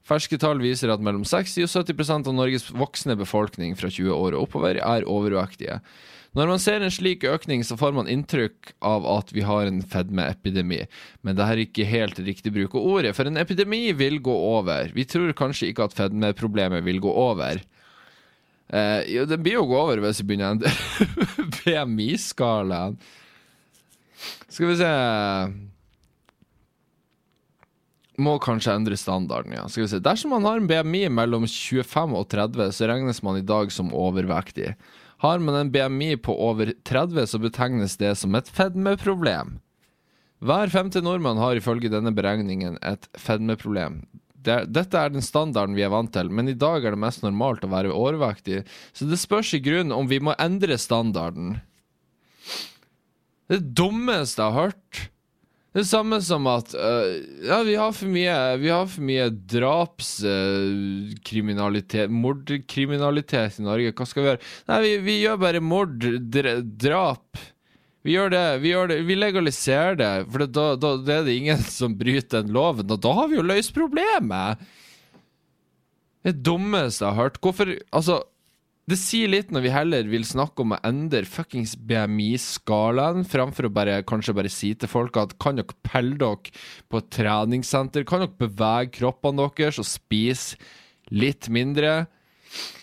Ferske 0.08 0.40
tall 0.42 0.58
viser 0.64 0.90
at 0.90 1.04
mellom 1.04 1.22
60 1.22 1.68
og 1.68 1.70
70% 1.86 2.26
av 2.26 2.34
Norges 2.34 2.66
voksne 2.74 3.14
befolkning 3.20 3.78
fra 3.78 3.86
20 3.92 4.18
år 4.18 4.34
og 4.34 4.48
oppover 4.48 4.82
er 4.82 5.06
overvektige. 5.06 5.78
Når 6.36 6.50
man 6.50 6.60
ser 6.60 6.84
en 6.84 6.92
slik 6.92 7.24
økning, 7.24 7.62
så 7.64 7.76
får 7.80 7.94
man 7.96 8.10
inntrykk 8.10 8.74
av 8.84 9.06
at 9.08 9.32
vi 9.32 9.46
har 9.48 9.68
en 9.68 9.80
fedmeepidemi. 9.80 10.82
Men 11.24 11.38
det 11.38 11.46
er 11.46 11.62
ikke 11.62 11.88
helt 11.88 12.20
riktig 12.20 12.52
bruk 12.54 12.76
av 12.76 12.84
ordet, 12.84 13.14
for 13.16 13.28
en 13.28 13.40
epidemi 13.40 13.88
vil 13.96 14.20
gå 14.24 14.34
over. 14.34 14.92
Vi 14.94 15.06
tror 15.08 15.32
kanskje 15.38 15.70
ikke 15.70 15.88
at 15.88 15.96
fedmeproblemet 15.96 16.84
vil 16.86 17.00
gå 17.04 17.12
over. 17.12 17.62
Eh, 18.68 19.00
jo, 19.08 19.24
det 19.24 19.40
blir 19.40 19.56
jo 19.56 19.64
gå 19.70 19.80
over 19.80 20.02
hvis 20.04 20.20
vi 20.20 20.28
begynner 20.28 20.52
å 20.52 20.58
endre 20.58 20.72
BMI-skalaen. 21.56 22.98
Skal 24.48 24.72
vi 24.72 24.76
se 24.80 24.92
Må 28.18 28.32
kanskje 28.42 28.74
endre 28.74 28.96
standarden, 28.98 29.54
ja. 29.54 29.64
Skal 29.70 29.86
vi 29.86 29.90
se. 29.94 30.02
Dersom 30.02 30.34
man 30.34 30.44
har 30.44 30.58
en 30.58 30.68
BMI 30.68 31.06
mellom 31.14 31.46
25 31.48 32.16
og 32.18 32.26
30, 32.34 32.72
så 32.74 32.88
regnes 32.90 33.22
man 33.24 33.38
i 33.38 33.46
dag 33.46 33.70
som 33.72 33.94
overvektig. 33.94 34.74
Har 35.24 35.40
man 35.42 35.56
en 35.58 35.72
BMI 35.74 36.16
på 36.22 36.34
over 36.34 36.72
30, 36.86 37.26
så 37.26 37.40
betegnes 37.42 37.96
det 37.98 38.14
som 38.20 38.36
et 38.38 38.50
fedmeproblem. 38.54 39.58
Hver 40.38 40.70
femte 40.70 41.02
nordmann 41.02 41.40
har 41.42 41.58
ifølge 41.58 41.90
denne 41.90 42.12
beregningen 42.14 42.78
et 42.86 43.08
fedmeproblem. 43.18 44.04
Dette 44.38 44.94
er 44.94 45.10
den 45.10 45.24
standarden 45.24 45.74
vi 45.74 45.82
er 45.82 45.90
vant 45.90 46.12
til, 46.14 46.30
men 46.30 46.46
i 46.48 46.54
dag 46.54 46.86
er 46.86 46.94
det 46.94 47.02
mest 47.02 47.24
normalt 47.24 47.66
å 47.66 47.72
være 47.72 47.90
overvektig, 47.90 48.62
så 48.94 49.08
det 49.10 49.18
spørs 49.18 49.50
i 49.58 49.62
grunnen 49.64 49.96
om 49.96 50.06
vi 50.08 50.20
må 50.22 50.36
endre 50.38 50.78
standarden. 50.78 51.58
Det 53.50 53.58
dummeste 53.74 54.44
jeg 54.44 54.54
har 54.54 54.70
hørt. 54.70 55.08
Det 55.76 55.82
samme 55.84 56.16
som 56.24 56.46
at 56.48 56.70
uh, 56.72 57.20
ja, 57.44 57.58
vi 57.66 57.74
har 57.76 57.90
for 57.92 58.08
mye 58.08 58.56
mye 59.04 59.26
drapskriminalitet, 59.52 62.08
uh, 62.08 62.14
mordkriminalitet 62.24 63.58
i 63.60 63.62
Norge. 63.66 63.92
Hva 63.92 64.06
skal 64.08 64.22
vi 64.22 64.28
gjøre? 64.30 64.40
Nei, 64.70 64.78
vi, 64.86 64.92
vi 65.04 65.16
gjør 65.20 65.36
bare 65.44 65.60
mord, 65.60 66.00
drap. 66.80 67.36
Vi 68.06 68.14
gjør 68.14 68.30
det, 68.32 68.60
vi, 68.62 68.68
gjør 68.72 68.86
det, 68.88 68.96
vi 69.04 69.14
legaliserer 69.18 69.94
det, 70.00 70.24
for 70.32 70.38
da, 70.46 70.76
da, 70.80 70.96
da, 70.96 71.12
er 71.18 71.24
det 71.28 71.36
ingen 71.36 71.60
som 71.78 71.98
bryter 72.00 72.40
den 72.40 72.56
loven. 72.56 72.88
Og 72.88 72.98
da 73.04 73.10
har 73.20 73.28
vi 73.28 73.36
jo 73.36 73.44
løst 73.46 73.76
problemet! 73.76 74.56
Det 76.24 76.32
dummeste 76.44 77.04
jeg 77.04 77.14
har 77.14 77.28
hørt. 77.28 77.40
Hvorfor 77.44 77.76
Altså 77.94 78.22
det 78.88 78.96
sier 78.96 79.28
litt 79.28 79.50
når 79.52 79.64
vi 79.66 79.72
heller 79.72 80.06
vil 80.08 80.24
snakke 80.24 80.64
om 80.64 80.72
å 80.72 80.80
endre 80.86 81.26
fuckings 81.28 81.74
BMI-skalaen, 81.88 83.26
framfor 83.28 83.68
å 83.68 83.72
bare, 83.74 83.98
kanskje 84.08 84.36
bare 84.36 84.52
si 84.52 84.72
til 84.78 84.88
folk 84.88 85.18
at 85.20 85.34
kan 85.42 85.60
dere 85.60 85.76
pelle 85.84 86.16
dere 86.16 86.54
på 86.88 87.02
et 87.02 87.10
treningssenter? 87.12 88.06
Kan 88.08 88.24
dere 88.24 88.38
bevege 88.40 88.94
kroppene 88.96 89.50
deres 89.58 89.80
og 89.82 89.88
spise 89.88 90.56
litt 91.12 91.50
mindre? 91.52 92.06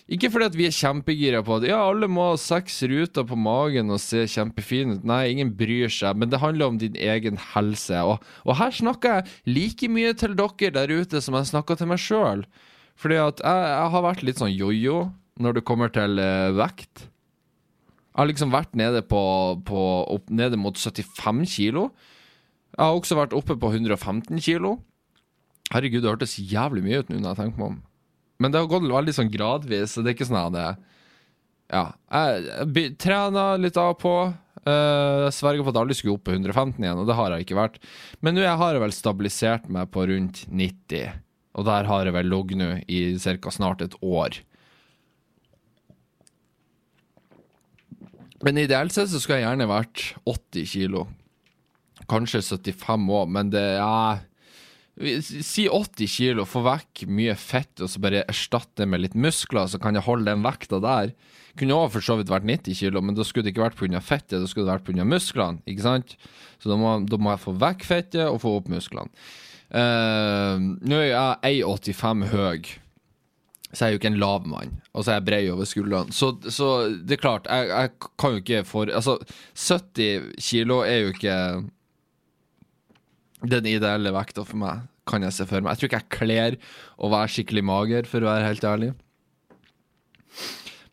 Ikke 0.05 0.29
fordi 0.29 0.45
at 0.45 0.55
vi 0.59 0.67
er 0.69 0.77
kjempegira 0.77 1.41
på 1.41 1.57
at 1.57 1.65
ja, 1.65 1.79
alle 1.81 2.05
må 2.11 2.27
ha 2.29 2.37
seks 2.37 2.83
ruter 2.85 3.25
på 3.25 3.37
magen 3.41 3.89
og 3.89 3.97
se 4.03 4.27
kjempefine 4.29 4.99
ut. 4.99 5.09
Nei, 5.09 5.23
ingen 5.33 5.55
bryr 5.57 5.89
seg, 5.89 6.21
men 6.21 6.29
det 6.29 6.43
handler 6.43 6.69
om 6.69 6.77
din 6.81 6.93
egen 7.01 7.41
helse. 7.55 8.05
Og, 8.05 8.21
og 8.45 8.59
her 8.61 8.77
snakker 8.77 9.17
jeg 9.17 9.57
like 9.57 9.89
mye 9.89 10.13
til 10.13 10.37
dere 10.37 10.73
der 10.77 10.93
ute 10.93 11.25
som 11.25 11.37
jeg 11.39 11.49
snakker 11.49 11.81
til 11.81 11.89
meg 11.89 12.03
sjøl. 12.05 12.45
Fordi 13.01 13.17
at 13.23 13.41
jeg, 13.41 13.69
jeg 13.73 13.93
har 13.97 14.05
vært 14.05 14.27
litt 14.29 14.45
sånn 14.45 14.53
jojo 14.53 15.07
når 15.41 15.57
det 15.57 15.65
kommer 15.67 15.91
til 15.93 16.19
uh, 16.21 16.55
vekt. 16.55 17.07
Jeg 18.15 18.21
har 18.21 18.29
liksom 18.29 18.53
vært 18.53 18.77
nede 18.79 19.01
på, 19.03 19.21
på 19.67 19.81
opp, 20.15 20.29
nede 20.31 20.59
mot 20.59 20.77
75 20.79 21.43
kilo. 21.51 21.89
Jeg 22.75 22.79
har 22.79 22.95
også 22.95 23.17
vært 23.19 23.35
oppe 23.35 23.57
på 23.59 23.71
115 23.73 24.39
kilo. 24.43 24.77
Herregud, 25.73 26.03
det 26.03 26.11
hørtes 26.13 26.37
jævlig 26.39 26.85
mye 26.85 27.01
ut 27.01 27.11
nå 27.11 27.19
når 27.19 27.33
jeg 27.33 27.41
tenker 27.41 27.59
meg 27.59 27.73
om. 27.73 27.81
Men 28.39 28.51
det 28.51 28.61
har 28.61 28.71
gått 28.71 28.87
veldig 28.87 29.15
sånn 29.15 29.31
gradvis, 29.31 29.97
det 29.99 30.11
er 30.11 30.15
ikke 30.15 30.29
sånn 30.29 30.41
at 30.43 30.55
det 30.55 30.69
Ja. 31.73 31.85
Jeg, 32.13 32.95
trener 33.01 33.59
litt 33.59 33.77
av 33.81 33.95
og 33.95 34.01
på. 34.03 34.15
Uh, 34.65 35.27
jeg 35.27 35.35
sverger 35.37 35.65
på 35.65 35.71
at 35.71 35.77
jeg 35.77 35.83
aldri 35.83 35.97
skulle 35.99 36.17
opp 36.17 36.25
på 36.27 36.35
115 36.35 36.79
igjen, 36.79 36.99
og 37.01 37.07
det 37.09 37.19
har 37.19 37.33
jeg 37.33 37.45
ikke 37.45 37.59
vært. 37.59 37.79
Men 38.23 38.37
nå 38.37 38.47
har 38.47 38.75
jeg 38.75 38.83
vel 38.83 38.95
stabilisert 38.95 39.67
meg 39.67 39.91
på 39.93 40.07
rundt 40.09 40.45
90, 40.47 41.19
og 41.55 41.67
der 41.67 41.89
har 41.89 42.07
jeg 42.07 42.15
vel 42.15 42.31
ligget 42.31 42.61
nå 42.61 42.69
i 42.87 43.01
ca. 43.19 43.53
snart 43.53 43.83
et 43.85 43.97
år. 44.01 44.39
Men 48.43 48.59
ideelt 48.59 48.93
sett 48.95 49.11
så 49.11 49.21
skulle 49.21 49.39
jeg 49.41 49.47
gjerne 49.47 49.69
vært 49.69 50.07
80 50.27 50.71
kilo. 50.73 51.05
Kanskje 52.11 52.43
75 52.43 53.11
òg, 53.15 53.29
men 53.31 53.51
det 53.53 53.67
er 53.81 54.25
Si 54.95 55.65
80 55.67 56.07
kilo, 56.07 56.45
få 56.47 56.61
vekk 56.63 57.01
mye 57.11 57.33
fett 57.35 57.81
og 57.83 57.89
så 57.91 57.99
bare 57.99 58.21
erstatte 58.31 58.85
med 58.87 59.01
litt 59.03 59.17
muskler, 59.19 59.67
så 59.67 59.75
kan 59.75 59.97
jeg 59.97 60.05
holde 60.05 60.29
den 60.29 60.45
vekta 60.45 60.79
der. 60.79 61.11
Kunne 61.59 61.75
òg 61.75 61.89
for 61.91 62.05
så 62.05 62.15
vidt 62.15 62.31
vært 62.31 62.47
90 62.47 62.77
kilo, 62.79 63.01
men 63.03 63.17
da 63.17 63.25
skulle 63.27 63.43
det 63.43 63.51
ikke 63.51 63.65
vært 63.65 63.75
pga. 63.81 63.99
fettet, 63.99 64.37
da 64.39 64.47
skulle 64.47 64.69
det 64.69 64.77
vært 64.77 64.87
pga. 64.87 65.03
musklene. 65.03 65.59
ikke 65.67 65.83
sant? 65.83 66.15
Så 66.63 66.71
da 66.71 66.79
må, 66.79 66.93
da 67.03 67.19
må, 67.19 67.33
jeg 67.35 67.43
få 67.43 67.57
vekk 67.59 67.83
fettet 67.83 68.23
og 68.23 68.39
få 68.45 68.55
opp 68.61 68.71
musklene. 68.71 69.11
Uh, 69.67 70.63
nå 70.79 71.01
er 71.01 71.11
jeg 71.11 71.65
1,85 71.67 72.27
høy 72.31 72.63
så 73.75 73.85
er 73.85 73.91
jeg 73.91 73.97
jo 73.97 73.99
ikke 73.99 74.11
en 74.13 74.21
lav 74.21 74.45
mann, 74.47 74.73
og 74.93 75.03
så 75.03 75.11
er 75.11 75.17
jeg 75.19 75.27
brei 75.27 75.41
over 75.51 75.67
skuldrene. 75.67 76.15
Så, 76.15 76.31
så, 76.47 76.71
det 76.95 77.17
er 77.17 77.21
klart, 77.21 77.47
jeg, 77.51 77.69
jeg, 77.69 78.11
kan 78.21 78.35
jo 78.35 78.43
ikke 78.43 78.65
for 78.67 78.91
Altså, 78.95 79.17
70 79.59 80.31
kilo 80.39 80.79
er 80.87 81.01
jo 81.03 81.13
ikke 81.13 81.37
den 83.45 83.67
ideelle 83.69 84.13
vekta 84.15 84.45
for 84.47 84.61
meg, 84.61 84.85
kan 85.09 85.25
jeg 85.27 85.35
se 85.35 85.47
for 85.49 85.59
meg. 85.59 85.75
Jeg 85.75 85.81
tror 85.81 85.91
ikke 85.91 86.01
jeg 86.01 86.13
kler 86.15 86.59
å 86.95 87.11
være 87.13 87.33
skikkelig 87.35 87.65
mager, 87.67 88.07
for 88.09 88.23
å 88.23 88.31
være 88.31 88.47
helt 88.47 88.69
ærlig. 88.71 88.93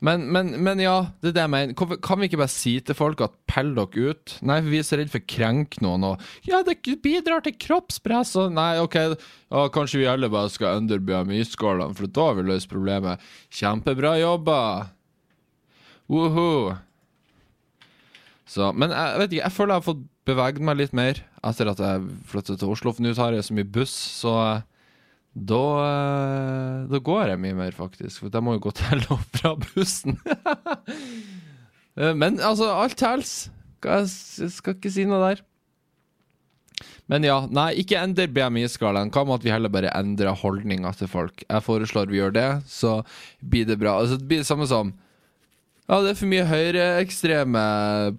Men, 0.02 0.24
men, 0.34 0.48
men, 0.66 0.80
ja, 0.82 0.96
det 1.22 1.30
er 1.30 1.34
det 1.36 1.42
jeg 1.44 1.52
mener. 1.52 1.74
Hvorfor 1.78 1.98
kan 2.02 2.18
vi 2.18 2.26
ikke 2.26 2.40
bare 2.40 2.50
si 2.50 2.72
til 2.82 2.96
folk 2.98 3.20
at 3.22 3.36
pell 3.50 3.70
dere 3.76 4.10
ut? 4.10 4.34
Nei, 4.42 4.56
for 4.58 4.72
vi 4.72 4.80
er 4.82 4.86
så 4.88 4.98
redd 4.98 5.12
for 5.12 5.22
å 5.22 5.28
krenke 5.30 5.82
noen 5.84 6.06
og 6.08 6.24
Ja, 6.48 6.58
det 6.66 6.80
bidrar 7.04 7.44
til 7.46 7.54
kroppspress 7.54 8.34
og 8.42 8.56
Nei, 8.56 8.72
OK, 8.82 8.98
ja, 8.98 9.66
kanskje 9.74 10.02
vi 10.02 10.08
alle 10.10 10.30
bare 10.32 10.50
skal 10.50 10.82
under 10.82 10.98
BMI-skålene, 11.06 11.94
for 11.94 12.10
da 12.10 12.26
har 12.28 12.40
vi 12.40 12.48
løst 12.50 12.70
problemet. 12.72 13.22
Kjempebra 13.54 14.16
jobba! 14.18 14.58
Woho! 16.10 16.74
Så, 18.52 18.72
men 18.74 18.90
jeg 18.90 19.20
vet 19.22 19.30
ikke, 19.30 19.44
jeg 19.44 19.56
føler 19.56 19.76
jeg 19.76 19.84
har 19.84 19.86
fått 19.86 20.02
beveget 20.28 20.66
meg 20.66 20.80
litt 20.82 20.96
mer 20.96 21.22
etter 21.46 21.70
at 21.70 21.80
jeg 21.82 22.10
flyttet 22.30 22.58
til 22.60 22.74
Oslo. 22.74 22.90
For 22.90 23.06
nå 23.06 23.14
tar 23.16 23.38
jeg 23.38 23.46
så 23.46 23.54
mye 23.54 23.70
buss, 23.78 23.94
så 23.94 24.34
da, 25.32 25.62
eh, 25.86 26.88
da 26.92 27.00
går 27.00 27.32
jeg 27.32 27.40
mye 27.40 27.56
mer, 27.56 27.76
faktisk. 27.76 28.20
For 28.20 28.32
jeg 28.32 28.44
må 28.44 28.58
jo 28.58 28.66
gå 28.66 28.74
til 28.76 29.06
og 29.14 29.24
fra 29.38 29.56
bussen. 29.68 30.18
Eh, 31.92 32.14
men 32.16 32.38
altså, 32.40 32.70
alt 32.72 32.94
telles. 32.96 33.50
Jeg 33.84 34.48
skal 34.48 34.78
ikke 34.78 34.88
si 34.88 35.02
noe 35.04 35.18
der. 35.20 35.42
Men 37.12 37.26
ja, 37.26 37.34
nei, 37.52 37.66
ikke 37.82 37.98
ender 38.00 38.30
BMI-skalaen. 38.32 39.10
Hva 39.12 39.26
med 39.28 39.42
at 39.42 39.44
vi 39.44 39.52
heller 39.52 39.68
bare 39.74 39.92
endrer 39.98 40.32
holdninga 40.40 40.94
til 40.96 41.10
folk? 41.12 41.44
Jeg 41.44 41.66
foreslår 41.66 42.08
vi 42.08 42.22
gjør 42.22 42.32
det, 42.32 42.46
så 42.64 42.94
blir 43.44 43.68
det 43.68 43.76
bra. 43.82 43.98
Altså, 44.00 44.16
det 44.16 44.30
blir 44.30 44.40
det 44.40 44.48
samme 44.48 44.64
som 44.70 44.94
ja, 45.90 45.96
det 45.98 46.12
er 46.12 46.18
for 46.18 46.30
mye 46.30 46.44
høyreekstreme 46.46 47.62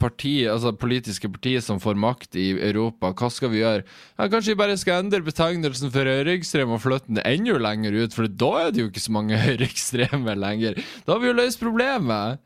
partier, 0.02 0.50
altså 0.52 0.74
politiske 0.76 1.30
partier 1.32 1.64
som 1.64 1.80
får 1.82 1.96
makt 1.96 2.36
i 2.36 2.50
Europa. 2.58 3.14
Hva 3.16 3.30
skal 3.32 3.54
vi 3.54 3.62
gjøre? 3.62 3.86
Ja, 4.18 4.28
kanskje 4.28 4.52
vi 4.52 4.60
bare 4.60 4.76
skal 4.82 5.06
endre 5.06 5.24
betegnelsen 5.24 5.94
for 5.94 6.10
høyreekstrem 6.12 6.74
og 6.76 6.82
flytte 6.84 7.08
den 7.14 7.22
enda 7.24 7.56
lenger 7.64 7.96
ut, 8.04 8.18
for 8.18 8.28
da 8.28 8.52
er 8.66 8.74
det 8.74 8.84
jo 8.84 8.90
ikke 8.92 9.06
så 9.06 9.16
mange 9.16 9.40
høyreekstreme 9.46 10.36
lenger. 10.38 10.76
Da 11.08 11.16
har 11.16 11.24
vi 11.24 11.32
jo 11.32 11.38
løst 11.40 11.64
problemet. 11.64 12.44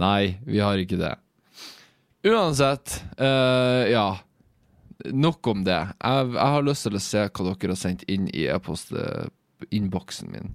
Nei, 0.00 0.40
vi 0.48 0.64
har 0.64 0.80
ikke 0.80 0.98
det. 0.98 1.12
Uansett, 2.24 3.02
uh, 3.20 3.84
ja. 3.90 4.08
Nok 5.12 5.46
om 5.50 5.64
det. 5.66 5.76
Jeg, 5.76 6.28
jeg, 6.32 6.50
har 6.56 6.64
lyst 6.64 6.86
til 6.86 6.96
å 6.96 7.02
se 7.02 7.26
hva 7.28 7.52
dere 7.52 7.74
har 7.74 7.80
sendt 7.84 8.06
inn 8.08 8.30
i 8.32 8.46
e-postinnboksen 8.48 10.32
min. 10.32 10.54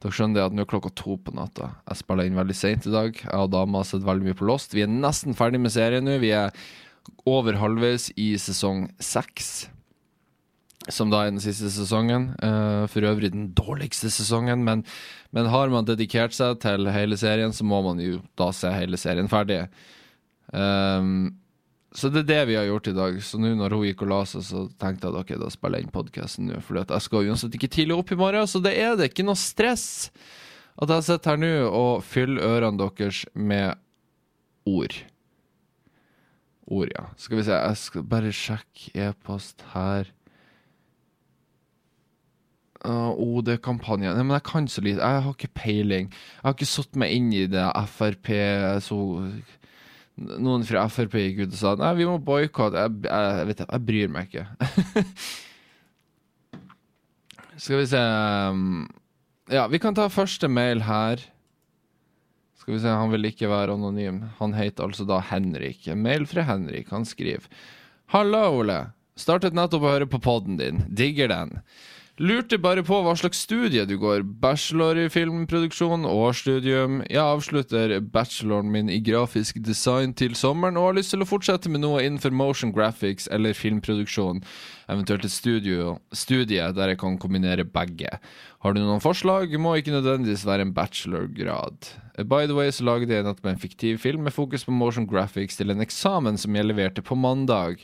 Dere 0.00 0.16
skjønner 0.16 0.46
at 0.46 0.54
nå 0.56 0.64
er 0.64 0.68
klokka 0.68 0.92
to 0.96 1.18
på 1.20 1.34
natta. 1.36 1.74
Jeg 1.90 2.00
spiller 2.00 2.28
inn 2.28 2.38
veldig 2.38 2.56
seint 2.56 2.86
i 2.88 2.92
dag. 2.92 3.18
Jeg 3.20 3.36
og 3.36 3.50
dama 3.52 3.82
har 3.82 3.88
sett 3.90 4.06
veldig 4.06 4.30
mye 4.30 4.38
på 4.38 4.46
Lost. 4.48 4.72
Vi 4.72 4.86
er 4.86 4.88
nesten 4.88 5.36
ferdig 5.36 5.60
med 5.60 5.74
serien 5.74 6.06
nå. 6.08 6.16
Vi 6.22 6.32
er 6.32 6.54
over 7.28 7.58
halvveis 7.60 8.08
i 8.16 8.32
sesong 8.40 8.86
seks. 9.02 9.68
Som 10.88 11.12
da 11.12 11.26
er 11.26 11.34
den 11.34 11.42
siste 11.44 11.68
sesongen. 11.74 12.30
Uh, 12.40 12.88
for 12.88 13.04
øvrig 13.04 13.34
den 13.34 13.50
dårligste 13.56 14.08
sesongen. 14.14 14.64
Men, 14.64 14.86
men, 15.36 15.50
har 15.52 15.68
man 15.68 15.88
dedikert 15.88 16.32
seg 16.32 16.62
til 16.64 16.88
hele 16.88 17.20
serien, 17.20 17.52
så 17.52 17.68
må 17.68 17.82
man 17.84 18.00
jo 18.00 18.22
da 18.40 18.48
se 18.56 18.72
hele 18.72 19.00
serien 19.00 19.28
ferdig. 19.28 19.66
Um, 20.48 21.28
så 21.90 22.06
det 22.12 22.22
er 22.22 22.28
det 22.28 22.42
vi 22.52 22.56
har 22.58 22.68
gjort 22.68 22.86
i 22.86 22.94
dag. 22.94 23.16
Så 23.24 23.38
nå 23.40 23.50
når 23.58 23.74
hun 23.74 23.86
gikk 23.88 24.04
og 24.06 24.12
la 24.12 24.20
seg, 24.28 24.44
så 24.46 24.66
tenkte 24.78 25.08
jeg 25.08 25.14
at 25.14 25.22
ok, 25.24 25.32
da 25.42 25.48
spiller 25.50 25.80
jeg 25.80 25.88
inn 25.88 25.94
podkasten 25.94 26.46
nå. 26.46 26.60
For 26.62 26.78
jeg 26.78 27.06
skal 27.06 27.26
uansett 27.26 27.56
ikke 27.58 27.70
tidlig 27.72 27.96
opp 27.98 28.12
i 28.14 28.18
morgen, 28.20 28.46
så 28.50 28.62
det 28.62 28.76
er 28.78 28.94
det 28.98 29.10
ikke 29.10 29.26
noe 29.26 29.38
stress 29.38 29.88
at 30.80 30.92
jeg 30.94 31.06
sitter 31.08 31.34
her 31.34 31.40
nå 31.42 31.54
og 31.66 32.04
fyller 32.06 32.46
ørene 32.46 32.78
deres 32.80 33.24
med 33.34 33.74
ord. 34.70 34.94
Ord, 36.70 36.94
ja. 36.94 37.08
Skal 37.18 37.40
vi 37.40 37.44
se, 37.48 37.58
jeg 37.58 37.82
skal 37.82 38.06
bare 38.06 38.32
sjekke 38.32 39.08
e-post 39.08 39.66
her. 39.74 40.12
Uh, 42.80 43.10
oh, 43.12 43.40
det 43.44 43.58
er 43.58 43.64
kampanjen. 43.66 44.14
Nei, 44.14 44.24
men 44.24 44.38
jeg 44.38 44.46
kan 44.46 44.68
så 44.70 44.80
lite. 44.80 45.02
Jeg 45.04 45.24
har 45.26 45.34
ikke 45.34 45.52
peiling. 45.58 46.06
Jeg 46.14 46.46
har 46.46 46.54
ikke 46.54 46.70
satt 46.70 46.96
meg 46.96 47.12
inn 47.12 47.28
i 47.34 47.44
det 47.50 47.66
Frp 47.92 48.30
så 48.86 49.00
noen 50.20 50.64
fra 50.68 50.84
Frp 50.92 51.14
gikk 51.18 51.38
ut 51.44 51.54
og 51.54 51.58
sa 51.58 51.70
Nei, 51.80 51.92
vi 51.98 52.06
må 52.08 52.16
boikotte. 52.22 52.78
Jeg, 52.84 52.90
jeg, 53.06 53.20
jeg, 53.50 53.56
jeg 53.64 53.80
bryr 53.88 54.08
meg 54.12 54.22
ikke. 54.28 54.46
Skal 57.60 57.78
vi 57.82 57.86
se 57.90 58.00
um, 58.00 58.88
Ja, 59.52 59.66
vi 59.68 59.78
kan 59.82 59.94
ta 59.96 60.08
første 60.12 60.48
mail 60.48 60.80
her. 60.86 61.16
Skal 62.60 62.74
vi 62.76 62.82
se, 62.82 62.90
Han 62.92 63.12
vil 63.12 63.24
ikke 63.30 63.50
være 63.50 63.74
anonym. 63.76 64.18
Han 64.38 64.52
heter 64.56 64.82
altså 64.86 65.04
da 65.08 65.18
Henrik. 65.30 65.80
Mail 65.96 66.26
fra 66.28 66.42
Henrik. 66.48 66.86
Han 66.92 67.04
skriver 67.08 67.46
Hallo, 68.12 68.42
Ole. 68.60 68.80
Startet 69.20 69.56
nettopp 69.56 69.84
å 69.84 69.94
høre 69.94 70.08
på 70.08 70.22
poden 70.22 70.56
din. 70.60 70.76
Digger 70.88 71.28
den. 71.32 71.50
Lurte 72.20 72.58
bare 72.60 72.82
på 72.84 72.98
hva 73.00 73.14
slags 73.16 73.38
studie 73.46 73.86
du 73.88 73.94
går. 73.96 74.26
Bachelor 74.42 74.98
i 75.00 75.06
filmproduksjon, 75.08 76.02
årsstudium. 76.04 76.98
Jeg 77.08 77.22
avslutter 77.22 77.94
bacheloren 78.12 78.68
min 78.68 78.90
i 78.92 78.98
grafisk 79.00 79.56
design 79.64 80.12
til 80.12 80.34
sommeren 80.36 80.76
og 80.76 80.90
har 80.90 80.98
lyst 80.98 81.14
til 81.14 81.24
å 81.24 81.28
fortsette 81.30 81.72
med 81.72 81.80
noe 81.80 82.02
innenfor 82.04 82.36
motion 82.36 82.74
graphics 82.76 83.30
eller 83.32 83.56
filmproduksjon. 83.56 84.44
Eventuelt 84.92 85.24
et 85.24 85.32
studio, 85.32 85.96
studie 86.12 86.68
der 86.76 86.92
jeg 86.92 87.00
kan 87.00 87.16
kombinere 87.24 87.64
begge. 87.64 88.12
Har 88.60 88.76
du 88.76 88.84
noen 88.84 89.00
forslag? 89.00 89.56
Må 89.56 89.78
ikke 89.80 89.96
nødvendigvis 89.96 90.44
være 90.44 90.68
en 90.68 90.76
bachelorgrad. 90.76 91.94
By 92.20 92.44
the 92.44 92.60
way 92.60 92.68
så 92.68 92.84
lagde 92.84 93.08
jeg 93.08 93.24
nettopp 93.24 93.48
en 93.48 93.64
fiktiv 93.64 93.96
film 94.04 94.28
med 94.28 94.36
fokus 94.36 94.68
på 94.68 94.76
motion 94.76 95.08
graphics 95.08 95.56
til 95.56 95.72
en 95.72 95.80
eksamen 95.80 96.36
som 96.36 96.52
jeg 96.52 96.68
leverte 96.68 97.00
på 97.00 97.16
mandag. 97.16 97.80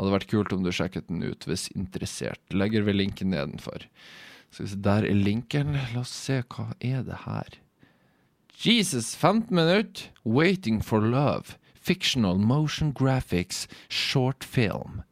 Hadde 0.00 0.14
vært 0.14 0.30
kult 0.32 0.52
om 0.56 0.62
du 0.64 0.70
sjekket 0.72 1.10
den 1.10 1.20
ut 1.20 1.44
hvis 1.44 1.66
interessert. 1.76 2.40
Legger 2.56 2.86
vi 2.86 2.94
linken 2.96 3.34
nedenfor. 3.34 3.84
Skal 4.48 4.64
vi 4.64 4.70
se, 4.70 4.78
Der 4.86 5.04
er 5.04 5.18
linken. 5.18 5.74
La 5.92 6.00
oss 6.00 6.14
se, 6.14 6.38
hva 6.48 6.70
er 6.80 7.02
det 7.04 7.18
her? 7.26 7.58
Jesus, 8.64 9.12
15 9.14 9.52
minutter. 9.52 10.08
Waiting 10.24 10.80
for 10.80 11.04
love. 11.04 11.58
Fictional 11.74 12.38
motion 12.38 12.94
graphics. 12.96 13.68
Short 13.90 14.42
film. 14.42 15.02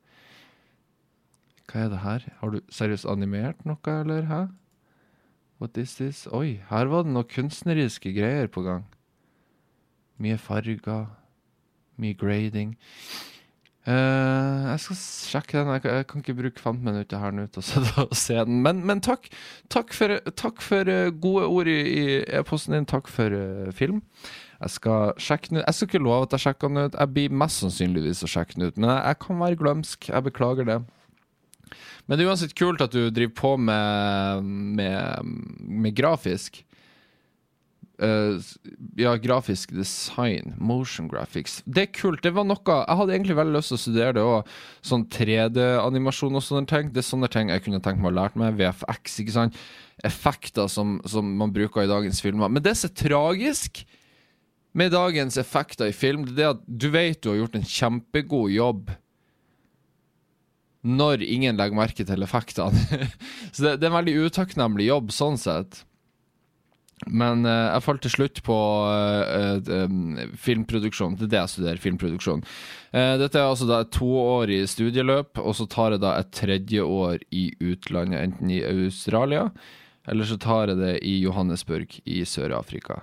Hva 1.68 1.84
er 1.84 1.93
det 1.93 2.01
her? 2.07 2.24
Har 2.41 2.57
du 2.57 2.61
seriøst 2.72 3.05
animert 3.05 3.61
noe, 3.68 3.76
eller 3.93 4.24
hæ? 4.24 4.47
What 5.61 5.76
is 5.76 5.99
this? 6.01 6.24
Oi, 6.32 6.62
her 6.70 6.89
var 6.89 7.05
det 7.05 7.12
noen 7.12 7.28
kunstneriske 7.28 8.14
greier 8.16 8.49
på 8.49 8.64
gang. 8.64 8.86
Mye 10.16 10.41
farger. 10.41 11.11
Mye 12.01 12.16
grading. 12.16 12.78
Uh, 13.89 14.74
jeg 14.74 14.80
skal 14.82 14.99
sjekke 15.01 15.55
den. 15.57 15.70
Jeg, 15.72 15.84
jeg, 15.89 16.07
kan 16.11 16.20
ikke 16.20 16.34
bruke 16.36 16.61
15 16.61 16.82
minutter 16.84 17.22
her 17.22 17.32
nå 17.32 17.47
til 17.55 17.62
å 17.62 18.05
se 18.26 18.36
den. 18.36 18.59
Men, 18.66 18.82
men 18.84 19.01
takk, 19.05 19.30
takk, 19.72 19.95
for, 19.97 20.18
takk 20.36 20.61
for 20.64 20.91
uh, 20.93 21.09
gode 21.16 21.47
ord 21.49 21.70
i 21.72 22.18
e-posten 22.36 22.76
din. 22.76 22.89
Takk 22.89 23.09
for 23.09 23.32
uh, 23.32 23.70
film. 23.72 24.03
Jeg 24.59 24.74
skal 24.74 25.16
sjekke 25.22 25.53
den 25.53 25.62
ut. 25.62 25.64
Jeg 25.64 25.78
skal 25.78 25.89
ikke 25.89 26.05
love 26.05 26.28
at 26.28 26.36
jeg 26.36 26.45
sjekker 26.45 26.72
den 26.72 26.84
ut. 26.84 27.01
Jeg 27.01 27.14
blir 27.16 27.41
mest 27.45 27.64
sannsynligvis 27.64 28.22
å 28.26 28.30
sjekke 28.34 28.59
den 28.59 28.68
ut. 28.68 28.76
Men 28.76 28.93
jeg, 28.93 29.03
jeg 29.07 29.20
kan 29.24 29.43
være 29.47 29.61
glømsk. 29.62 30.12
Jeg 30.12 30.28
beklager 30.28 30.68
det. 30.68 30.78
Men 32.09 32.16
det 32.16 32.24
er 32.24 32.32
uansett 32.32 32.57
kult 32.59 32.84
at 32.84 32.93
du 32.93 33.09
driver 33.09 33.36
på 33.41 33.57
med, 33.61 34.45
med, 34.76 35.34
med 35.59 35.97
grafisk. 35.97 36.61
Uh, 37.99 38.39
ja, 38.95 39.17
grafisk 39.19 39.73
design, 39.75 40.53
motion 40.55 41.09
graphics. 41.11 41.57
Det 41.67 41.83
er 41.83 41.91
kult. 41.91 42.23
Det 42.23 42.31
var 42.37 42.47
noe 42.47 42.63
Jeg 42.63 42.99
hadde 43.01 43.15
egentlig 43.17 43.37
veldig 43.41 43.57
lyst 43.57 43.73
til 43.73 43.79
å 43.79 43.83
studere 43.83 44.15
det 44.15 44.23
òg. 44.23 44.53
Sånn 44.87 45.07
3D-animasjon 45.11 46.39
og 46.39 46.45
sånne 46.47 46.71
ting. 46.71 46.93
Det 46.95 47.03
er 47.03 47.09
sånne 47.09 47.31
ting 47.35 47.51
jeg 47.51 47.65
kunne 47.65 47.83
tenkt 47.83 48.03
meg 48.05 48.13
å 48.13 48.19
lære 48.21 48.39
meg. 48.39 48.55
VFX, 48.61 49.19
ikke 49.25 49.35
sant. 49.35 49.59
Effekter 50.07 50.71
som, 50.71 51.01
som 51.11 51.33
man 51.41 51.55
bruker 51.55 51.83
i 51.83 51.91
dagens 51.91 52.23
filmer. 52.23 52.53
Men 52.53 52.63
det 52.63 52.77
som 52.79 52.93
er 52.93 53.01
tragisk 53.03 53.83
med 54.79 54.95
dagens 54.95 55.41
effekter 55.41 55.91
i 55.91 55.97
film, 55.97 56.29
det 56.37 56.47
er 56.47 56.55
at 56.55 56.63
du 56.67 56.91
vet 56.95 57.19
du 57.19 57.33
har 57.33 57.41
gjort 57.43 57.59
en 57.59 57.67
kjempegod 57.67 58.55
jobb 58.55 58.95
når 60.87 61.27
ingen 61.27 61.59
legger 61.59 61.77
merke 61.77 62.07
til 62.07 62.23
effektene. 62.23 62.79
Så 63.55 63.65
det, 63.65 63.77
det 63.81 63.89
er 63.89 63.91
en 63.91 63.99
veldig 63.99 64.17
utakknemlig 64.29 64.87
jobb 64.87 65.11
sånn 65.15 65.39
sett. 65.41 65.83
Men 67.07 67.47
uh, 67.47 67.71
jeg 67.71 67.85
falt 67.85 68.03
til 68.05 68.15
slutt 68.15 68.41
på 68.47 68.57
uh, 68.91 69.59
uh, 69.63 70.23
filmproduksjon. 70.43 71.17
Det 71.19 71.29
er 71.29 71.33
det 71.35 71.41
jeg 71.41 71.53
studerer, 71.55 71.83
filmproduksjon. 71.83 72.45
dette 72.91 73.37
er 73.39 73.45
altså 73.45 73.69
da 73.69 73.83
et 73.85 73.93
toårig 73.93 74.63
studieløp, 74.73 75.39
og 75.39 75.55
så 75.55 75.67
tar 75.71 75.95
jeg 75.95 76.03
da 76.03 76.15
et 76.19 76.33
tredje 76.33 76.83
år 76.83 77.21
i 77.31 77.51
utlandet, 77.61 78.23
enten 78.23 78.51
i 78.51 78.63
Australia, 78.65 79.51
eller 80.09 80.25
så 80.25 80.39
tar 80.41 80.73
jeg 80.73 80.81
det 80.81 80.95
i 81.05 81.19
Johannesburg 81.21 81.99
i 82.09 82.23
Sør-Afrika. 82.25 83.03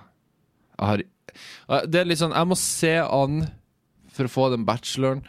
Det 0.82 2.00
er 2.00 2.08
litt 2.08 2.20
sånn 2.20 2.34
Jeg 2.34 2.48
må 2.50 2.58
se 2.58 2.96
an 3.00 3.46
for 4.12 4.26
å 4.26 4.32
få 4.32 4.48
den 4.52 4.66
bacheloren 4.66 5.22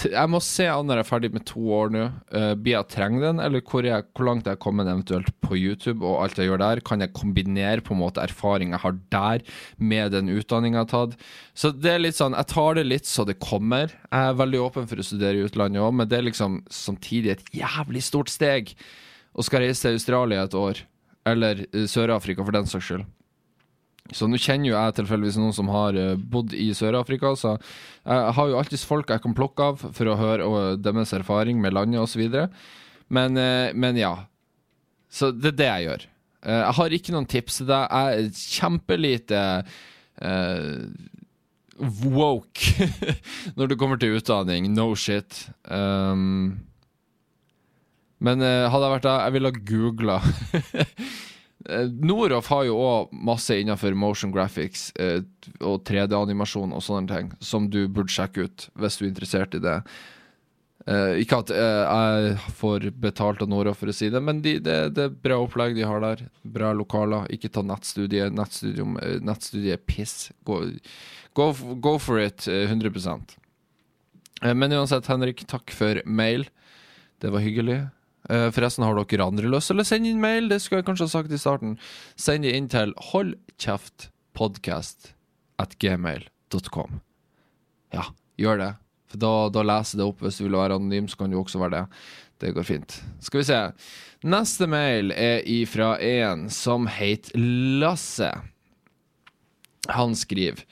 jeg 0.00 0.30
må 0.32 0.40
se 0.42 0.64
an 0.72 0.86
når 0.88 0.98
jeg 0.98 1.04
er 1.04 1.08
ferdig 1.08 1.30
med 1.34 1.44
to 1.46 1.62
år 1.76 1.92
nå. 1.92 2.04
Uh, 2.32 2.54
blir 2.58 2.74
jeg 2.74 2.88
trenger 2.94 3.26
den, 3.26 3.42
eller 3.44 3.62
hvor, 3.68 3.84
jeg, 3.86 4.06
hvor 4.16 4.26
langt 4.26 4.48
jeg 4.48 4.56
er 4.56 4.62
kommet 4.62 4.88
eventuelt 4.88 5.28
på 5.44 5.58
YouTube 5.58 6.00
og 6.00 6.22
alt 6.24 6.40
jeg 6.40 6.48
gjør 6.48 6.62
der? 6.62 6.82
Kan 6.86 7.04
jeg 7.04 7.12
kombinere 7.14 7.84
på 7.84 7.94
en 7.94 8.00
måte 8.00 8.24
erfaring 8.24 8.72
jeg 8.72 8.82
har 8.82 8.96
der, 9.12 9.44
med 9.76 10.16
den 10.16 10.32
utdanninga 10.32 10.80
jeg 10.80 10.88
har 10.88 10.92
tatt? 10.94 11.28
Så 11.54 11.70
det 11.76 11.92
er 11.92 12.02
litt 12.02 12.18
sånn, 12.18 12.36
jeg 12.38 12.50
tar 12.54 12.80
det 12.80 12.86
litt 12.88 13.10
så 13.10 13.26
det 13.28 13.38
kommer. 13.42 13.92
Jeg 14.08 14.32
er 14.32 14.40
veldig 14.40 14.64
åpen 14.64 14.88
for 14.90 15.02
å 15.02 15.06
studere 15.06 15.38
i 15.38 15.46
utlandet 15.46 15.84
òg, 15.84 15.94
men 16.00 16.10
det 16.10 16.18
er 16.18 16.28
liksom 16.30 16.62
samtidig 16.72 17.36
et 17.36 17.48
jævlig 17.62 18.02
stort 18.08 18.32
steg 18.32 18.72
å 19.36 19.44
skal 19.44 19.66
reise 19.66 19.86
til 19.86 20.00
Australia 20.00 20.46
et 20.48 20.56
år. 20.58 20.86
Eller 21.28 21.66
uh, 21.68 21.84
Sør-Afrika, 21.86 22.42
for 22.42 22.56
den 22.56 22.70
saks 22.70 22.88
skyld. 22.88 23.06
Så 24.10 24.26
nå 24.26 24.40
kjenner 24.40 24.72
jo 24.72 24.74
jeg 24.74 24.96
tilfeldigvis 24.98 25.38
noen 25.38 25.54
som 25.56 25.70
har 25.72 25.96
uh, 25.96 26.16
bodd 26.16 26.56
i 26.58 26.72
Sør-Afrika, 26.74 27.32
så 27.38 27.54
jeg 27.54 28.32
har 28.36 28.50
jo 28.50 28.58
alltids 28.58 28.82
folk 28.88 29.12
jeg 29.12 29.22
kan 29.22 29.36
plukke 29.38 29.68
av 29.70 29.84
for 29.84 30.10
å 30.10 30.18
høre 30.18 30.48
deres 30.82 31.14
erfaring 31.16 31.62
med 31.62 31.76
landet 31.76 32.02
osv. 32.02 32.24
Men, 33.12 33.38
uh, 33.38 33.70
men 33.78 34.00
ja. 34.00 34.16
Så 35.12 35.30
det 35.36 35.54
er 35.54 35.58
det 35.60 35.70
jeg 35.70 35.86
gjør. 35.86 36.04
jeg 36.48 36.74
har 36.80 36.94
ikke 36.96 37.12
noen 37.12 37.28
tips 37.28 37.60
til 37.60 37.68
deg. 37.68 37.82
Jeg 37.92 38.18
er 38.18 38.44
kjempelite 38.56 39.40
uh, 40.24 40.86
woke 41.82 42.88
når 43.56 43.70
det 43.70 43.78
kommer 43.78 44.00
til 44.00 44.16
utdanning. 44.18 44.72
No 44.72 44.94
shit. 44.96 45.46
Um, 45.68 46.58
men 48.22 48.42
eh, 48.46 48.70
hadde 48.70 48.86
jeg 48.86 48.94
vært 48.94 49.06
der, 49.08 49.22
jeg 49.26 49.34
ville 49.34 49.50
ha 49.50 49.62
googla 49.72 50.18
Eh, 50.70 51.31
Noroff 52.02 52.48
har 52.50 52.64
jo 52.68 52.78
òg 52.82 53.12
masse 53.12 53.54
innenfor 53.60 53.94
motion 53.94 54.32
graphics 54.34 54.88
eh, 54.98 55.20
og 55.60 55.84
3D-animasjon 55.88 56.72
og 56.74 56.82
sånne 56.82 57.10
ting, 57.12 57.30
som 57.40 57.68
du 57.70 57.84
burde 57.88 58.12
sjekke 58.12 58.48
ut 58.48 58.66
hvis 58.78 58.98
du 58.98 59.04
er 59.06 59.10
interessert 59.12 59.54
i 59.58 59.62
det. 59.62 59.76
Eh, 60.86 61.20
ikke 61.22 61.38
at 61.44 61.52
eh, 61.54 61.82
jeg 61.86 62.54
får 62.58 62.88
betalt 63.04 63.44
av 63.44 63.50
Noroff 63.52 63.78
for 63.84 63.92
å 63.92 63.94
si 63.94 64.08
det, 64.10 64.18
men 64.24 64.40
de, 64.42 64.56
det, 64.58 64.78
det 64.96 65.04
er 65.06 65.14
bra 65.28 65.38
opplegg 65.44 65.76
de 65.78 65.86
har 65.86 66.02
der. 66.02 66.24
Bra 66.42 66.72
lokaler. 66.74 67.28
Ikke 67.30 67.52
ta 67.54 67.62
nettstudie. 67.62 68.26
Eh, 68.26 69.18
nettstudie 69.22 69.76
er 69.76 69.84
piss. 69.86 70.32
Go, 70.48 70.64
go, 71.38 71.52
go 71.78 71.94
for 72.02 72.18
it, 72.22 72.48
eh, 72.50 72.66
100 72.66 72.90
Eh, 74.42 74.54
Men 74.58 74.72
uansett, 74.74 75.06
Henrik, 75.06 75.44
takk 75.46 75.70
for 75.70 76.02
mail. 76.04 76.48
Det 77.22 77.30
var 77.30 77.44
hyggelig. 77.44 77.84
Eh, 78.30 78.50
Forresten, 78.54 78.84
har 78.86 78.94
dere 78.98 79.26
andre 79.26 79.48
lyst 79.50 79.68
til 79.72 79.80
å 79.82 79.84
sende 79.86 80.08
inn 80.12 80.20
mail? 80.22 80.48
Det 80.50 80.60
skulle 80.62 80.80
jeg 80.82 80.88
kanskje 80.90 81.06
ha 81.08 81.14
sagt 81.16 81.32
i 81.34 81.40
starten. 81.40 81.78
Send 82.16 82.42
det 82.46 82.54
inn 82.56 82.68
til 82.72 82.94
holdkjeftpodkast 83.10 84.98
at 85.62 85.70
gmail.com. 85.82 87.00
Ja, 87.92 88.04
gjør 88.40 88.56
det. 88.62 88.72
For 89.12 89.18
da, 89.20 89.32
da 89.52 89.62
leser 89.66 89.98
det 90.00 90.06
opp. 90.08 90.20
Hvis 90.24 90.38
du 90.40 90.44
vil 90.46 90.56
være 90.60 90.76
anonym, 90.78 91.06
så 91.10 91.16
kan 91.20 91.30
du 91.32 91.36
også 91.40 91.60
være 91.60 91.76
det. 91.76 91.84
Det 92.42 92.54
går 92.56 92.66
fint. 92.66 92.90
Skal 93.22 93.42
vi 93.42 93.48
se. 93.50 93.60
Neste 94.26 94.66
mail 94.70 95.12
er 95.14 95.42
ifra 95.50 95.96
en 96.02 96.48
som 96.50 96.86
heter 96.90 97.36
Lasse. 97.82 98.30
Han 99.90 100.14
skriver 100.18 100.62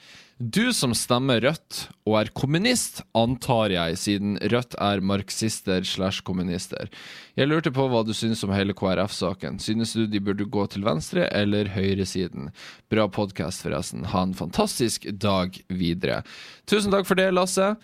Du 0.41 0.71
som 0.73 0.93
stemmer 0.97 1.37
Rødt 1.43 1.83
og 2.09 2.15
er 2.17 2.29
kommunist, 2.33 3.03
antar 3.13 3.69
jeg, 3.69 3.97
siden 4.01 4.39
Rødt 4.49 4.73
er 4.81 5.01
marxister 5.05 5.85
slash 5.85 6.23
kommunister. 6.25 6.89
Jeg 7.37 7.49
lurte 7.51 7.69
på 7.75 7.83
hva 7.91 7.99
du 8.01 8.09
syns 8.17 8.41
om 8.47 8.53
hele 8.55 8.73
KrF-saken. 8.73 9.59
Synes 9.61 9.91
du 9.93 10.07
de 10.09 10.21
burde 10.23 10.47
gå 10.49 10.63
til 10.73 10.87
venstre 10.87 11.27
eller 11.29 11.69
høyresiden? 11.75 12.49
Bra 12.89 13.05
podkast, 13.13 13.61
forresten. 13.67 14.07
Ha 14.09 14.23
en 14.25 14.33
fantastisk 14.37 15.05
dag 15.13 15.59
videre. 15.69 16.23
Tusen 16.65 16.95
takk 16.95 17.05
for 17.05 17.21
det, 17.21 17.27
Lasse. 17.35 17.75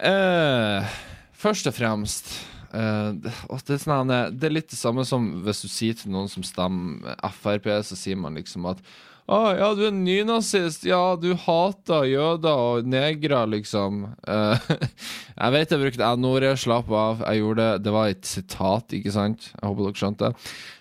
Eh, 0.00 0.94
først 1.36 1.68
og 1.68 1.76
fremst 1.76 2.30
eh, 2.72 3.10
det, 3.20 3.82
sånn, 3.82 4.14
det 4.32 4.48
er 4.48 4.56
litt 4.56 4.72
det 4.72 4.80
samme 4.80 5.04
som 5.08 5.28
hvis 5.44 5.60
du 5.66 5.68
sier 5.68 6.00
til 6.00 6.14
noen 6.16 6.32
som 6.32 6.46
stemmer 6.46 7.20
Frp, 7.36 7.68
så 7.84 8.00
sier 8.00 8.16
man 8.16 8.40
liksom 8.40 8.64
at 8.72 8.80
å 9.26 9.38
ja, 9.58 9.68
du 9.74 9.82
er 9.88 9.94
nynazist. 9.94 10.84
Ja, 10.86 11.16
du 11.18 11.32
hater 11.46 12.04
jøder 12.06 12.60
og 12.76 12.86
negre, 12.86 13.40
liksom. 13.56 14.04
Uh, 14.22 14.54
jeg 15.42 15.54
vet 15.56 15.74
jeg 15.74 15.82
brukte 15.82 16.12
n-ordet. 16.14 16.52
Slapp 16.62 16.92
av. 16.94 17.24
Jeg 17.26 17.42
gjorde 17.42 17.64
det. 17.64 17.82
Det 17.86 17.96
var 17.96 18.12
et 18.12 18.28
sitat, 18.30 18.94
ikke 19.00 19.14
sant? 19.14 19.48
Jeg 19.50 19.64
håper 19.66 19.88
dere 19.88 20.02
skjønte. 20.02 20.30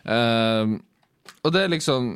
Eh, 0.05 0.75
og 1.41 1.53
det 1.53 1.65
er 1.65 1.73
liksom 1.73 2.15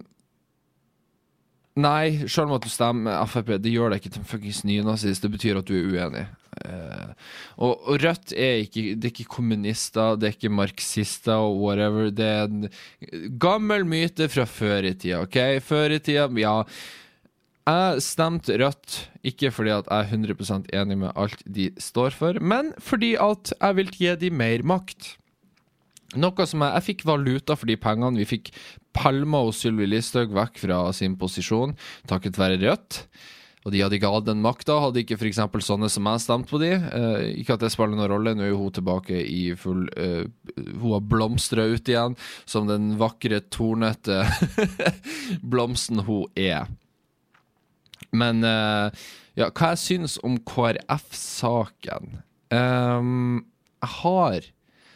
Nei, 1.80 2.27
selv 2.27 2.49
om 2.49 2.57
at 2.57 2.65
du 2.65 2.71
stemmer 2.71 3.21
Frp, 3.30 3.53
det 3.61 3.71
gjør 3.71 3.93
deg 3.93 4.01
ikke 4.01 4.11
til 4.11 4.23
en 4.23 4.27
fuckings 4.27 4.65
nynazist. 4.67 5.23
Det 5.23 5.32
betyr 5.32 5.61
at 5.61 5.69
du 5.69 5.77
er 5.77 5.86
uenig. 5.93 6.25
Eh, 6.66 7.10
og, 7.58 7.74
og 7.76 8.00
Rødt 8.04 8.34
er 8.34 8.64
ikke, 8.64 8.95
det 8.95 9.10
er 9.10 9.14
ikke 9.14 9.36
kommunister, 9.36 10.18
det 10.20 10.30
er 10.30 10.38
ikke 10.38 10.54
marxister 10.54 11.45
og 11.50 11.60
whatever. 11.62 12.10
Det 12.14 12.26
er 12.26 12.47
en 12.47 12.70
gammel 13.41 13.86
myte 13.89 14.30
fra 14.32 14.47
før 14.50 14.89
i 14.89 14.95
tida, 14.95 15.22
OK? 15.26 15.38
Før 15.66 15.97
i 15.97 16.02
tida, 16.04 16.28
ja. 16.41 16.56
Jeg 17.70 18.02
stemte 18.02 18.58
Rødt 18.58 18.97
ikke 19.30 19.52
fordi 19.54 19.74
at 19.76 19.89
jeg 19.91 20.08
er 20.08 20.14
100 20.16 20.74
enig 20.74 20.97
med 21.04 21.14
alt 21.20 21.41
de 21.45 21.70
står 21.78 22.16
for, 22.18 22.39
men 22.41 22.74
fordi 22.82 23.14
at 23.20 23.54
jeg 23.54 23.78
vil 23.78 23.91
gi 23.93 24.14
dem 24.24 24.39
mer 24.41 24.64
makt. 24.66 25.16
Noe 26.18 26.45
som 26.50 26.64
jeg, 26.66 26.74
jeg 26.74 26.88
fikk 26.88 27.04
valuta 27.06 27.54
for 27.54 27.70
de 27.70 27.76
pengene. 27.78 28.18
Vi 28.18 28.26
fikk 28.26 28.50
Palma 28.97 29.43
og 29.45 29.54
Sylvi 29.54 29.86
Listhaug 29.86 30.34
vekk 30.34 30.58
fra 30.64 30.80
sin 30.97 31.14
posisjon 31.20 31.76
takket 32.10 32.39
være 32.41 32.58
Rødt. 32.64 33.04
Og 33.68 33.74
de 33.74 33.82
hadde 33.84 33.97
ikke 33.97 34.12
hatt 34.14 34.28
den 34.28 34.39
makta, 34.43 34.78
hadde 34.80 35.01
ikke 35.01 35.18
f.eks. 35.20 35.41
sånne 35.66 35.89
som 35.91 36.05
meg 36.07 36.22
stemt 36.24 36.47
på 36.47 36.62
de. 36.62 36.72
Eh, 36.72 37.24
ikke 37.41 37.57
at 37.57 37.64
det 37.66 37.72
spiller 37.74 37.97
noen 37.97 38.12
rolle, 38.12 38.34
nå 38.38 38.45
er 38.47 38.55
hun 38.55 38.72
tilbake 38.76 39.20
i 39.20 39.51
full 39.60 39.89
eh, 39.99 40.30
Hun 40.55 40.93
har 40.93 41.03
blomstra 41.03 41.66
ut 41.68 41.91
igjen 41.91 42.16
som 42.47 42.70
den 42.70 42.93
vakre, 43.01 43.41
tornete 43.51 44.22
blomsten 45.51 46.05
hun 46.07 46.30
er. 46.39 46.72
Men 48.16 48.47
eh, 48.47 49.03
ja, 49.39 49.51
hva 49.51 49.74
jeg 49.74 49.84
syns 49.84 50.16
om 50.26 50.39
KrF-saken 50.47 52.16
um, 52.51 53.43
Jeg 53.84 53.91
har 53.99 54.47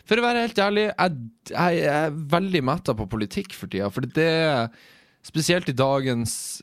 For 0.08 0.20
å 0.20 0.26
være 0.26 0.48
helt 0.48 0.64
ærlig, 0.64 0.88
jeg, 0.90 1.30
jeg 1.52 1.86
er 1.92 2.18
veldig 2.34 2.64
metta 2.72 2.96
på 2.98 3.12
politikk 3.12 3.54
for 3.60 3.72
tida. 3.72 3.92
For 3.94 4.08
det 4.08 4.32
er 4.48 4.92
Spesielt 5.24 5.70
i 5.72 5.76
dagens 5.76 6.62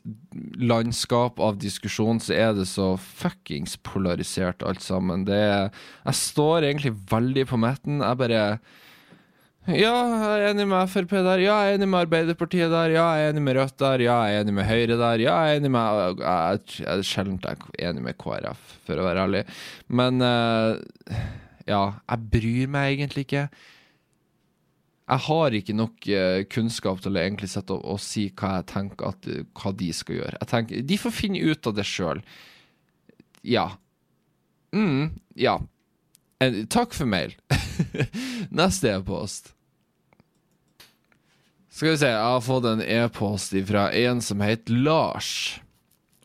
landskap 0.61 1.39
av 1.41 1.57
diskusjon 1.61 2.19
så 2.21 2.35
er 2.37 2.51
det 2.53 2.67
så 2.69 2.93
fuckings 3.01 3.73
polarisert 3.81 4.61
alt 4.61 4.83
sammen. 4.85 5.25
Det 5.25 5.39
er 5.39 5.71
Jeg 6.05 6.19
står 6.19 6.69
egentlig 6.69 6.93
veldig 7.09 7.47
på 7.49 7.57
midten. 7.57 8.03
Jeg 8.05 8.21
bare 8.21 8.43
ja, 9.69 9.93
jeg 9.93 10.29
er 10.41 10.47
enig 10.55 10.63
med 10.65 10.89
Frp 10.89 11.11
der. 11.21 11.41
Ja, 11.43 11.55
jeg 11.61 11.75
er 11.75 11.77
enig 11.77 11.87
med 11.91 11.99
Arbeiderpartiet 12.07 12.71
der. 12.73 12.93
Ja, 12.95 13.03
jeg 13.13 13.27
er 13.27 13.33
enig 13.35 13.43
med 13.45 13.59
Rødt 13.59 13.77
der. 13.77 14.01
Ja, 14.01 14.15
jeg 14.25 14.39
er 14.39 14.45
enig 14.45 14.55
med 14.57 14.65
Høyre 14.65 14.97
der. 14.97 15.21
Ja, 15.21 15.35
jeg 15.45 15.51
er 15.51 15.59
enig 15.59 15.71
med 15.75 16.21
Jeg, 16.23 16.63
jeg 16.79 16.87
er 16.89 17.03
sjelden 17.05 17.37
enig 17.77 18.01
med 18.07 18.17
KrF, 18.17 18.63
for 18.87 18.97
å 18.97 19.05
være 19.05 19.27
ærlig. 19.27 19.43
Men 19.93 20.17
uh, 20.25 20.81
ja, 21.69 21.83
jeg 22.09 22.31
bryr 22.33 22.73
meg 22.73 22.95
egentlig 22.95 23.27
ikke. 23.27 23.45
Jeg 25.11 25.23
har 25.25 25.55
ikke 25.57 25.75
nok 25.75 26.07
eh, 26.07 26.41
kunnskap 26.47 27.01
til 27.03 27.17
å 27.17 27.19
egentlig 27.19 27.49
sette 27.51 27.75
og, 27.75 27.83
og 27.83 27.99
si 27.99 28.29
hva 28.31 28.53
jeg 28.59 28.67
tenker 28.71 29.09
at 29.09 29.27
eh, 29.27 29.43
hva 29.59 29.73
de 29.75 29.89
skal 29.95 30.21
gjøre. 30.21 30.39
Jeg 30.39 30.51
tenker, 30.53 30.85
De 30.87 30.99
får 31.01 31.15
finne 31.15 31.41
ut 31.43 31.67
av 31.67 31.75
det 31.75 31.87
sjøl. 31.87 32.23
Ja. 33.43 33.67
mm, 34.71 35.11
ja. 35.35 35.57
En, 36.41 36.61
takk 36.71 36.95
for 36.95 37.09
mail. 37.11 37.35
Neste 38.61 38.95
e-post. 38.95 39.51
Skal 41.71 41.93
vi 41.93 41.99
se, 41.99 42.11
jeg 42.13 42.31
har 42.31 42.43
fått 42.45 42.69
en 42.71 42.83
e-post 42.83 43.55
fra 43.67 43.89
en 43.95 44.23
som 44.23 44.41
heter 44.43 44.79
Lars, 44.85 45.33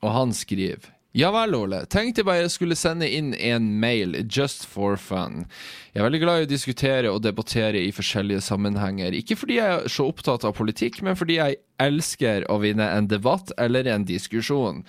og 0.03 0.15
han 0.15 0.35
skriver 0.35 0.96
ja 1.17 1.33
vel, 1.33 1.57
Ole. 1.57 1.83
Tenkte 1.89 2.25
bare 2.27 2.45
jeg 2.45 2.53
skulle 2.53 2.77
sende 2.79 3.09
inn 3.09 3.33
en 3.35 3.71
mail, 3.81 4.15
just 4.29 4.67
for 4.69 4.99
fun. 5.01 5.47
Jeg 5.95 6.03
er 6.03 6.09
veldig 6.11 6.23
glad 6.23 6.43
i 6.43 6.47
å 6.47 6.51
diskutere 6.51 7.13
og 7.13 7.23
debattere 7.25 7.81
i 7.81 7.93
forskjellige 7.97 8.45
sammenhenger. 8.45 9.17
Ikke 9.17 9.39
fordi 9.41 9.57
jeg 9.57 9.79
er 9.79 9.93
så 9.93 10.11
opptatt 10.11 10.45
av 10.45 10.57
politikk, 10.59 11.01
men 11.07 11.17
fordi 11.17 11.39
jeg 11.41 11.61
elsker 11.81 12.45
å 12.53 12.61
vinne 12.61 12.89
en 12.93 13.09
debatt 13.09 13.55
eller 13.57 13.89
en 13.89 14.05
diskusjon. 14.09 14.85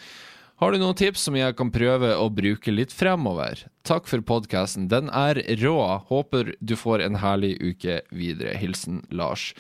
Har 0.58 0.74
du 0.74 0.80
noen 0.82 0.98
tips 0.98 1.22
som 1.28 1.36
jeg 1.38 1.54
kan 1.54 1.70
prøve 1.70 2.16
å 2.18 2.32
bruke 2.34 2.72
litt 2.74 2.92
fremover? 2.92 3.60
Takk 3.86 4.08
for 4.10 4.24
podkasten. 4.26 4.88
Den 4.90 5.12
er 5.14 5.38
rå. 5.62 5.78
Håper 6.10 6.56
du 6.60 6.74
får 6.74 7.04
en 7.06 7.20
herlig 7.22 7.54
uke 7.62 8.00
videre. 8.10 8.56
Hilsen 8.58 9.04
Lars. 9.14 9.52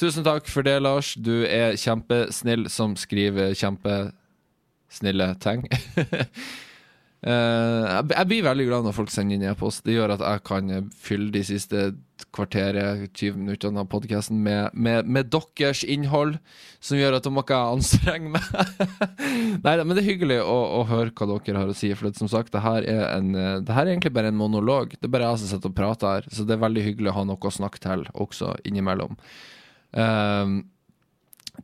Tusen 0.00 0.24
takk 0.24 0.48
for 0.48 0.64
det, 0.64 0.78
Lars. 0.80 1.12
Du 1.12 1.44
er 1.44 1.76
kjempesnill 1.76 2.70
som 2.72 2.96
skriver 2.96 3.52
kjempesnille 4.86 5.34
ting. 5.40 5.66
Eh, 7.26 7.86
jeg 8.12 8.28
blir 8.28 8.42
veldig 8.44 8.64
glad 8.68 8.84
når 8.84 8.94
folk 8.94 9.10
sender 9.10 9.34
inn 9.34 9.46
e-post. 9.48 9.80
Det 9.82 9.96
gjør 9.96 10.12
at 10.14 10.20
jeg 10.22 10.42
kan 10.46 10.68
fylle 10.94 11.32
de 11.34 11.40
siste 11.42 11.80
kvarteret, 12.36 13.08
20 13.16 13.40
minuttene 13.40 13.82
av 13.82 13.88
podkasten 13.90 14.44
med, 14.44 14.76
med, 14.76 15.08
med 15.10 15.32
deres 15.32 15.80
innhold, 15.82 16.36
som 16.78 17.00
gjør 17.00 17.16
at 17.16 17.24
da 17.26 17.32
må 17.32 17.42
ikke 17.42 17.56
jeg 17.56 17.80
anstrenge 17.80 18.30
meg. 18.36 18.84
Nei 19.64 19.74
men 19.80 19.96
det 19.96 20.04
er 20.04 20.08
hyggelig 20.12 20.38
å, 20.44 20.54
å, 20.76 20.84
høre 20.86 21.10
hva 21.16 21.30
dere 21.32 21.64
har 21.64 21.72
å 21.72 21.74
si. 21.74 21.90
For 21.96 22.06
det, 22.06 22.20
som 22.20 22.30
sagt, 22.30 22.52
det 22.54 22.62
her, 22.62 22.86
er 22.86 23.02
en, 23.16 23.34
det 23.34 23.74
her 23.74 23.88
er 23.88 23.96
egentlig 23.96 24.14
bare 24.14 24.30
en 24.30 24.38
monolog. 24.38 24.94
Det 24.94 25.08
er 25.10 25.16
bare 25.16 25.32
jeg 25.32 25.42
som 25.42 25.54
sitter 25.56 25.72
og 25.72 25.80
prater 25.80 26.18
her. 26.20 26.30
Så 26.30 26.46
det 26.46 26.54
er 26.54 26.62
veldig 26.68 26.86
hyggelig 26.92 27.10
å 27.10 27.18
ha 27.18 27.26
noe 27.32 27.50
å 27.50 27.56
snakke 27.58 27.82
til 27.82 28.06
også 28.14 28.54
innimellom. 28.70 29.18
Um, 29.96 30.60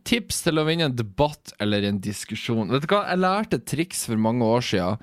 Tips 0.09 0.43
til 0.47 0.61
å 0.61 0.67
vinne 0.67 0.89
en 0.91 0.99
debatt 0.99 1.55
eller 1.63 1.87
en 1.89 2.01
diskusjon. 2.03 2.73
Vet 2.73 2.85
du 2.85 2.93
hva, 2.93 3.07
Jeg 3.11 3.23
lærte 3.23 3.59
et 3.61 3.67
triks 3.69 4.07
for 4.09 4.21
mange 4.21 4.47
år 4.47 4.65
siden. 4.67 5.03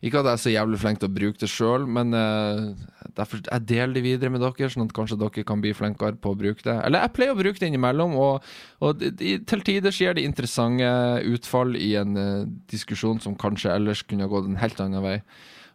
Ikke 0.00 0.22
at 0.22 0.30
jeg 0.30 0.32
er 0.32 0.40
så 0.40 0.52
jævlig 0.54 0.78
flink 0.80 1.00
til 1.00 1.10
å 1.10 1.12
bruke 1.12 1.40
det 1.42 1.48
sjøl, 1.52 1.82
men 1.84 2.14
uh, 2.16 2.70
derfor 3.18 3.42
jeg 3.42 3.64
deler 3.68 3.92
det 3.98 4.02
videre 4.06 4.32
med 4.32 4.40
dere, 4.40 4.70
sånn 4.72 4.86
at 4.86 4.94
kanskje 4.96 5.18
dere 5.20 5.44
kan 5.44 5.60
bli 5.60 5.74
flinkere 5.76 6.16
på 6.16 6.32
å 6.32 6.38
bruke 6.40 6.64
det. 6.64 6.76
Eller 6.86 7.04
jeg 7.04 7.14
pleier 7.18 7.34
å 7.34 7.40
bruke 7.40 7.60
det 7.60 7.68
innimellom, 7.68 8.16
og, 8.16 8.46
og 8.80 9.04
til 9.20 9.64
tider 9.66 9.92
gir 9.92 10.16
det 10.16 10.24
interessante 10.24 10.88
utfall 11.28 11.76
i 11.76 11.92
en 12.00 12.16
uh, 12.16 12.48
diskusjon 12.72 13.20
som 13.20 13.36
kanskje 13.36 13.74
ellers 13.76 14.00
kunne 14.08 14.30
gått 14.32 14.48
en 14.48 14.60
helt 14.62 14.80
annen 14.80 15.04
vei. 15.04 15.18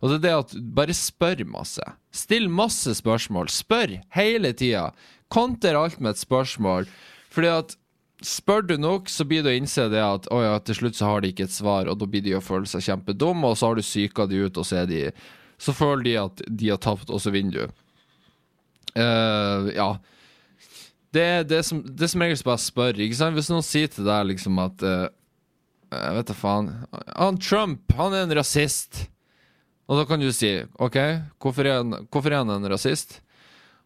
Og 0.02 0.10
det 0.10 0.18
er 0.18 0.26
det 0.26 0.34
at 0.40 0.58
bare 0.82 0.98
spør 0.98 1.46
masse. 1.50 1.86
Still 2.14 2.50
masse 2.50 2.98
spørsmål. 2.98 3.54
Spør 3.54 4.00
hele 4.18 4.52
tida. 4.58 4.90
Konter 5.34 5.78
alt 5.78 6.02
med 6.02 6.16
et 6.16 6.22
spørsmål. 6.22 6.90
Fordi 7.34 7.54
at 7.54 7.78
spør 8.24 8.62
du 8.62 8.76
nok, 8.80 9.10
så 9.12 9.26
blir 9.28 9.44
du 9.44 9.50
å 9.52 9.56
innse 9.56 9.88
det 9.92 10.02
at 10.04 10.28
å 10.32 10.42
ja, 10.44 10.56
til 10.64 10.80
slutt 10.80 10.98
så 10.98 11.10
har 11.10 11.24
de 11.24 11.32
ikke 11.34 11.48
et 11.50 11.56
svar, 11.56 11.90
og 11.92 11.98
da 12.00 12.08
blir 12.10 12.24
de 12.26 12.36
å 12.38 12.44
føle 12.44 12.70
seg 12.70 12.86
kjempedumme, 12.88 13.50
og 13.50 13.58
så 13.60 13.70
har 13.70 13.80
du 13.80 13.84
psyka 13.86 14.28
de 14.30 14.46
ut, 14.46 14.60
og 14.62 14.68
så 14.68 14.86
de 14.90 15.10
Så 15.58 15.72
føler 15.72 16.04
de 16.04 16.16
at 16.20 16.42
de 16.48 16.70
har 16.70 16.78
tapt, 16.78 17.10
og 17.10 17.22
så 17.22 17.32
vinner 17.32 17.52
du. 17.52 17.76
Uh, 18.96 19.72
ja. 19.76 19.90
Det, 21.16 21.48
det, 21.48 21.64
som, 21.64 21.80
det 21.84 22.10
som 22.12 22.22
regel 22.22 22.42
bare 22.44 22.60
spør. 22.60 23.00
Ikke 23.00 23.16
sant? 23.16 23.36
Hvis 23.36 23.52
noen 23.52 23.64
sier 23.64 23.88
til 23.92 24.08
deg 24.08 24.28
liksom 24.34 24.60
at 24.60 24.84
uh, 24.84 25.08
Jeg 25.92 26.16
vet 26.18 26.28
da 26.28 26.36
faen. 26.36 26.72
Han 27.16 27.40
Trump, 27.40 27.96
han 27.96 28.16
er 28.16 28.26
en 28.26 28.36
rasist. 28.36 29.06
Og 29.88 30.02
da 30.02 30.08
kan 30.10 30.20
du 30.20 30.28
si 30.34 30.58
OK, 30.82 30.98
hvorfor 31.40 31.70
er 31.70 31.80
han, 31.80 32.02
hvorfor 32.10 32.34
er 32.34 32.44
han 32.44 32.52
en 32.56 32.72
rasist? 32.72 33.22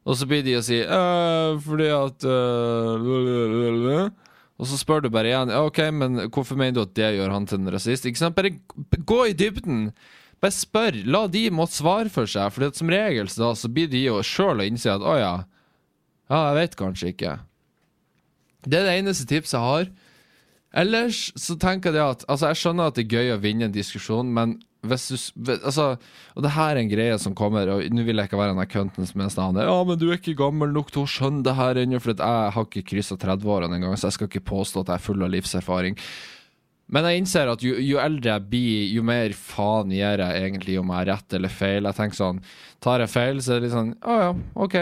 Og 0.08 0.16
så 0.18 0.28
blir 0.30 0.43
de 0.45 0.56
å 0.58 0.64
si 0.66 0.80
«Øh, 0.80 1.60
fordi 1.64 1.89
at 1.91 2.26
øh, 2.26 4.10
Og 4.60 4.68
så 4.68 4.80
spør 4.80 5.04
du 5.04 5.10
bare 5.12 5.32
igjen 5.32 5.52
OK, 5.56 5.80
men 5.95 6.24
hvorfor 6.28 6.56
mener 6.60 6.80
du 6.80 6.82
at 6.86 6.95
det 6.97 7.12
gjør 7.18 7.36
han 7.36 7.45
til 7.47 7.60
en 7.62 7.74
rasist? 7.74 8.08
Ikke 8.08 8.22
sant? 8.22 8.36
Bare 8.36 8.56
gå 9.08 9.20
i 9.30 9.36
dybden. 9.38 9.91
Bare 10.39 10.56
spør. 10.56 10.97
La 11.06 11.26
de 11.32 11.45
måtte 11.52 11.78
svare 11.78 12.12
for 12.12 12.28
seg. 12.28 12.52
For 12.56 12.72
som 12.76 12.91
regel 12.91 13.28
da, 13.32 13.54
så 13.56 13.72
blir 13.72 13.91
de 13.91 14.06
jo 14.08 14.20
sjøl 14.24 14.64
å 14.64 14.68
innse 14.68 14.91
at 14.91 15.04
å 15.04 15.16
ja, 15.20 15.34
ja, 16.30 16.39
jeg 16.50 16.58
vet 16.60 16.78
kanskje 16.80 17.14
ikke. 17.14 17.38
Det 18.68 18.80
er 18.80 18.88
det 18.88 18.97
eneste 19.00 19.28
tipset 19.30 19.58
jeg 19.58 19.66
har. 19.66 19.91
Ellers 20.80 21.30
så 21.39 21.56
tenker 21.58 21.95
jeg 21.95 22.04
at 22.04 22.26
Altså, 22.30 22.52
jeg 22.52 22.60
skjønner 22.62 22.91
at 22.91 22.97
det 23.00 23.08
er 23.08 23.16
gøy 23.18 23.32
å 23.34 23.41
vinne 23.41 23.70
en 23.70 23.74
diskusjon, 23.74 24.30
men 24.34 24.60
hvis 24.88 25.32
du 25.36 25.52
Altså, 25.58 25.98
og 26.36 26.44
det 26.46 26.54
her 26.56 26.72
er 26.72 26.80
en 26.80 26.92
greie 26.92 27.18
som 27.20 27.36
kommer, 27.36 27.68
og 27.68 27.84
nå 27.92 28.04
vil 28.08 28.22
jeg 28.22 28.30
ikke 28.30 28.40
være 28.40 28.56
den 28.56 28.72
kønten 28.72 29.08
som 29.10 29.22
er 29.22 29.32
sånn 29.34 29.60
Ja, 29.60 29.78
men 29.84 30.00
du 30.00 30.08
er 30.10 30.20
ikke 30.20 30.38
gammel 30.40 30.72
nok 30.72 30.94
til 30.96 31.04
å 31.04 31.10
skjønne 31.10 31.44
det 31.44 31.56
her 31.58 31.82
ennå, 31.82 32.00
for 32.00 32.16
jeg 32.16 32.54
har 32.56 32.68
ikke 32.68 32.88
kryssa 32.94 33.18
30-årene 33.20 33.76
engang, 33.76 33.98
så 34.00 34.08
jeg 34.08 34.20
skal 34.20 34.32
ikke 34.32 34.48
påstå 34.52 34.86
at 34.86 34.94
jeg 34.94 35.02
er 35.02 35.08
full 35.10 35.26
av 35.26 35.34
livserfaring. 35.34 36.00
Men 36.90 37.06
jeg 37.06 37.22
innser 37.22 37.52
at 37.52 37.64
jo, 37.66 37.76
jo, 37.76 38.00
eldre 38.02 38.32
jeg 38.32 38.46
blir, 38.50 38.88
jo 38.96 39.04
mer 39.06 39.36
faen 39.38 39.92
gir 39.94 40.24
jeg 40.24 40.46
egentlig 40.46 40.80
om 40.82 40.90
jeg 40.90 40.98
har 40.98 41.10
rett 41.12 41.36
eller 41.38 41.54
feil. 41.54 41.86
Jeg 41.86 41.98
tenker 42.00 42.18
sånn 42.18 42.42
Tar 42.82 43.04
jeg 43.04 43.12
feil, 43.14 43.44
så 43.44 43.54
er 43.54 43.60
det 43.60 43.68
litt 43.68 43.76
sånn 43.76 43.92
Å 44.00 44.16
ja, 44.18 44.32
OK. 44.66 44.78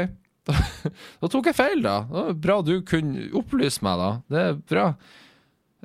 da 1.19 1.29
tok 1.33 1.49
jeg 1.49 1.57
feil, 1.57 1.81
da. 1.83 1.97
Var 2.07 2.37
bra 2.39 2.61
du 2.63 2.77
kunne 2.87 3.27
opplyse 3.35 3.83
meg, 3.83 3.99
da. 3.99 4.11
Det 4.31 4.45
er 4.45 4.61
bra. 4.71 4.85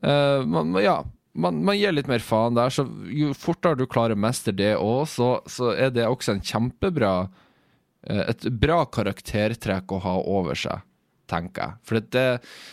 Uh, 0.03 0.47
man, 0.47 0.71
ja, 0.83 1.01
man, 1.33 1.62
man, 1.64 1.78
gir 1.78 1.95
litt 1.95 2.11
mer 2.11 2.22
faen 2.24 2.57
der, 2.59 2.72
så 2.72 2.85
jo 3.09 3.33
fortere 3.37 3.80
du 3.80 3.87
klarer 3.91 4.16
å 4.16 4.22
mestre 4.24 4.55
det 4.57 4.74
òg, 4.76 5.07
så, 5.11 5.35
så, 5.49 5.72
er 5.72 5.93
det 5.95 6.09
også 6.09 6.37
en 6.37 6.45
kjempebra 6.45 7.12
uh, 7.26 8.24
Et 8.28 8.49
bra 8.61 8.83
karaktertrekk 8.85 9.95
å 9.97 10.03
ha 10.05 10.16
over 10.20 10.59
seg 10.59 10.83
tenker 11.33 11.64
jeg. 11.64 11.80
For 11.87 12.01
det, 12.12 12.24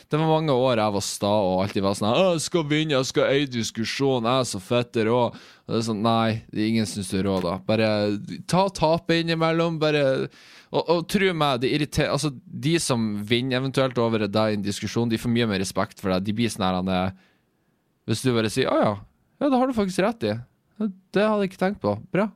det, 0.09 0.17
var 0.17 0.27
mange 0.27 0.51
år 0.51 0.81
jeg 0.81 0.95
var 0.95 1.05
sta 1.05 1.31
og 1.31 1.61
alltid 1.63 1.85
var 1.85 1.95
sånn 1.95 2.17
'Jeg 2.17 2.43
skal 2.43 2.65
vinne, 2.67 2.97
jeg 2.97 3.09
skal 3.09 3.31
eie 3.31 3.47
diskusjon, 3.47 4.27
jeg 4.27 4.43
er 4.43 4.49
så 4.49 4.59
fette 4.59 5.05
rå'. 5.07 5.29
Og 5.29 5.69
det 5.69 5.77
er 5.79 5.87
sånn, 5.87 6.01
Nei, 6.03 6.41
ingen 6.51 6.89
syns 6.89 7.11
du 7.13 7.19
er 7.19 7.27
rå, 7.29 7.37
da. 7.45 7.59
Bare 7.63 8.19
ta 8.47 8.67
tapet 8.69 9.23
innimellom. 9.23 9.79
Bare 9.79 10.27
Og, 10.71 10.83
og 10.85 11.07
tro 11.09 11.31
meg, 11.33 11.61
det 11.61 11.71
irriterer 11.73 12.11
Altså, 12.13 12.29
de 12.45 12.75
som 12.77 13.23
vinner 13.25 13.57
eventuelt 13.57 13.97
over 13.97 14.27
deg 14.27 14.51
i 14.51 14.53
en 14.53 14.61
diskusjon, 14.61 15.09
de 15.09 15.17
får 15.17 15.31
mye 15.33 15.47
mer 15.49 15.59
respekt 15.59 15.97
for 15.99 16.11
deg. 16.13 16.27
De 16.27 16.35
blir 16.37 16.51
sånn 16.51 16.67
her 16.67 17.15
Hvis 18.09 18.23
du 18.25 18.33
bare 18.33 18.49
sier 18.49 18.69
'Å 18.69 18.77
ja, 18.81 18.93
ja, 19.39 19.49
det 19.49 19.57
har 19.59 19.67
du 19.69 19.77
faktisk 19.77 20.01
rett 20.01 20.25
i'. 20.25 20.39
Det 21.13 21.21
hadde 21.21 21.43
jeg 21.43 21.51
ikke 21.51 21.61
tenkt 21.61 21.81
på. 21.83 21.93
Bra. 22.11 22.31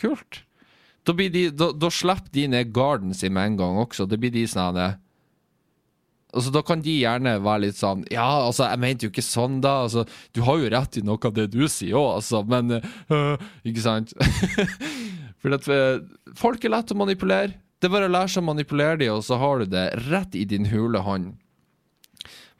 Kult. 0.00 0.44
Da, 1.04 1.12
de, 1.12 1.50
da, 1.50 1.70
da 1.72 1.90
slipper 1.92 2.32
de 2.32 2.46
ned 2.48 2.72
garden 2.72 3.14
sin 3.16 3.32
med 3.34 3.52
en 3.52 3.56
gang 3.60 3.78
også. 3.82 4.06
Det 4.08 4.18
blir 4.20 4.32
de 4.32 4.46
sånn 4.48 4.78
Altså, 6.30 6.52
da 6.54 6.60
kan 6.62 6.78
de 6.78 6.92
gjerne 6.94 7.32
være 7.42 7.64
litt 7.64 7.78
sånn 7.78 8.04
Ja, 8.12 8.46
altså, 8.46 8.68
jeg 8.70 8.78
mente 8.78 9.06
jo 9.06 9.10
ikke 9.10 9.24
sånn, 9.26 9.58
da. 9.64 9.80
Altså, 9.88 10.04
du 10.36 10.44
har 10.46 10.60
jo 10.62 10.70
rett 10.70 11.00
i 11.00 11.02
noe 11.02 11.18
av 11.26 11.34
det 11.34 11.48
du 11.50 11.64
sier 11.66 11.98
òg, 11.98 12.20
altså, 12.20 12.44
men 12.46 12.76
øh, 12.78 13.34
Ikke 13.66 13.82
sant? 13.82 14.14
For 15.42 15.56
at, 15.56 15.66
øh, 15.66 16.04
folk 16.38 16.62
er 16.64 16.74
lett 16.76 16.92
å 16.92 16.98
manipulere. 17.00 17.56
Det 17.80 17.88
er 17.88 17.94
bare 17.96 18.10
å 18.10 18.12
lære 18.12 18.28
seg 18.28 18.44
å 18.44 18.50
manipulere 18.50 19.00
dem, 19.00 19.14
og 19.16 19.24
så 19.24 19.38
har 19.40 19.62
du 19.62 19.70
det 19.72 19.86
rett 20.10 20.36
i 20.36 20.44
din 20.44 20.68
hule 20.68 21.00
hånd. 21.00 21.32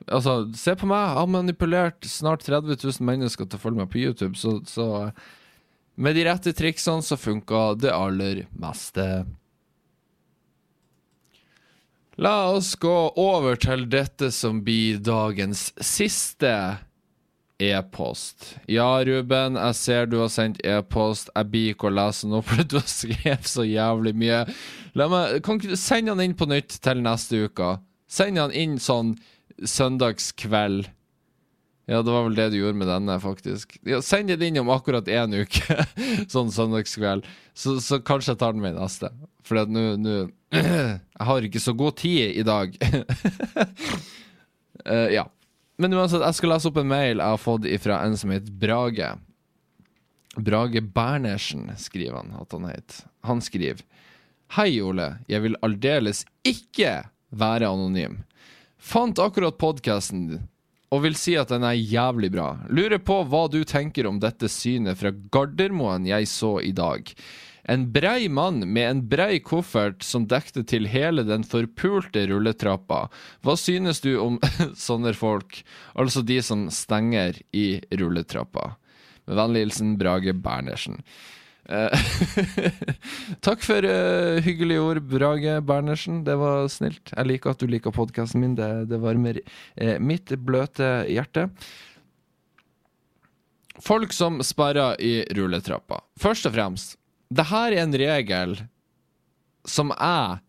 Altså, 0.09 0.49
se 0.57 0.75
på 0.79 0.89
meg. 0.89 1.03
Jeg 1.11 1.19
har 1.19 1.35
manipulert 1.35 2.09
snart 2.09 2.47
30 2.47 2.79
000 2.81 3.05
mennesker 3.07 3.47
til 3.47 3.61
å 3.61 3.63
følge 3.63 3.83
meg 3.83 3.93
på 3.93 4.01
YouTube, 4.01 4.39
så, 4.41 4.57
så 4.67 4.87
med 6.01 6.17
de 6.17 6.25
rette 6.25 6.55
triksene 6.57 7.05
så 7.05 7.19
funka 7.21 7.75
det 7.83 7.93
aller 7.93 8.47
meste. 8.57 9.07
La 12.21 12.51
oss 12.53 12.75
gå 12.77 12.97
over 13.21 13.57
til 13.61 13.87
dette 13.93 14.29
som 14.33 14.63
blir 14.65 14.99
dagens 15.05 15.71
siste 15.81 16.53
e-post. 17.61 18.55
Ja, 18.69 19.05
Ruben, 19.05 19.57
jeg 19.57 19.77
ser 19.77 20.09
du 20.09 20.19
har 20.21 20.33
sendt 20.33 20.61
e-post. 20.65 21.31
Jeg 21.37 21.49
blir 21.53 21.75
ikke 21.75 21.89
å 21.91 21.95
lese 21.97 22.29
nå, 22.29 22.43
for 22.45 22.65
du 22.65 22.79
har 22.81 22.89
skrevet 22.89 23.49
så 23.49 23.65
jævlig 23.69 24.15
mye. 24.21 24.43
La 24.97 25.09
meg, 25.13 25.39
kan 25.45 25.61
ikke 25.61 25.81
sende 25.81 26.17
den 26.17 26.31
inn 26.31 26.37
på 26.37 26.49
nytt 26.51 26.81
til 26.85 27.05
neste 27.05 27.45
uke. 27.47 27.75
Send 28.11 28.41
den 28.41 28.57
inn 28.57 28.79
sånn 28.83 29.15
søndagskveld. 29.67 30.89
Ja, 31.91 32.03
det 32.07 32.13
var 32.13 32.23
vel 32.29 32.37
det 32.39 32.51
du 32.53 32.61
gjorde 32.61 32.79
med 32.79 32.87
denne, 32.87 33.17
faktisk. 33.19 33.75
Ja, 33.89 33.99
send 34.05 34.31
den 34.31 34.45
inn 34.47 34.61
om 34.63 34.71
akkurat 34.71 35.09
én 35.11 35.35
uke, 35.43 35.87
sånn 36.35 36.53
søndagskveld. 36.55 37.27
Så, 37.57 37.81
så 37.83 37.99
kanskje 37.99 38.37
jeg 38.37 38.41
tar 38.43 38.55
den 38.55 38.63
med 38.63 38.77
i 38.77 38.79
neste. 38.79 39.11
For 39.47 39.59
nå 39.67 39.83
Jeg 40.51 41.27
har 41.27 41.47
ikke 41.47 41.63
så 41.63 41.75
god 41.79 41.99
tid 41.99 42.39
i 42.39 42.45
dag. 42.47 42.77
uh, 44.87 45.09
ja. 45.19 45.27
Men 45.81 45.97
uansett, 45.97 46.23
jeg 46.23 46.37
skal 46.37 46.53
lese 46.53 46.69
opp 46.69 46.79
en 46.83 46.91
mail 46.91 47.21
jeg 47.23 47.35
har 47.35 47.41
fått 47.41 47.67
fra 47.81 48.01
en 48.05 48.17
som 48.21 48.33
heter 48.35 48.55
Brage. 48.63 49.11
Brage 50.37 50.83
Bernersen 50.95 51.71
skriver 51.81 52.21
han 52.21 52.35
at 52.39 52.53
han 52.55 52.67
heter. 52.71 53.05
Han 53.27 53.43
skriver 53.43 53.83
Hei, 54.57 54.81
Ole. 54.83 55.13
Jeg 55.31 55.45
vil 55.45 55.59
aldeles 55.63 56.25
ikke 56.47 57.01
være 57.31 57.71
anonym. 57.71 58.21
Fant 58.81 59.19
akkurat 59.21 59.59
podkasten 59.61 60.41
og 60.91 61.05
vil 61.05 61.15
si 61.19 61.37
at 61.39 61.53
den 61.53 61.63
er 61.67 61.77
jævlig 61.77 62.33
bra. 62.35 62.49
Lurer 62.73 62.99
på 62.99 63.21
hva 63.31 63.45
du 63.53 63.61
tenker 63.69 64.09
om 64.09 64.19
dette 64.23 64.49
synet 64.51 64.99
fra 64.99 65.13
Gardermoen 65.13 66.09
jeg 66.09 66.27
så 66.31 66.57
i 66.65 66.73
dag. 66.75 67.13
En 67.71 67.85
brei 67.93 68.27
mann 68.33 68.65
med 68.65 68.89
en 68.89 69.03
brei 69.07 69.39
koffert 69.45 70.03
som 70.03 70.25
dekte 70.27 70.65
til 70.67 70.89
hele 70.91 71.23
den 71.29 71.45
forpulte 71.47 72.25
rulletrappa. 72.33 73.05
Hva 73.45 73.55
synes 73.61 74.01
du 74.03 74.17
om 74.19 74.41
sånne 74.89 75.13
folk, 75.15 75.61
altså 75.95 76.25
de 76.27 76.41
som 76.43 76.67
stenger 76.75 77.39
i 77.53 77.83
rulletrappa? 77.93 78.73
Med 79.29 79.39
vennlig 79.39 79.67
hilsen 79.69 79.95
Brage 80.01 80.35
Bernersen. 80.35 81.05
Uh, 81.71 81.95
Takk 83.47 83.63
for 83.63 83.87
uh, 83.87 84.41
hyggelige 84.43 84.83
ord, 84.83 85.03
Brage 85.07 85.61
Bernersen. 85.63 86.25
Det 86.27 86.35
var 86.41 86.67
snilt. 86.73 87.13
Jeg 87.15 87.29
liker 87.31 87.55
at 87.55 87.63
du 87.63 87.71
liker 87.71 87.95
podkasten 87.95 88.43
min. 88.43 88.57
Det, 88.59 88.69
det 88.91 88.99
varmer 89.03 89.39
uh, 89.41 89.97
mitt 90.03 90.35
bløte 90.43 90.91
hjerte. 91.11 91.47
Folk 93.81 94.13
som 94.13 94.43
sperrer 94.45 94.99
i 95.01 95.15
rulletrappa. 95.37 96.03
Først 96.21 96.51
og 96.51 96.57
fremst, 96.59 96.99
det 97.31 97.47
her 97.49 97.73
er 97.73 97.85
en 97.85 97.97
regel 97.97 98.59
som 99.69 99.95
jeg 99.95 100.41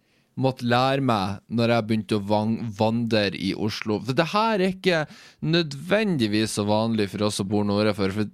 måtte 0.42 0.66
lære 0.66 1.04
meg 1.04 1.42
når 1.52 1.74
jeg 1.76 1.88
begynte 1.88 2.18
å 2.18 2.44
vandre 2.80 3.28
i 3.36 3.52
Oslo. 3.54 4.00
For 4.02 4.18
det 4.18 4.30
her 4.34 4.58
er 4.58 4.74
ikke 4.74 5.04
nødvendigvis 5.44 6.58
så 6.58 6.66
vanlig 6.68 7.10
for 7.12 7.28
oss 7.28 7.40
som 7.42 7.50
bor 7.52 7.68
nordafor. 7.68 8.16
For 8.16 8.32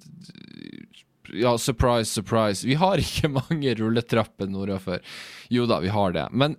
ja, 1.33 1.57
surprise, 1.57 2.11
surprise. 2.11 2.67
Vi 2.67 2.77
har 2.79 3.01
ikke 3.01 3.31
mange 3.39 3.75
rulletrapper 3.79 4.49
nordafor. 4.51 5.01
Jo 5.53 5.67
da, 5.69 5.81
vi 5.83 5.93
har 5.93 6.15
det. 6.15 6.27
Men 6.31 6.57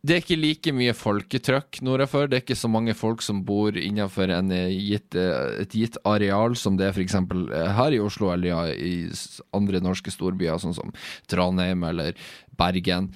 det 0.00 0.14
er 0.14 0.22
ikke 0.22 0.38
like 0.40 0.72
mye 0.72 0.92
folketrykk 0.96 1.82
nordafor. 1.84 2.28
Det 2.28 2.38
er 2.38 2.44
ikke 2.44 2.56
så 2.56 2.70
mange 2.72 2.94
folk 2.96 3.20
som 3.24 3.42
bor 3.44 3.76
innenfor 3.76 4.32
gitt, 4.72 5.16
eh, 5.18 5.60
et 5.60 5.76
gitt 5.76 5.98
areal 6.08 6.56
som 6.56 6.78
det 6.80 6.88
er 6.88 6.96
f.eks. 6.96 7.18
Eh, 7.20 7.72
her 7.76 7.96
i 7.96 8.00
Oslo 8.00 8.30
eller 8.32 8.48
ja, 8.48 8.62
i 8.72 9.10
andre 9.56 9.82
norske 9.84 10.12
storbyer, 10.12 10.56
sånn 10.62 10.76
som 10.76 10.94
Trondheim 11.28 11.84
eller 11.84 12.16
Bergen. 12.56 13.10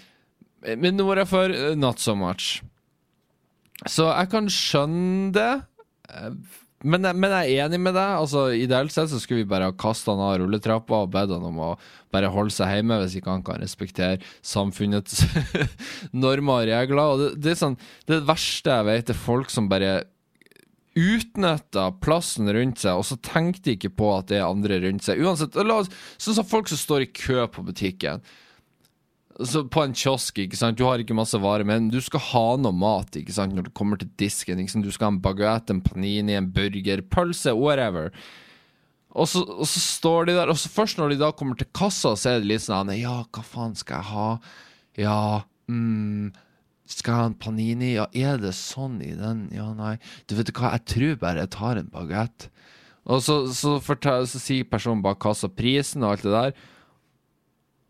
Men 0.64 1.00
nordafor, 1.00 1.56
eh, 1.56 1.72
not 1.76 2.04
so 2.04 2.14
much. 2.14 2.60
Så 3.88 4.10
jeg 4.10 4.30
kan 4.32 4.52
skjønne 4.52 5.32
det. 5.32 5.52
Men, 6.84 7.06
men, 7.16 7.32
jeg 7.32 7.56
er 7.56 7.66
enig 7.66 7.80
med 7.80 7.96
deg. 7.96 8.14
Altså, 8.20 8.46
Ideelt 8.52 8.92
sett 8.92 9.10
så 9.12 9.20
skulle 9.22 9.42
vi 9.42 9.50
bare 9.50 9.70
ha 9.70 9.76
kasta 9.76 10.12
han 10.12 10.22
av 10.22 10.38
rulletrappa 10.42 11.04
og 11.04 11.12
bedt 11.14 11.32
han 11.32 11.46
om 11.48 11.60
å 11.64 11.74
bare 12.14 12.30
holde 12.30 12.54
seg 12.54 12.76
hjemme 12.76 13.00
hvis 13.00 13.16
ikke 13.18 13.32
han 13.32 13.44
kan 13.46 13.62
respektere 13.62 14.20
samfunnets 14.44 15.24
normer 16.24 16.60
og 16.60 16.68
regler. 16.70 17.04
Og 17.04 17.22
det, 17.22 17.30
det, 17.46 17.56
sånn, 17.60 17.78
det 18.10 18.20
verste 18.28 18.76
jeg 18.78 18.88
vet, 18.90 19.14
er 19.14 19.24
folk 19.24 19.52
som 19.52 19.70
bare 19.72 20.02
utnytta 20.94 21.88
plassen 22.04 22.46
rundt 22.54 22.84
seg, 22.84 23.00
og 23.00 23.06
så 23.08 23.16
tenkte 23.18 23.66
de 23.66 23.74
ikke 23.78 23.94
på 23.98 24.12
at 24.14 24.28
det 24.30 24.38
er 24.38 24.46
andre 24.46 24.78
rundt 24.84 25.02
seg. 25.06 25.22
Uansett, 25.24 25.56
Sånn 25.58 26.36
som 26.38 26.46
folk 26.46 26.70
som 26.70 26.78
står 26.78 27.06
i 27.06 27.10
kø 27.10 27.48
på 27.50 27.64
butikken. 27.66 28.22
Så 29.42 29.64
på 29.66 29.82
en 29.82 29.94
kiosk, 29.96 30.38
ikke 30.38 30.58
sant. 30.58 30.78
Du 30.78 30.84
har 30.86 31.02
ikke 31.02 31.16
masse 31.16 31.38
varer, 31.42 31.66
men 31.66 31.88
du 31.90 31.98
skal 32.04 32.22
ha 32.28 32.44
noe 32.60 32.74
mat 32.76 33.16
ikke 33.18 33.34
sant, 33.34 33.56
når 33.56 33.66
du 33.66 33.72
kommer 33.74 33.98
til 33.98 34.10
disken. 34.20 34.60
Ikke 34.62 34.76
sant? 34.76 34.86
Du 34.86 34.94
skal 34.94 35.08
ha 35.08 35.14
en 35.16 35.22
baguett, 35.24 35.72
en 35.72 35.82
panini, 35.82 36.36
en 36.38 36.52
burger, 36.54 37.02
pølse, 37.10 37.56
whatever. 37.58 38.14
Og 39.14 39.28
så, 39.30 39.42
og 39.42 39.66
så 39.70 39.82
står 39.82 40.28
de 40.28 40.36
der, 40.38 40.50
og 40.50 40.58
så 40.58 40.70
først 40.70 40.98
når 40.98 41.14
de 41.14 41.20
da 41.22 41.32
kommer 41.34 41.58
til 41.58 41.70
kassa, 41.74 42.14
så 42.18 42.32
er 42.32 42.40
det 42.42 42.50
litt 42.50 42.64
sånn 42.64 42.90
Ja, 42.98 43.20
hva 43.30 43.44
faen 43.46 43.76
skal 43.78 44.02
jeg 44.02 44.10
ha? 44.10 44.30
Ja, 44.98 45.18
mm, 45.70 46.32
skal 46.90 47.12
jeg 47.12 47.20
ha 47.20 47.28
en 47.30 47.38
panini? 47.42 47.92
Ja, 47.94 48.08
er 48.10 48.42
det 48.42 48.54
sånn 48.58 49.00
i 49.02 49.12
den? 49.18 49.48
Ja, 49.54 49.70
nei. 49.74 49.96
Du 50.26 50.34
vet 50.38 50.50
hva, 50.54 50.74
jeg 50.74 50.86
tror 50.90 51.18
bare 51.22 51.46
jeg 51.46 51.54
tar 51.54 51.78
en 51.80 51.90
baguett. 51.94 52.48
Og 53.04 53.22
så, 53.22 53.40
så, 53.54 53.76
fortell, 53.84 54.26
så 54.30 54.40
sier 54.40 54.66
personen 54.66 55.02
bak 55.04 55.20
kassa 55.22 55.50
prisen 55.50 56.06
og 56.06 56.14
alt 56.14 56.26
det 56.26 56.34
der. 56.34 56.62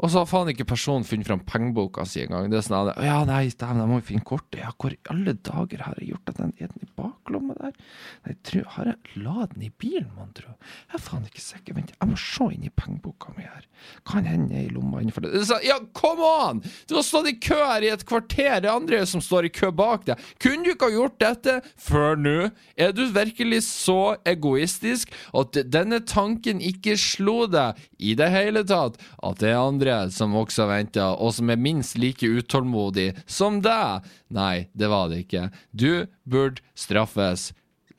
Og 0.04 0.10
så 0.12 0.20
har 0.20 0.28
faen 0.28 0.50
ikke 0.52 0.66
personen 0.68 1.06
funnet 1.08 1.24
fram 1.24 1.40
pengeboka 1.48 2.04
si 2.04 2.20
engang. 2.20 2.50
Det 2.52 2.58
er 2.58 2.64
sånn 2.66 2.90
at, 2.90 2.98
Ja, 3.00 3.22
nei, 3.24 3.46
dæven, 3.48 3.78
jeg 3.80 3.88
må 3.88 4.00
jo 4.02 4.04
finne 4.10 4.26
kortet. 4.28 4.58
Ja, 4.60 4.72
hvor 4.76 4.92
i 4.92 4.98
alle 5.08 5.32
dager 5.32 5.84
har 5.86 5.96
jeg 5.96 6.10
gjort 6.10 6.32
at 6.34 6.40
den 6.42 6.52
er 6.60 6.74
i 6.76 6.88
baklomma 6.98 7.56
der? 7.56 7.78
Nei, 8.26 8.34
tror, 8.44 8.66
har 8.74 8.90
jeg 8.90 9.22
la 9.24 9.46
den 9.54 9.64
i 9.64 9.70
bilen, 9.80 10.10
mon 10.18 10.34
tro? 10.36 10.52
Jeg 10.90 10.98
er 10.98 11.04
faen 11.06 11.24
ikke 11.24 11.40
sikker. 11.40 11.78
Vent, 11.78 11.94
jeg 11.96 12.10
må 12.10 12.18
se 12.20 12.48
inn 12.52 12.66
i 12.68 12.72
pengeboka 12.82 13.32
mi 13.38 13.46
her. 13.46 13.64
Kan 14.04 14.28
hende 14.28 14.60
i 14.60 14.68
lomma 14.74 15.00
innenfor 15.00 15.24
det. 15.24 15.32
Så, 15.48 15.56
ja, 15.64 15.78
come 15.96 16.28
on! 16.44 16.60
Du 16.90 16.98
har 16.98 17.06
stått 17.06 17.30
i 17.32 17.36
kø 17.40 17.56
her 17.62 17.88
i 17.88 17.92
et 17.94 18.04
kvarter. 18.04 18.60
Det 18.60 18.68
er 18.68 18.74
andre 18.74 19.00
som 19.08 19.24
står 19.24 19.48
i 19.48 19.54
kø 19.56 19.72
bak 19.72 20.04
deg. 20.10 20.20
Kunne 20.42 20.68
du 20.68 20.74
ikke 20.74 20.90
ha 20.90 20.96
gjort 20.98 21.16
dette 21.24 21.56
før 21.80 22.20
nå? 22.20 22.36
Er 22.76 22.92
du 22.92 23.06
virkelig 23.14 23.62
så 23.70 24.18
egoistisk 24.28 25.16
at 25.32 25.56
denne 25.72 26.02
tanken 26.04 26.60
ikke 26.60 26.98
slo 27.00 27.46
deg 27.48 27.80
i 27.96 28.12
det 28.20 28.28
hele 28.36 28.66
tatt? 28.68 29.00
At 29.24 29.40
det 29.40 29.54
er 29.54 29.62
andre 29.64 29.93
som 30.14 30.36
også 30.38 30.68
venta, 30.70 31.10
og 31.14 31.34
som 31.36 31.50
er 31.52 31.60
minst 31.60 31.98
like 32.00 32.26
utålmodig 32.26 33.12
som 33.26 33.60
deg? 33.64 34.06
Nei, 34.34 34.68
det 34.72 34.90
var 34.92 35.10
det 35.12 35.24
ikke. 35.24 35.48
Du 35.70 36.06
burde 36.28 36.64
straffes. 36.78 37.52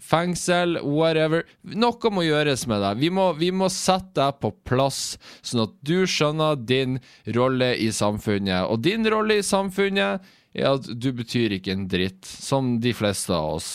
Fengsel, 0.06 0.78
whatever. 0.86 1.46
Noe 1.66 2.12
må 2.14 2.26
gjøres 2.28 2.68
med 2.70 2.84
deg. 2.84 3.02
Vi 3.02 3.10
må, 3.14 3.30
vi 3.40 3.50
må 3.56 3.72
sette 3.74 4.20
deg 4.20 4.40
på 4.44 4.52
plass, 4.68 5.16
sånn 5.42 5.66
at 5.66 5.76
du 5.88 6.06
skjønner 6.10 6.60
din 6.62 7.00
rolle 7.38 7.72
i 7.82 7.90
samfunnet. 7.96 8.70
Og 8.70 8.84
din 8.86 9.08
rolle 9.10 9.40
i 9.42 9.46
samfunnet 9.46 10.26
er 10.56 10.72
at 10.76 10.88
du 10.88 11.10
betyr 11.16 11.58
ikke 11.58 11.74
en 11.74 11.88
dritt, 11.92 12.26
som 12.26 12.76
de 12.84 12.94
fleste 12.96 13.34
av 13.34 13.58
oss 13.58 13.72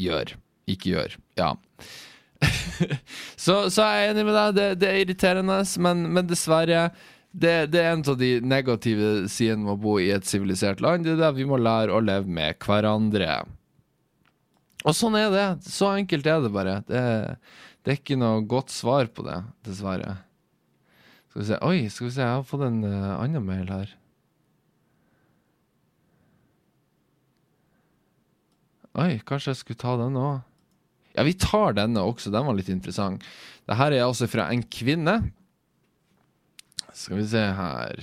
gjør. 0.00 0.36
Ikke 0.68 0.94
gjør. 0.94 1.18
Ja. 1.38 1.54
så, 3.44 3.68
så 3.72 3.86
jeg 3.92 4.12
enig 4.12 4.26
med 4.28 4.36
deg, 4.36 4.56
det, 4.56 4.66
det 4.82 4.90
er 4.90 5.00
irriterende, 5.02 5.60
men, 5.84 6.04
men 6.16 6.28
dessverre 6.28 6.88
det, 7.30 7.68
det, 7.72 7.80
er 7.82 7.92
en 7.92 8.02
av 8.08 8.16
de 8.18 8.30
negative 8.40 9.28
sidene 9.30 9.66
med 9.66 9.74
å 9.76 9.80
bo 9.82 9.98
i 10.00 10.08
et 10.14 10.26
sivilisert 10.26 10.80
land. 10.82 11.04
Det 11.04 11.14
er 11.14 11.20
det 11.20 11.34
vi 11.36 11.46
må 11.48 11.58
lære 11.60 11.94
å 11.94 12.02
leve 12.02 12.30
med 12.38 12.56
hverandre. 12.64 13.42
Og 14.86 14.96
sånn 14.96 15.18
er 15.18 15.28
det. 15.34 15.46
Så 15.68 15.90
enkelt 15.92 16.26
er 16.26 16.40
det 16.42 16.52
bare. 16.54 16.78
Det, 16.88 17.02
det 17.84 17.92
er 17.92 18.00
ikke 18.00 18.18
noe 18.18 18.40
godt 18.48 18.72
svar 18.74 19.10
på 19.12 19.26
det, 19.26 19.38
dessverre. 19.66 20.16
Skal 21.28 21.42
vi 21.42 21.48
se 21.50 21.60
Oi, 21.68 21.78
skal 21.92 22.08
vi 22.08 22.12
se, 22.16 22.24
jeg 22.24 22.40
har 22.40 22.46
fått 22.48 22.64
en 22.66 22.80
uh, 22.86 23.18
annen 23.20 23.44
mail 23.44 23.68
her. 23.70 23.94
Oi, 28.98 29.20
kanskje 29.28 29.52
jeg 29.52 29.62
skulle 29.62 29.82
ta 29.84 29.94
den 30.00 30.16
òg. 30.18 30.47
Ja, 31.18 31.24
vi 31.26 31.34
tar 31.34 31.74
denne 31.74 32.04
også. 32.06 32.30
Den 32.30 32.46
var 32.46 32.54
litt 32.54 32.70
interessant. 32.70 33.24
Dette 33.66 33.88
er 33.90 34.04
altså 34.04 34.28
fra 34.30 34.46
en 34.54 34.62
kvinne. 34.70 35.16
Skal 36.94 37.20
vi 37.20 37.26
se 37.30 37.42
her 37.54 38.00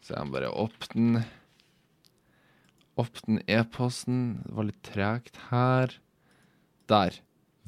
Så 0.00 0.14
jeg 0.14 0.30
bare 0.32 0.52
åpne 0.52 1.24
Åpne 2.96 3.42
e-posten. 3.52 4.20
Det 4.46 4.54
var 4.56 4.68
litt 4.70 4.82
tregt 4.86 5.40
her. 5.50 5.92
Der. 6.88 7.18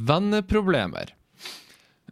Venneproblemer. 0.00 1.12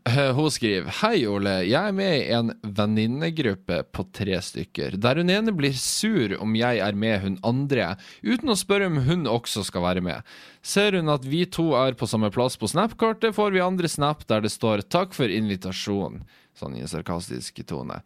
Eh, 0.07 0.33
hun 0.35 0.51
skriver 0.51 0.93
Hei, 1.01 1.25
Ole. 1.27 1.65
Jeg 1.67 1.91
er 1.91 1.95
med 1.97 2.13
i 2.15 2.27
en 2.37 2.53
venninnegruppe 2.63 3.81
på 3.91 4.05
tre 4.15 4.37
stykker, 4.39 4.95
der 5.03 5.19
hun 5.19 5.33
ene 5.35 5.55
blir 5.57 5.75
sur 5.75 6.37
om 6.39 6.53
jeg 6.55 6.79
er 6.79 6.95
med 6.95 7.25
hun 7.25 7.39
andre, 7.47 7.89
uten 8.23 8.53
å 8.53 8.59
spørre 8.59 8.87
om 8.87 9.01
hun 9.09 9.27
også 9.27 9.65
skal 9.67 9.83
være 9.83 10.05
med. 10.07 10.23
Ser 10.63 10.95
hun 10.95 11.11
at 11.11 11.27
vi 11.27 11.43
to 11.51 11.73
er 11.75 11.99
på 11.99 12.07
samme 12.07 12.31
plass 12.31 12.55
på 12.55 12.71
Snap-kartet, 12.71 13.35
får 13.35 13.51
vi 13.57 13.65
andre 13.65 13.91
Snap 13.91 14.23
der 14.31 14.47
det 14.47 14.55
står 14.55 14.87
'takk 14.87 15.11
for 15.17 15.27
invitasjonen', 15.27 16.23
sånn 16.55 16.79
i 16.79 16.87
en 16.87 16.93
sarkastisk 16.95 17.67
tone. 17.67 17.99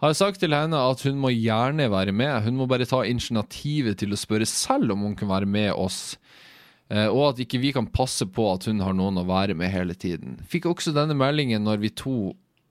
Har 0.00 0.16
sagt 0.16 0.40
til 0.40 0.56
henne 0.56 0.80
at 0.80 1.04
hun 1.04 1.20
må 1.20 1.36
gjerne 1.36 1.90
være 1.92 2.16
med, 2.16 2.42
hun 2.48 2.56
må 2.56 2.66
bare 2.66 2.88
ta 2.88 3.04
initiativet 3.04 3.98
til 3.98 4.16
å 4.16 4.16
spørre 4.16 4.48
selv 4.48 4.96
om 4.96 5.04
hun 5.04 5.14
kan 5.14 5.28
være 5.28 5.46
med 5.46 5.72
oss. 5.76 6.16
Uh, 6.92 7.08
og 7.08 7.30
at 7.30 7.40
ikke 7.40 7.62
vi 7.62 7.72
kan 7.72 7.88
passe 7.88 8.26
på 8.28 8.50
at 8.52 8.68
hun 8.68 8.82
har 8.84 8.92
noen 8.96 9.22
å 9.22 9.28
være 9.28 9.56
med 9.56 9.72
hele 9.72 9.96
tiden. 9.96 10.36
Fikk 10.44 10.68
også 10.68 10.92
denne 10.92 11.16
meldingen 11.16 11.64
når 11.64 11.80
vi 11.80 11.94
to 11.96 12.16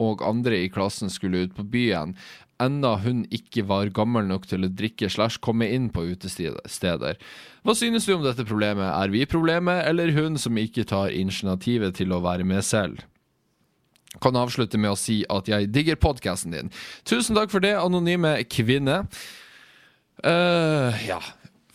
og 0.01 0.23
andre 0.25 0.63
i 0.63 0.69
klassen 0.73 1.11
skulle 1.13 1.45
ut 1.45 1.55
på 1.57 1.65
byen, 1.73 2.15
enda 2.61 2.95
hun 3.01 3.23
ikke 3.33 3.63
var 3.69 3.91
gammel 3.95 4.27
nok 4.29 4.47
til 4.49 4.65
å 4.65 4.71
drikke 4.71 5.09
slash 5.09 5.41
komme 5.41 5.67
inn 5.73 5.89
på 5.93 6.03
utesteder. 6.13 7.17
Hva 7.65 7.75
synes 7.77 8.05
du 8.05 8.15
om 8.15 8.25
dette 8.25 8.45
problemet? 8.47 8.87
Er 8.89 9.13
vi 9.13 9.25
problemet, 9.29 9.83
eller 9.89 10.13
hun 10.17 10.37
som 10.41 10.57
ikke 10.57 10.85
tar 10.89 11.13
initiativet 11.13 11.97
til 11.97 12.13
å 12.13 12.21
være 12.25 12.45
med 12.47 12.65
selv? 12.65 13.01
Kan 14.21 14.35
avslutte 14.35 14.79
med 14.81 14.93
å 14.93 14.99
si 14.99 15.21
at 15.31 15.47
jeg 15.47 15.69
digger 15.71 15.99
podkasten 16.01 16.53
din. 16.53 16.73
Tusen 17.07 17.37
takk 17.37 17.53
for 17.53 17.63
det, 17.63 17.77
anonyme 17.79 18.35
kvinne. 18.51 19.05
Uh, 20.21 20.91
ja, 21.07 21.21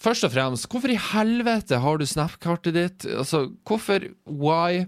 først 0.01 0.27
og 0.29 0.35
fremst, 0.35 0.69
hvorfor 0.71 0.93
i 0.93 1.01
helvete 1.13 1.81
har 1.83 1.99
du 1.99 2.07
Snap-kartet 2.09 2.77
ditt? 2.77 3.09
Altså, 3.11 3.47
hvorfor 3.67 4.09
Why? 4.27 4.87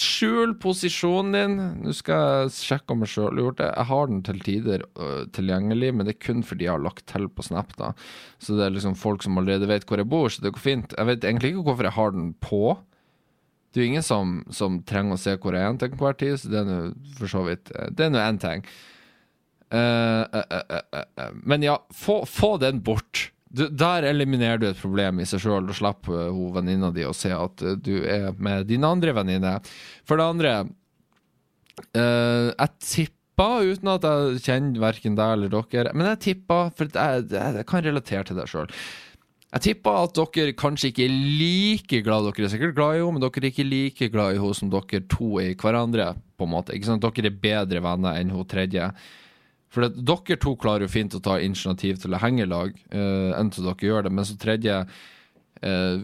Skjul 0.00 0.54
posisjonen 0.56 1.34
din. 1.36 1.56
Nå 1.84 1.92
skal 1.96 2.46
jeg 2.46 2.52
sjekke 2.56 2.94
om 2.94 3.04
jeg 3.04 3.12
sjøl 3.12 3.28
har 3.28 3.42
gjort 3.42 3.58
det. 3.58 3.68
Jeg 3.68 3.88
har 3.90 4.06
den 4.08 4.20
til 4.24 4.38
tider 4.46 4.84
uh, 4.96 5.24
tilgjengelig, 5.36 5.90
men 5.92 6.08
det 6.08 6.14
er 6.14 6.22
kun 6.24 6.44
fordi 6.46 6.64
jeg 6.64 6.72
har 6.72 6.84
lagt 6.84 7.04
til 7.10 7.28
på 7.28 7.44
Snap. 7.44 7.74
da 7.76 7.90
Så 8.40 8.56
det 8.56 8.66
er 8.66 8.76
liksom 8.76 8.96
folk 8.96 9.26
som 9.26 9.36
allerede 9.40 9.68
vet 9.68 9.84
hvor 9.88 10.00
jeg 10.00 10.08
bor, 10.08 10.30
så 10.32 10.44
det 10.44 10.54
går 10.56 10.64
fint. 10.64 10.94
Jeg 10.96 11.10
vet 11.10 11.26
egentlig 11.28 11.52
ikke 11.52 11.66
hvorfor 11.68 11.90
jeg 11.90 11.98
har 11.98 12.16
den 12.16 12.30
på. 12.40 12.62
Det 13.70 13.78
er 13.80 13.84
jo 13.84 13.90
ingen 13.92 14.06
som, 14.06 14.38
som 14.50 14.80
trenger 14.82 15.14
å 15.14 15.20
se 15.20 15.36
hvor 15.38 15.54
jeg 15.54 15.62
er 15.62 15.76
til 15.78 15.92
enhver 15.92 16.16
tid, 16.18 16.38
så 16.40 16.50
det 16.50 16.62
er 16.62 16.70
nå 16.70 16.78
for 17.18 17.30
så 17.30 17.44
vidt 17.46 17.68
Det 17.94 18.06
er 18.06 18.14
nå 18.14 18.22
én 18.22 18.40
ting. 18.42 18.64
Uh, 19.70 20.24
uh, 20.40 21.28
men 21.46 21.62
ja, 21.62 21.76
få, 21.94 22.24
få 22.26 22.56
den 22.64 22.80
bort. 22.82 23.28
Du, 23.50 23.64
der 23.66 24.06
eliminerer 24.06 24.60
du 24.62 24.68
et 24.68 24.78
problem 24.78 25.18
i 25.20 25.26
seg 25.26 25.42
sjøl, 25.42 25.66
Da 25.66 25.74
slipper 25.74 26.30
hun 26.30 26.52
venninna 26.54 26.92
di 26.94 27.02
å 27.06 27.14
se 27.16 27.32
at 27.34 27.64
uh, 27.66 27.74
du 27.74 27.96
er 28.06 28.30
med 28.38 28.68
din 28.70 28.86
andre 28.86 29.14
venninne. 29.16 29.56
For 30.06 30.20
det 30.20 30.28
andre, 30.30 30.54
uh, 31.96 32.48
jeg 32.54 32.70
tipper, 32.86 33.70
uten 33.72 33.90
at 33.90 34.06
jeg 34.06 34.42
kjenner 34.44 34.82
verken 34.82 35.18
deg 35.18 35.34
eller 35.34 35.54
dere, 35.54 35.94
men 35.96 36.12
jeg 36.12 36.24
tipper, 36.28 36.74
for 36.76 36.90
jeg, 36.92 37.30
jeg, 37.32 37.54
jeg 37.58 37.66
kan 37.70 37.86
relatere 37.86 38.28
til 38.28 38.38
deg 38.38 38.50
sjøl. 38.52 38.74
Jeg 39.50 39.64
tipper 39.64 40.04
at 40.04 40.14
dere 40.14 40.54
kanskje 40.54 40.92
ikke 40.92 41.08
er 41.08 41.14
like 41.40 41.98
glad 42.06 42.28
Dere 42.28 42.46
er 42.46 42.52
sikkert 42.52 42.76
glad 42.76 42.94
i 42.94 43.00
henne, 43.00 43.16
men 43.16 43.24
dere 43.24 43.42
er 43.42 43.48
ikke 43.48 43.66
like 43.66 44.10
glad 44.14 44.36
i 44.36 44.38
henne 44.38 44.58
som 44.60 44.70
dere 44.70 45.02
to 45.10 45.40
er 45.42 45.50
i 45.50 45.56
hverandre. 45.58 46.12
på 46.38 46.46
en 46.46 46.52
måte? 46.54 46.76
Dere 46.78 47.26
er 47.26 47.40
bedre 47.42 47.82
venner 47.82 48.20
enn 48.20 48.30
hun 48.30 48.46
tredje. 48.46 48.92
For 49.70 49.86
det, 49.86 50.02
dere 50.02 50.38
to 50.42 50.56
klarer 50.58 50.86
jo 50.86 50.92
fint 50.92 51.14
å 51.14 51.22
ta 51.22 51.38
initiativ 51.42 52.00
til 52.02 52.16
å 52.16 52.20
henge 52.22 52.48
lag, 52.50 52.74
uh, 52.94 53.30
enn 53.38 53.52
til 53.54 53.68
dere 53.68 53.86
gjør 53.86 54.06
det. 54.06 54.14
Men 54.18 54.26
så 54.26 54.36
tredje 54.40 54.80
uh, 54.82 56.02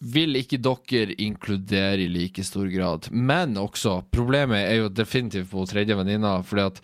vil 0.00 0.38
ikke 0.40 0.60
dere 0.62 1.16
inkludere 1.22 2.02
i 2.04 2.10
like 2.10 2.44
stor 2.44 2.66
grad. 2.72 3.10
Men 3.10 3.56
også, 3.60 4.00
problemet 4.12 4.66
er 4.66 4.80
jo 4.82 4.92
definitivt 4.92 5.52
på 5.52 5.66
tredje 5.70 5.96
venninna, 5.98 6.40
fordi 6.46 6.66
at 6.66 6.82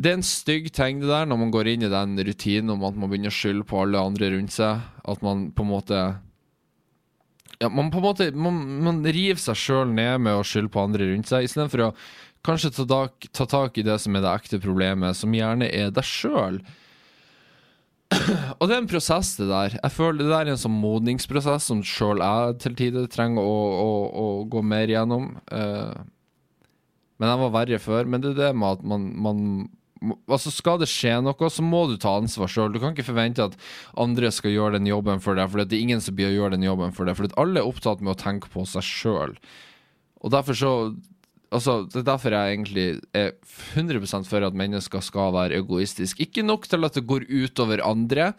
det 0.00 0.10
er 0.10 0.18
en 0.20 0.24
stygg 0.24 0.70
ting 0.72 1.00
det 1.02 1.10
der 1.10 1.26
når 1.28 1.38
man 1.42 1.52
går 1.52 1.68
inn 1.72 1.84
i 1.84 1.92
den 1.92 2.16
rutinen 2.24 2.72
om 2.72 2.84
at 2.88 2.96
man 2.96 3.10
begynner 3.10 3.32
å 3.32 3.36
skylde 3.36 3.66
på 3.68 3.82
alle 3.82 4.00
andre 4.00 4.30
rundt 4.32 4.54
seg. 4.54 4.80
At 5.04 5.24
man 5.26 5.50
på 5.52 5.66
en 5.66 5.72
måte 5.74 6.00
ja, 7.60 7.68
man 7.68 7.90
på 7.92 7.98
en 7.98 8.06
måte 8.06 8.30
Man, 8.32 8.60
man 8.86 9.02
river 9.04 9.40
seg 9.42 9.58
sjøl 9.58 9.90
ned 9.92 10.22
med 10.24 10.38
å 10.38 10.46
skylde 10.46 10.72
på 10.72 10.80
andre 10.80 11.10
rundt 11.10 11.28
seg, 11.28 11.44
istedenfor 11.44 11.90
å 11.90 11.94
Kanskje 12.46 12.72
ta 12.72 12.86
tak, 12.88 13.26
ta 13.36 13.46
tak, 13.46 13.78
i 13.78 13.84
det 13.84 13.98
som 14.00 14.16
er 14.16 14.24
det 14.24 14.30
ekte 14.32 14.60
problemet, 14.62 15.18
som 15.18 15.34
gjerne 15.36 15.68
er 15.68 15.90
deg 15.92 16.06
sjøl. 16.06 16.62
Og 18.58 18.64
det 18.66 18.74
er 18.74 18.80
en 18.80 18.90
prosess, 18.90 19.34
det 19.38 19.48
der. 19.50 19.76
Jeg 19.76 19.94
føler 19.94 20.24
Det 20.24 20.30
der 20.30 20.46
er 20.48 20.52
en 20.54 20.60
sånn 20.60 20.78
modningsprosess 20.82 21.68
som 21.70 21.82
sjøl 21.86 22.22
jeg 22.24 22.56
til 22.64 22.78
tider 22.78 23.10
trenger 23.12 23.44
å, 23.44 23.58
å, 23.82 23.90
å, 24.08 24.24
gå 24.50 24.62
mer 24.66 24.90
gjennom. 24.90 25.36
Uh, 25.52 25.94
men 27.20 27.30
jeg 27.30 27.42
var 27.44 27.52
verre 27.54 27.82
før. 27.82 28.08
Men 28.10 28.24
det 28.24 28.32
er 28.32 28.40
det 28.40 28.50
med 28.56 28.80
at 28.80 28.88
man, 28.88 29.12
man 29.20 29.44
Altså 30.32 30.48
Skal 30.48 30.78
det 30.80 30.88
skje 30.88 31.18
noe, 31.20 31.48
så 31.52 31.60
må 31.60 31.82
du 31.90 31.98
ta 32.00 32.14
ansvar 32.16 32.48
sjøl. 32.48 32.72
Du 32.72 32.80
kan 32.80 32.94
ikke 32.94 33.04
forvente 33.10 33.44
at 33.50 33.56
andre 34.00 34.30
skal 34.32 34.54
gjøre 34.54 34.78
den 34.78 34.88
jobben 34.88 35.20
for 35.20 35.36
deg, 35.36 35.50
for 35.52 35.60
det 35.60 35.76
er 35.76 35.84
ingen 35.84 36.00
som 36.00 36.16
blir 36.16 36.30
å 36.30 36.38
gjøre 36.38 36.56
den 36.56 36.64
jobben 36.64 36.94
for 36.96 37.04
deg. 37.04 37.18
For 37.18 37.28
alle 37.36 37.60
er 37.60 37.68
opptatt 37.68 38.00
med 38.00 38.14
å 38.14 38.22
tenke 38.22 38.48
på 38.48 38.64
seg 38.64 38.86
sjøl. 38.86 39.36
Og 40.24 40.32
derfor 40.32 40.56
så 40.56 40.72
Altså, 41.50 41.84
Det 41.90 42.02
er 42.02 42.06
derfor 42.06 42.30
jeg 42.30 42.54
egentlig 42.54 43.00
er 43.12 43.32
100% 43.74 44.28
for 44.28 44.46
at 44.46 44.54
mennesker 44.54 45.00
skal 45.02 45.32
være 45.34 45.58
egoistiske. 45.58 46.22
Ikke 46.22 46.46
nok 46.46 46.68
til 46.68 46.84
at 46.84 46.94
det 46.94 47.06
går 47.06 47.26
utover 47.26 47.82
andre, 47.82 48.32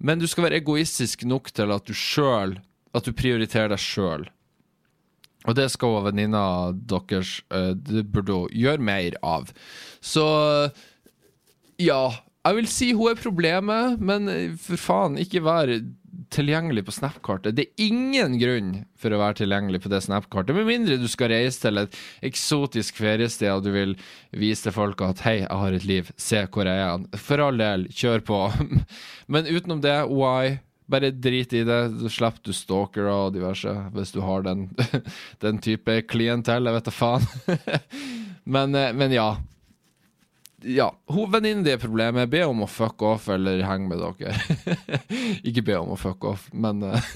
men 0.00 0.18
du 0.18 0.26
skal 0.26 0.48
være 0.48 0.60
egoistisk 0.62 1.24
nok 1.24 1.52
til 1.52 1.70
at 1.70 1.86
du 1.86 1.94
sjøl 1.94 2.58
At 2.94 3.06
du 3.06 3.12
prioriterer 3.12 3.70
deg 3.72 3.80
sjøl. 3.80 4.26
Og 5.48 5.54
det 5.56 5.70
skal 5.72 6.02
venninna 6.04 6.72
deres 6.72 7.40
uh, 7.48 7.72
Det 7.72 8.04
burde 8.12 8.32
hun 8.32 8.52
gjøre 8.52 8.78
mer 8.78 9.16
av. 9.22 9.48
Så 10.00 10.24
ja. 11.80 12.10
Jeg 12.42 12.56
vil 12.58 12.66
si 12.66 12.90
hun 12.92 13.12
er 13.12 13.20
problemet, 13.22 14.00
men 14.02 14.28
for 14.58 14.76
faen, 14.76 15.14
ikke 15.16 15.44
vær 15.46 15.70
tilgjengelig 16.32 16.84
på 16.86 16.94
Snap-kartet. 16.96 17.56
Det 17.56 17.66
er 17.66 17.84
ingen 17.86 18.38
grunn 18.40 18.72
for 18.98 19.14
å 19.14 19.20
være 19.20 19.42
tilgjengelig 19.42 19.82
på 19.84 19.92
det 19.92 20.02
Snap-kartet, 20.06 20.56
med 20.56 20.68
mindre 20.68 20.98
du 21.00 21.06
skal 21.10 21.32
reise 21.32 21.62
til 21.62 21.82
et 21.82 21.96
eksotisk 22.24 22.98
feriested 23.02 23.52
og 23.52 23.64
du 23.66 23.70
vil 23.74 23.94
vise 24.30 24.66
til 24.66 24.76
folk 24.76 25.00
at 25.04 25.22
'hei, 25.24 25.36
jeg 25.42 25.60
har 25.62 25.72
et 25.72 25.88
liv, 25.88 26.10
se 26.16 26.46
hvor 26.46 26.66
jeg 26.66 26.82
er'. 26.88 27.06
For 27.18 27.38
all 27.38 27.58
del, 27.58 27.86
kjør 27.88 28.24
på. 28.24 28.40
Men 29.32 29.46
utenom 29.46 29.80
det, 29.80 29.98
why? 30.08 30.58
Bare 30.88 31.10
drit 31.10 31.52
i 31.52 31.64
det. 31.64 31.80
Så 32.00 32.10
slipper 32.10 32.42
du 32.42 32.52
stalkere 32.52 33.12
og 33.12 33.32
diverse, 33.34 33.70
hvis 33.94 34.12
du 34.12 34.20
har 34.20 34.42
den, 34.42 34.68
den 35.44 35.58
type 35.58 36.02
klientell. 36.08 36.66
Jeg 36.66 36.74
vet 36.74 36.84
da 36.84 36.90
faen. 36.90 37.26
men, 38.56 38.74
eh, 38.74 38.92
men 38.92 39.12
ja 39.12 39.36
ja, 40.64 40.88
venninnen 41.08 41.64
din 41.64 41.74
er 41.74 41.82
problemet. 41.82 42.30
Be 42.32 42.44
om 42.46 42.64
å 42.64 42.70
fuck 42.70 43.02
off 43.06 43.28
eller 43.32 43.62
henge 43.66 43.90
med 43.90 44.02
dere. 44.02 44.34
Ikke 45.48 45.64
be 45.66 45.78
om 45.80 45.92
å 45.94 46.00
fuck 46.00 46.24
off, 46.28 46.48
men 46.52 46.82
eh, 46.86 47.12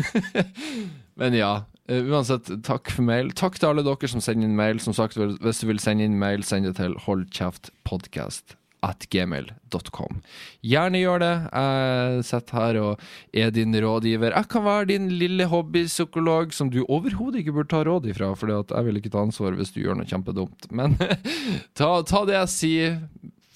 Men 1.16 1.32
ja. 1.32 1.64
Uh, 1.88 2.02
uansett, 2.10 2.50
takk 2.66 2.90
for 2.92 3.06
mail. 3.06 3.30
Takk 3.38 3.56
til 3.60 3.70
alle 3.70 3.84
dere 3.86 4.10
som 4.10 4.20
sender 4.20 4.48
inn 4.48 4.58
mail. 4.58 4.82
Som 4.82 4.92
sagt, 4.96 5.16
hvis 5.16 5.62
du 5.62 5.68
vil 5.70 5.80
sende 5.80 6.04
inn 6.04 6.18
mail, 6.20 6.44
send 6.44 6.68
det 6.68 6.76
til 6.80 6.96
holdkjeftpodkast 7.06 8.58
at 8.84 9.06
gmail.com. 9.10 10.20
Gjerne 10.66 11.00
gjør 11.00 11.22
det. 11.22 11.32
Jeg 11.48 12.26
sitter 12.28 12.58
her 12.60 12.78
og 12.82 13.06
er 13.34 13.52
din 13.54 13.74
rådgiver. 13.82 14.34
Jeg 14.36 14.50
kan 14.52 14.66
være 14.66 14.90
din 14.92 15.08
lille 15.20 15.48
hobbypsykolog 15.50 16.54
som 16.54 16.70
du 16.72 16.82
overhodet 16.84 17.42
ikke 17.42 17.56
burde 17.56 17.72
ta 17.72 17.82
råd 17.86 18.10
ifra, 18.12 18.32
for 18.38 18.52
jeg 18.52 18.88
vil 18.88 19.00
ikke 19.00 19.12
ta 19.14 19.24
ansvar 19.24 19.56
hvis 19.58 19.72
du 19.74 19.80
gjør 19.82 20.00
noe 20.00 20.10
kjempedumt. 20.10 20.68
Men 20.70 20.98
ta, 21.78 21.90
ta 22.06 22.24
det 22.28 22.38
jeg 22.38 22.52
sier 22.52 22.98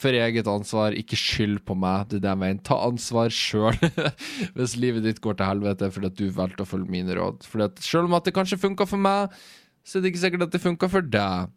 for 0.01 0.17
eget 0.17 0.49
ansvar. 0.51 0.97
Ikke 0.97 1.19
skyld 1.19 1.61
på 1.69 1.77
meg, 1.79 2.09
det 2.11 2.21
er 2.21 2.25
det 2.25 2.33
jeg 2.33 2.43
mener. 2.43 2.65
Ta 2.67 2.81
ansvar 2.87 3.33
sjøl 3.35 3.79
hvis 4.57 4.77
livet 4.81 5.07
ditt 5.07 5.23
går 5.25 5.39
til 5.39 5.51
helvete 5.53 5.91
fordi 5.93 6.11
at 6.11 6.19
du 6.19 6.27
valgte 6.37 6.67
å 6.67 6.71
følge 6.71 6.93
mine 6.93 7.17
råd. 7.19 7.47
Fordi 7.49 7.69
at 7.69 7.81
Selv 7.85 8.11
om 8.11 8.19
at 8.19 8.29
det 8.29 8.37
kanskje 8.37 8.61
funka 8.61 8.89
for 8.89 9.01
meg, 9.01 9.41
så 9.85 9.99
er 9.99 10.05
det 10.05 10.13
ikke 10.13 10.25
sikkert 10.27 10.47
at 10.49 10.55
det 10.55 10.63
funka 10.63 10.91
for 10.93 11.11
deg. 11.17 11.57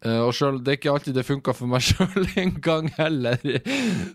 Uh, 0.00 0.22
og 0.24 0.30
selv, 0.32 0.62
det 0.64 0.72
er 0.72 0.78
ikke 0.78 0.92
alltid 0.94 1.16
det 1.18 1.26
funka 1.28 1.52
for 1.52 1.68
meg 1.68 1.84
sjøl 1.90 2.28
engang 2.40 2.88
heller. 2.96 3.42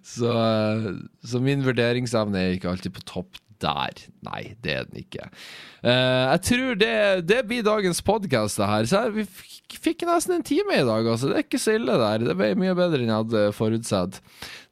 Så, 0.01 0.31
uh, 0.33 0.95
så, 1.21 1.41
min 1.43 1.65
vurderingsevne 1.65 2.41
er 2.41 2.55
ikke 2.55 2.71
alltid 2.71 2.95
på 2.95 3.05
topp 3.05 3.37
der. 3.63 4.03
Nei, 4.25 4.41
det 4.63 4.73
er 4.73 4.87
den 4.89 5.03
ikke. 5.03 5.29
Uh, 5.85 6.33
jeg 6.33 6.41
tror 6.49 6.79
det, 6.81 6.95
det, 7.29 7.41
blir 7.47 7.65
dagens 7.65 8.01
podkast, 8.05 8.59
det 8.59 8.69
her. 8.69 8.89
Så 8.89 9.03
her, 9.05 9.13
vi 9.15 9.25
fikk 9.81 10.05
nesten 10.07 10.37
en 10.37 10.45
time 10.45 10.79
i 10.79 10.85
dag, 10.85 11.07
altså. 11.07 11.29
Det 11.29 11.39
er 11.39 11.45
ikke 11.45 11.61
så 11.61 11.75
ille 11.77 11.97
der. 12.01 12.25
Det 12.25 12.37
ble 12.37 12.51
mye 12.59 12.75
bedre 12.77 13.01
enn 13.01 13.11
jeg 13.11 13.23
hadde 13.23 13.43
forutsett. 13.57 14.21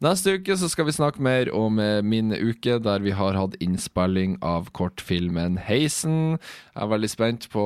Neste 0.04 0.34
uke 0.36 0.56
så 0.60 0.68
skal 0.68 0.88
vi 0.90 0.96
snakke 0.96 1.24
mer 1.24 1.48
om 1.56 1.78
eh, 1.80 2.02
min 2.04 2.34
uke, 2.34 2.76
der 2.84 3.04
vi 3.06 3.14
har 3.16 3.38
hatt 3.40 3.56
innspilling 3.64 4.36
av 4.44 4.68
kortfilmen 4.76 5.56
Heisen. 5.64 6.36
Jeg 6.74 6.82
er 6.84 6.92
veldig 6.92 7.12
spent 7.12 7.48
på 7.54 7.64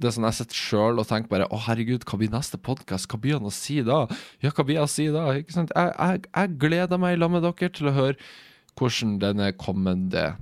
det 0.00 0.14
som 0.16 0.24
jeg 0.24 0.38
sitter 0.38 0.62
sjøl 0.62 1.02
og 1.02 1.08
tenker 1.10 1.32
bare 1.34 1.50
å 1.52 1.60
herregud, 1.66 2.06
hva 2.08 2.20
blir 2.22 2.32
neste 2.32 2.56
podkast? 2.56 3.10
Hva 3.10 3.20
blir 3.20 3.36
han 3.36 3.50
å 3.50 3.52
si 3.54 3.82
da? 3.84 4.04
Ja, 4.44 4.54
hva 4.54 4.64
blir 4.64 4.80
han 4.80 4.88
å 4.88 4.94
si 4.94 5.10
da? 5.12 5.28
Ikke 5.36 5.58
sant? 5.58 5.74
Jeg, 5.76 5.92
jeg, 5.98 6.26
jeg 6.32 6.58
gleder 6.64 7.02
meg 7.02 7.16
i 7.16 7.20
lag 7.20 7.34
med 7.34 7.44
dere 7.44 7.72
til 7.76 7.90
å 7.90 7.96
høre 7.96 8.16
hvordan 8.78 9.18
denne 9.22 9.52
kommende 9.58 10.34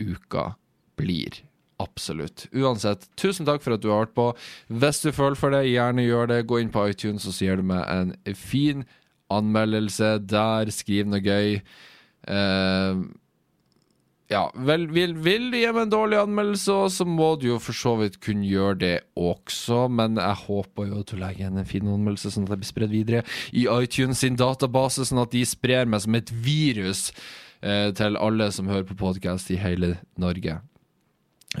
uka 0.00 0.52
blir. 0.98 1.42
Absolutt. 1.82 2.46
Uansett, 2.56 3.04
tusen 3.20 3.44
takk 3.48 3.60
for 3.64 3.76
at 3.76 3.82
du 3.84 3.90
har 3.90 4.06
hørt 4.06 4.16
på. 4.16 4.30
Hvis 4.72 5.02
du 5.04 5.10
føler 5.12 5.36
for 5.36 5.52
det, 5.52 5.66
gjerne 5.68 6.06
gjør 6.06 6.32
det. 6.32 6.46
Gå 6.48 6.62
inn 6.62 6.72
på 6.72 6.86
iTunes 6.88 7.28
så 7.28 7.36
gir 7.36 7.60
du 7.60 7.66
meg 7.68 7.84
en 7.92 8.14
fin 8.32 8.86
anmeldelse 9.32 10.16
der. 10.24 10.72
Skriv 10.72 11.10
noe 11.10 11.20
gøy. 11.20 11.60
Uh, 12.26 13.04
ja, 14.26 14.48
vel, 14.58 14.88
vil, 14.90 15.12
vil, 15.22 15.50
du 15.52 15.58
gi 15.60 15.68
meg 15.70 15.84
en 15.84 15.92
dårlig 15.92 16.16
anmeldelse, 16.18 16.74
så 16.96 17.04
må 17.06 17.28
du 17.38 17.44
jo 17.52 17.60
for 17.62 17.78
så 17.78 17.92
vidt 18.00 18.16
kunne 18.24 18.48
gjøre 18.48 18.78
det 18.80 18.96
også. 19.14 19.84
Men 19.92 20.18
jeg 20.18 20.40
håper 20.46 20.88
jo 20.88 21.02
at 21.04 21.12
du 21.12 21.20
legger 21.20 21.44
igjen 21.44 21.60
en 21.60 21.68
fin 21.68 21.92
anmeldelse, 21.92 22.32
sånn 22.34 22.48
at 22.48 22.56
jeg 22.56 22.64
blir 22.64 22.72
spredd 22.72 22.94
videre 22.96 23.26
i 23.52 23.68
iTunes 23.70 24.24
sin 24.24 24.38
database, 24.40 25.06
sånn 25.06 25.22
at 25.22 25.36
de 25.36 25.44
sprer 25.46 25.86
meg 25.86 26.02
som 26.02 26.18
et 26.18 26.32
virus 26.32 27.10
uh, 27.66 27.90
til 27.96 28.16
alle 28.16 28.48
som 28.54 28.70
hører 28.70 28.86
på 28.88 28.98
podkast 29.02 29.50
i 29.50 29.58
hele 29.60 29.96
Norge. 30.16 30.60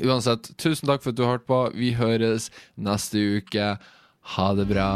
Uansett, 0.02 0.52
tusen 0.60 0.88
takk 0.88 1.02
for 1.02 1.12
at 1.12 1.18
du 1.18 1.24
har 1.24 1.36
hørt 1.38 1.48
på. 1.48 1.60
Vi 1.74 1.94
høres 1.98 2.50
neste 2.76 3.40
uke. 3.40 3.74
Ha 4.36 4.48
det 4.58 4.70
bra. 4.70 4.90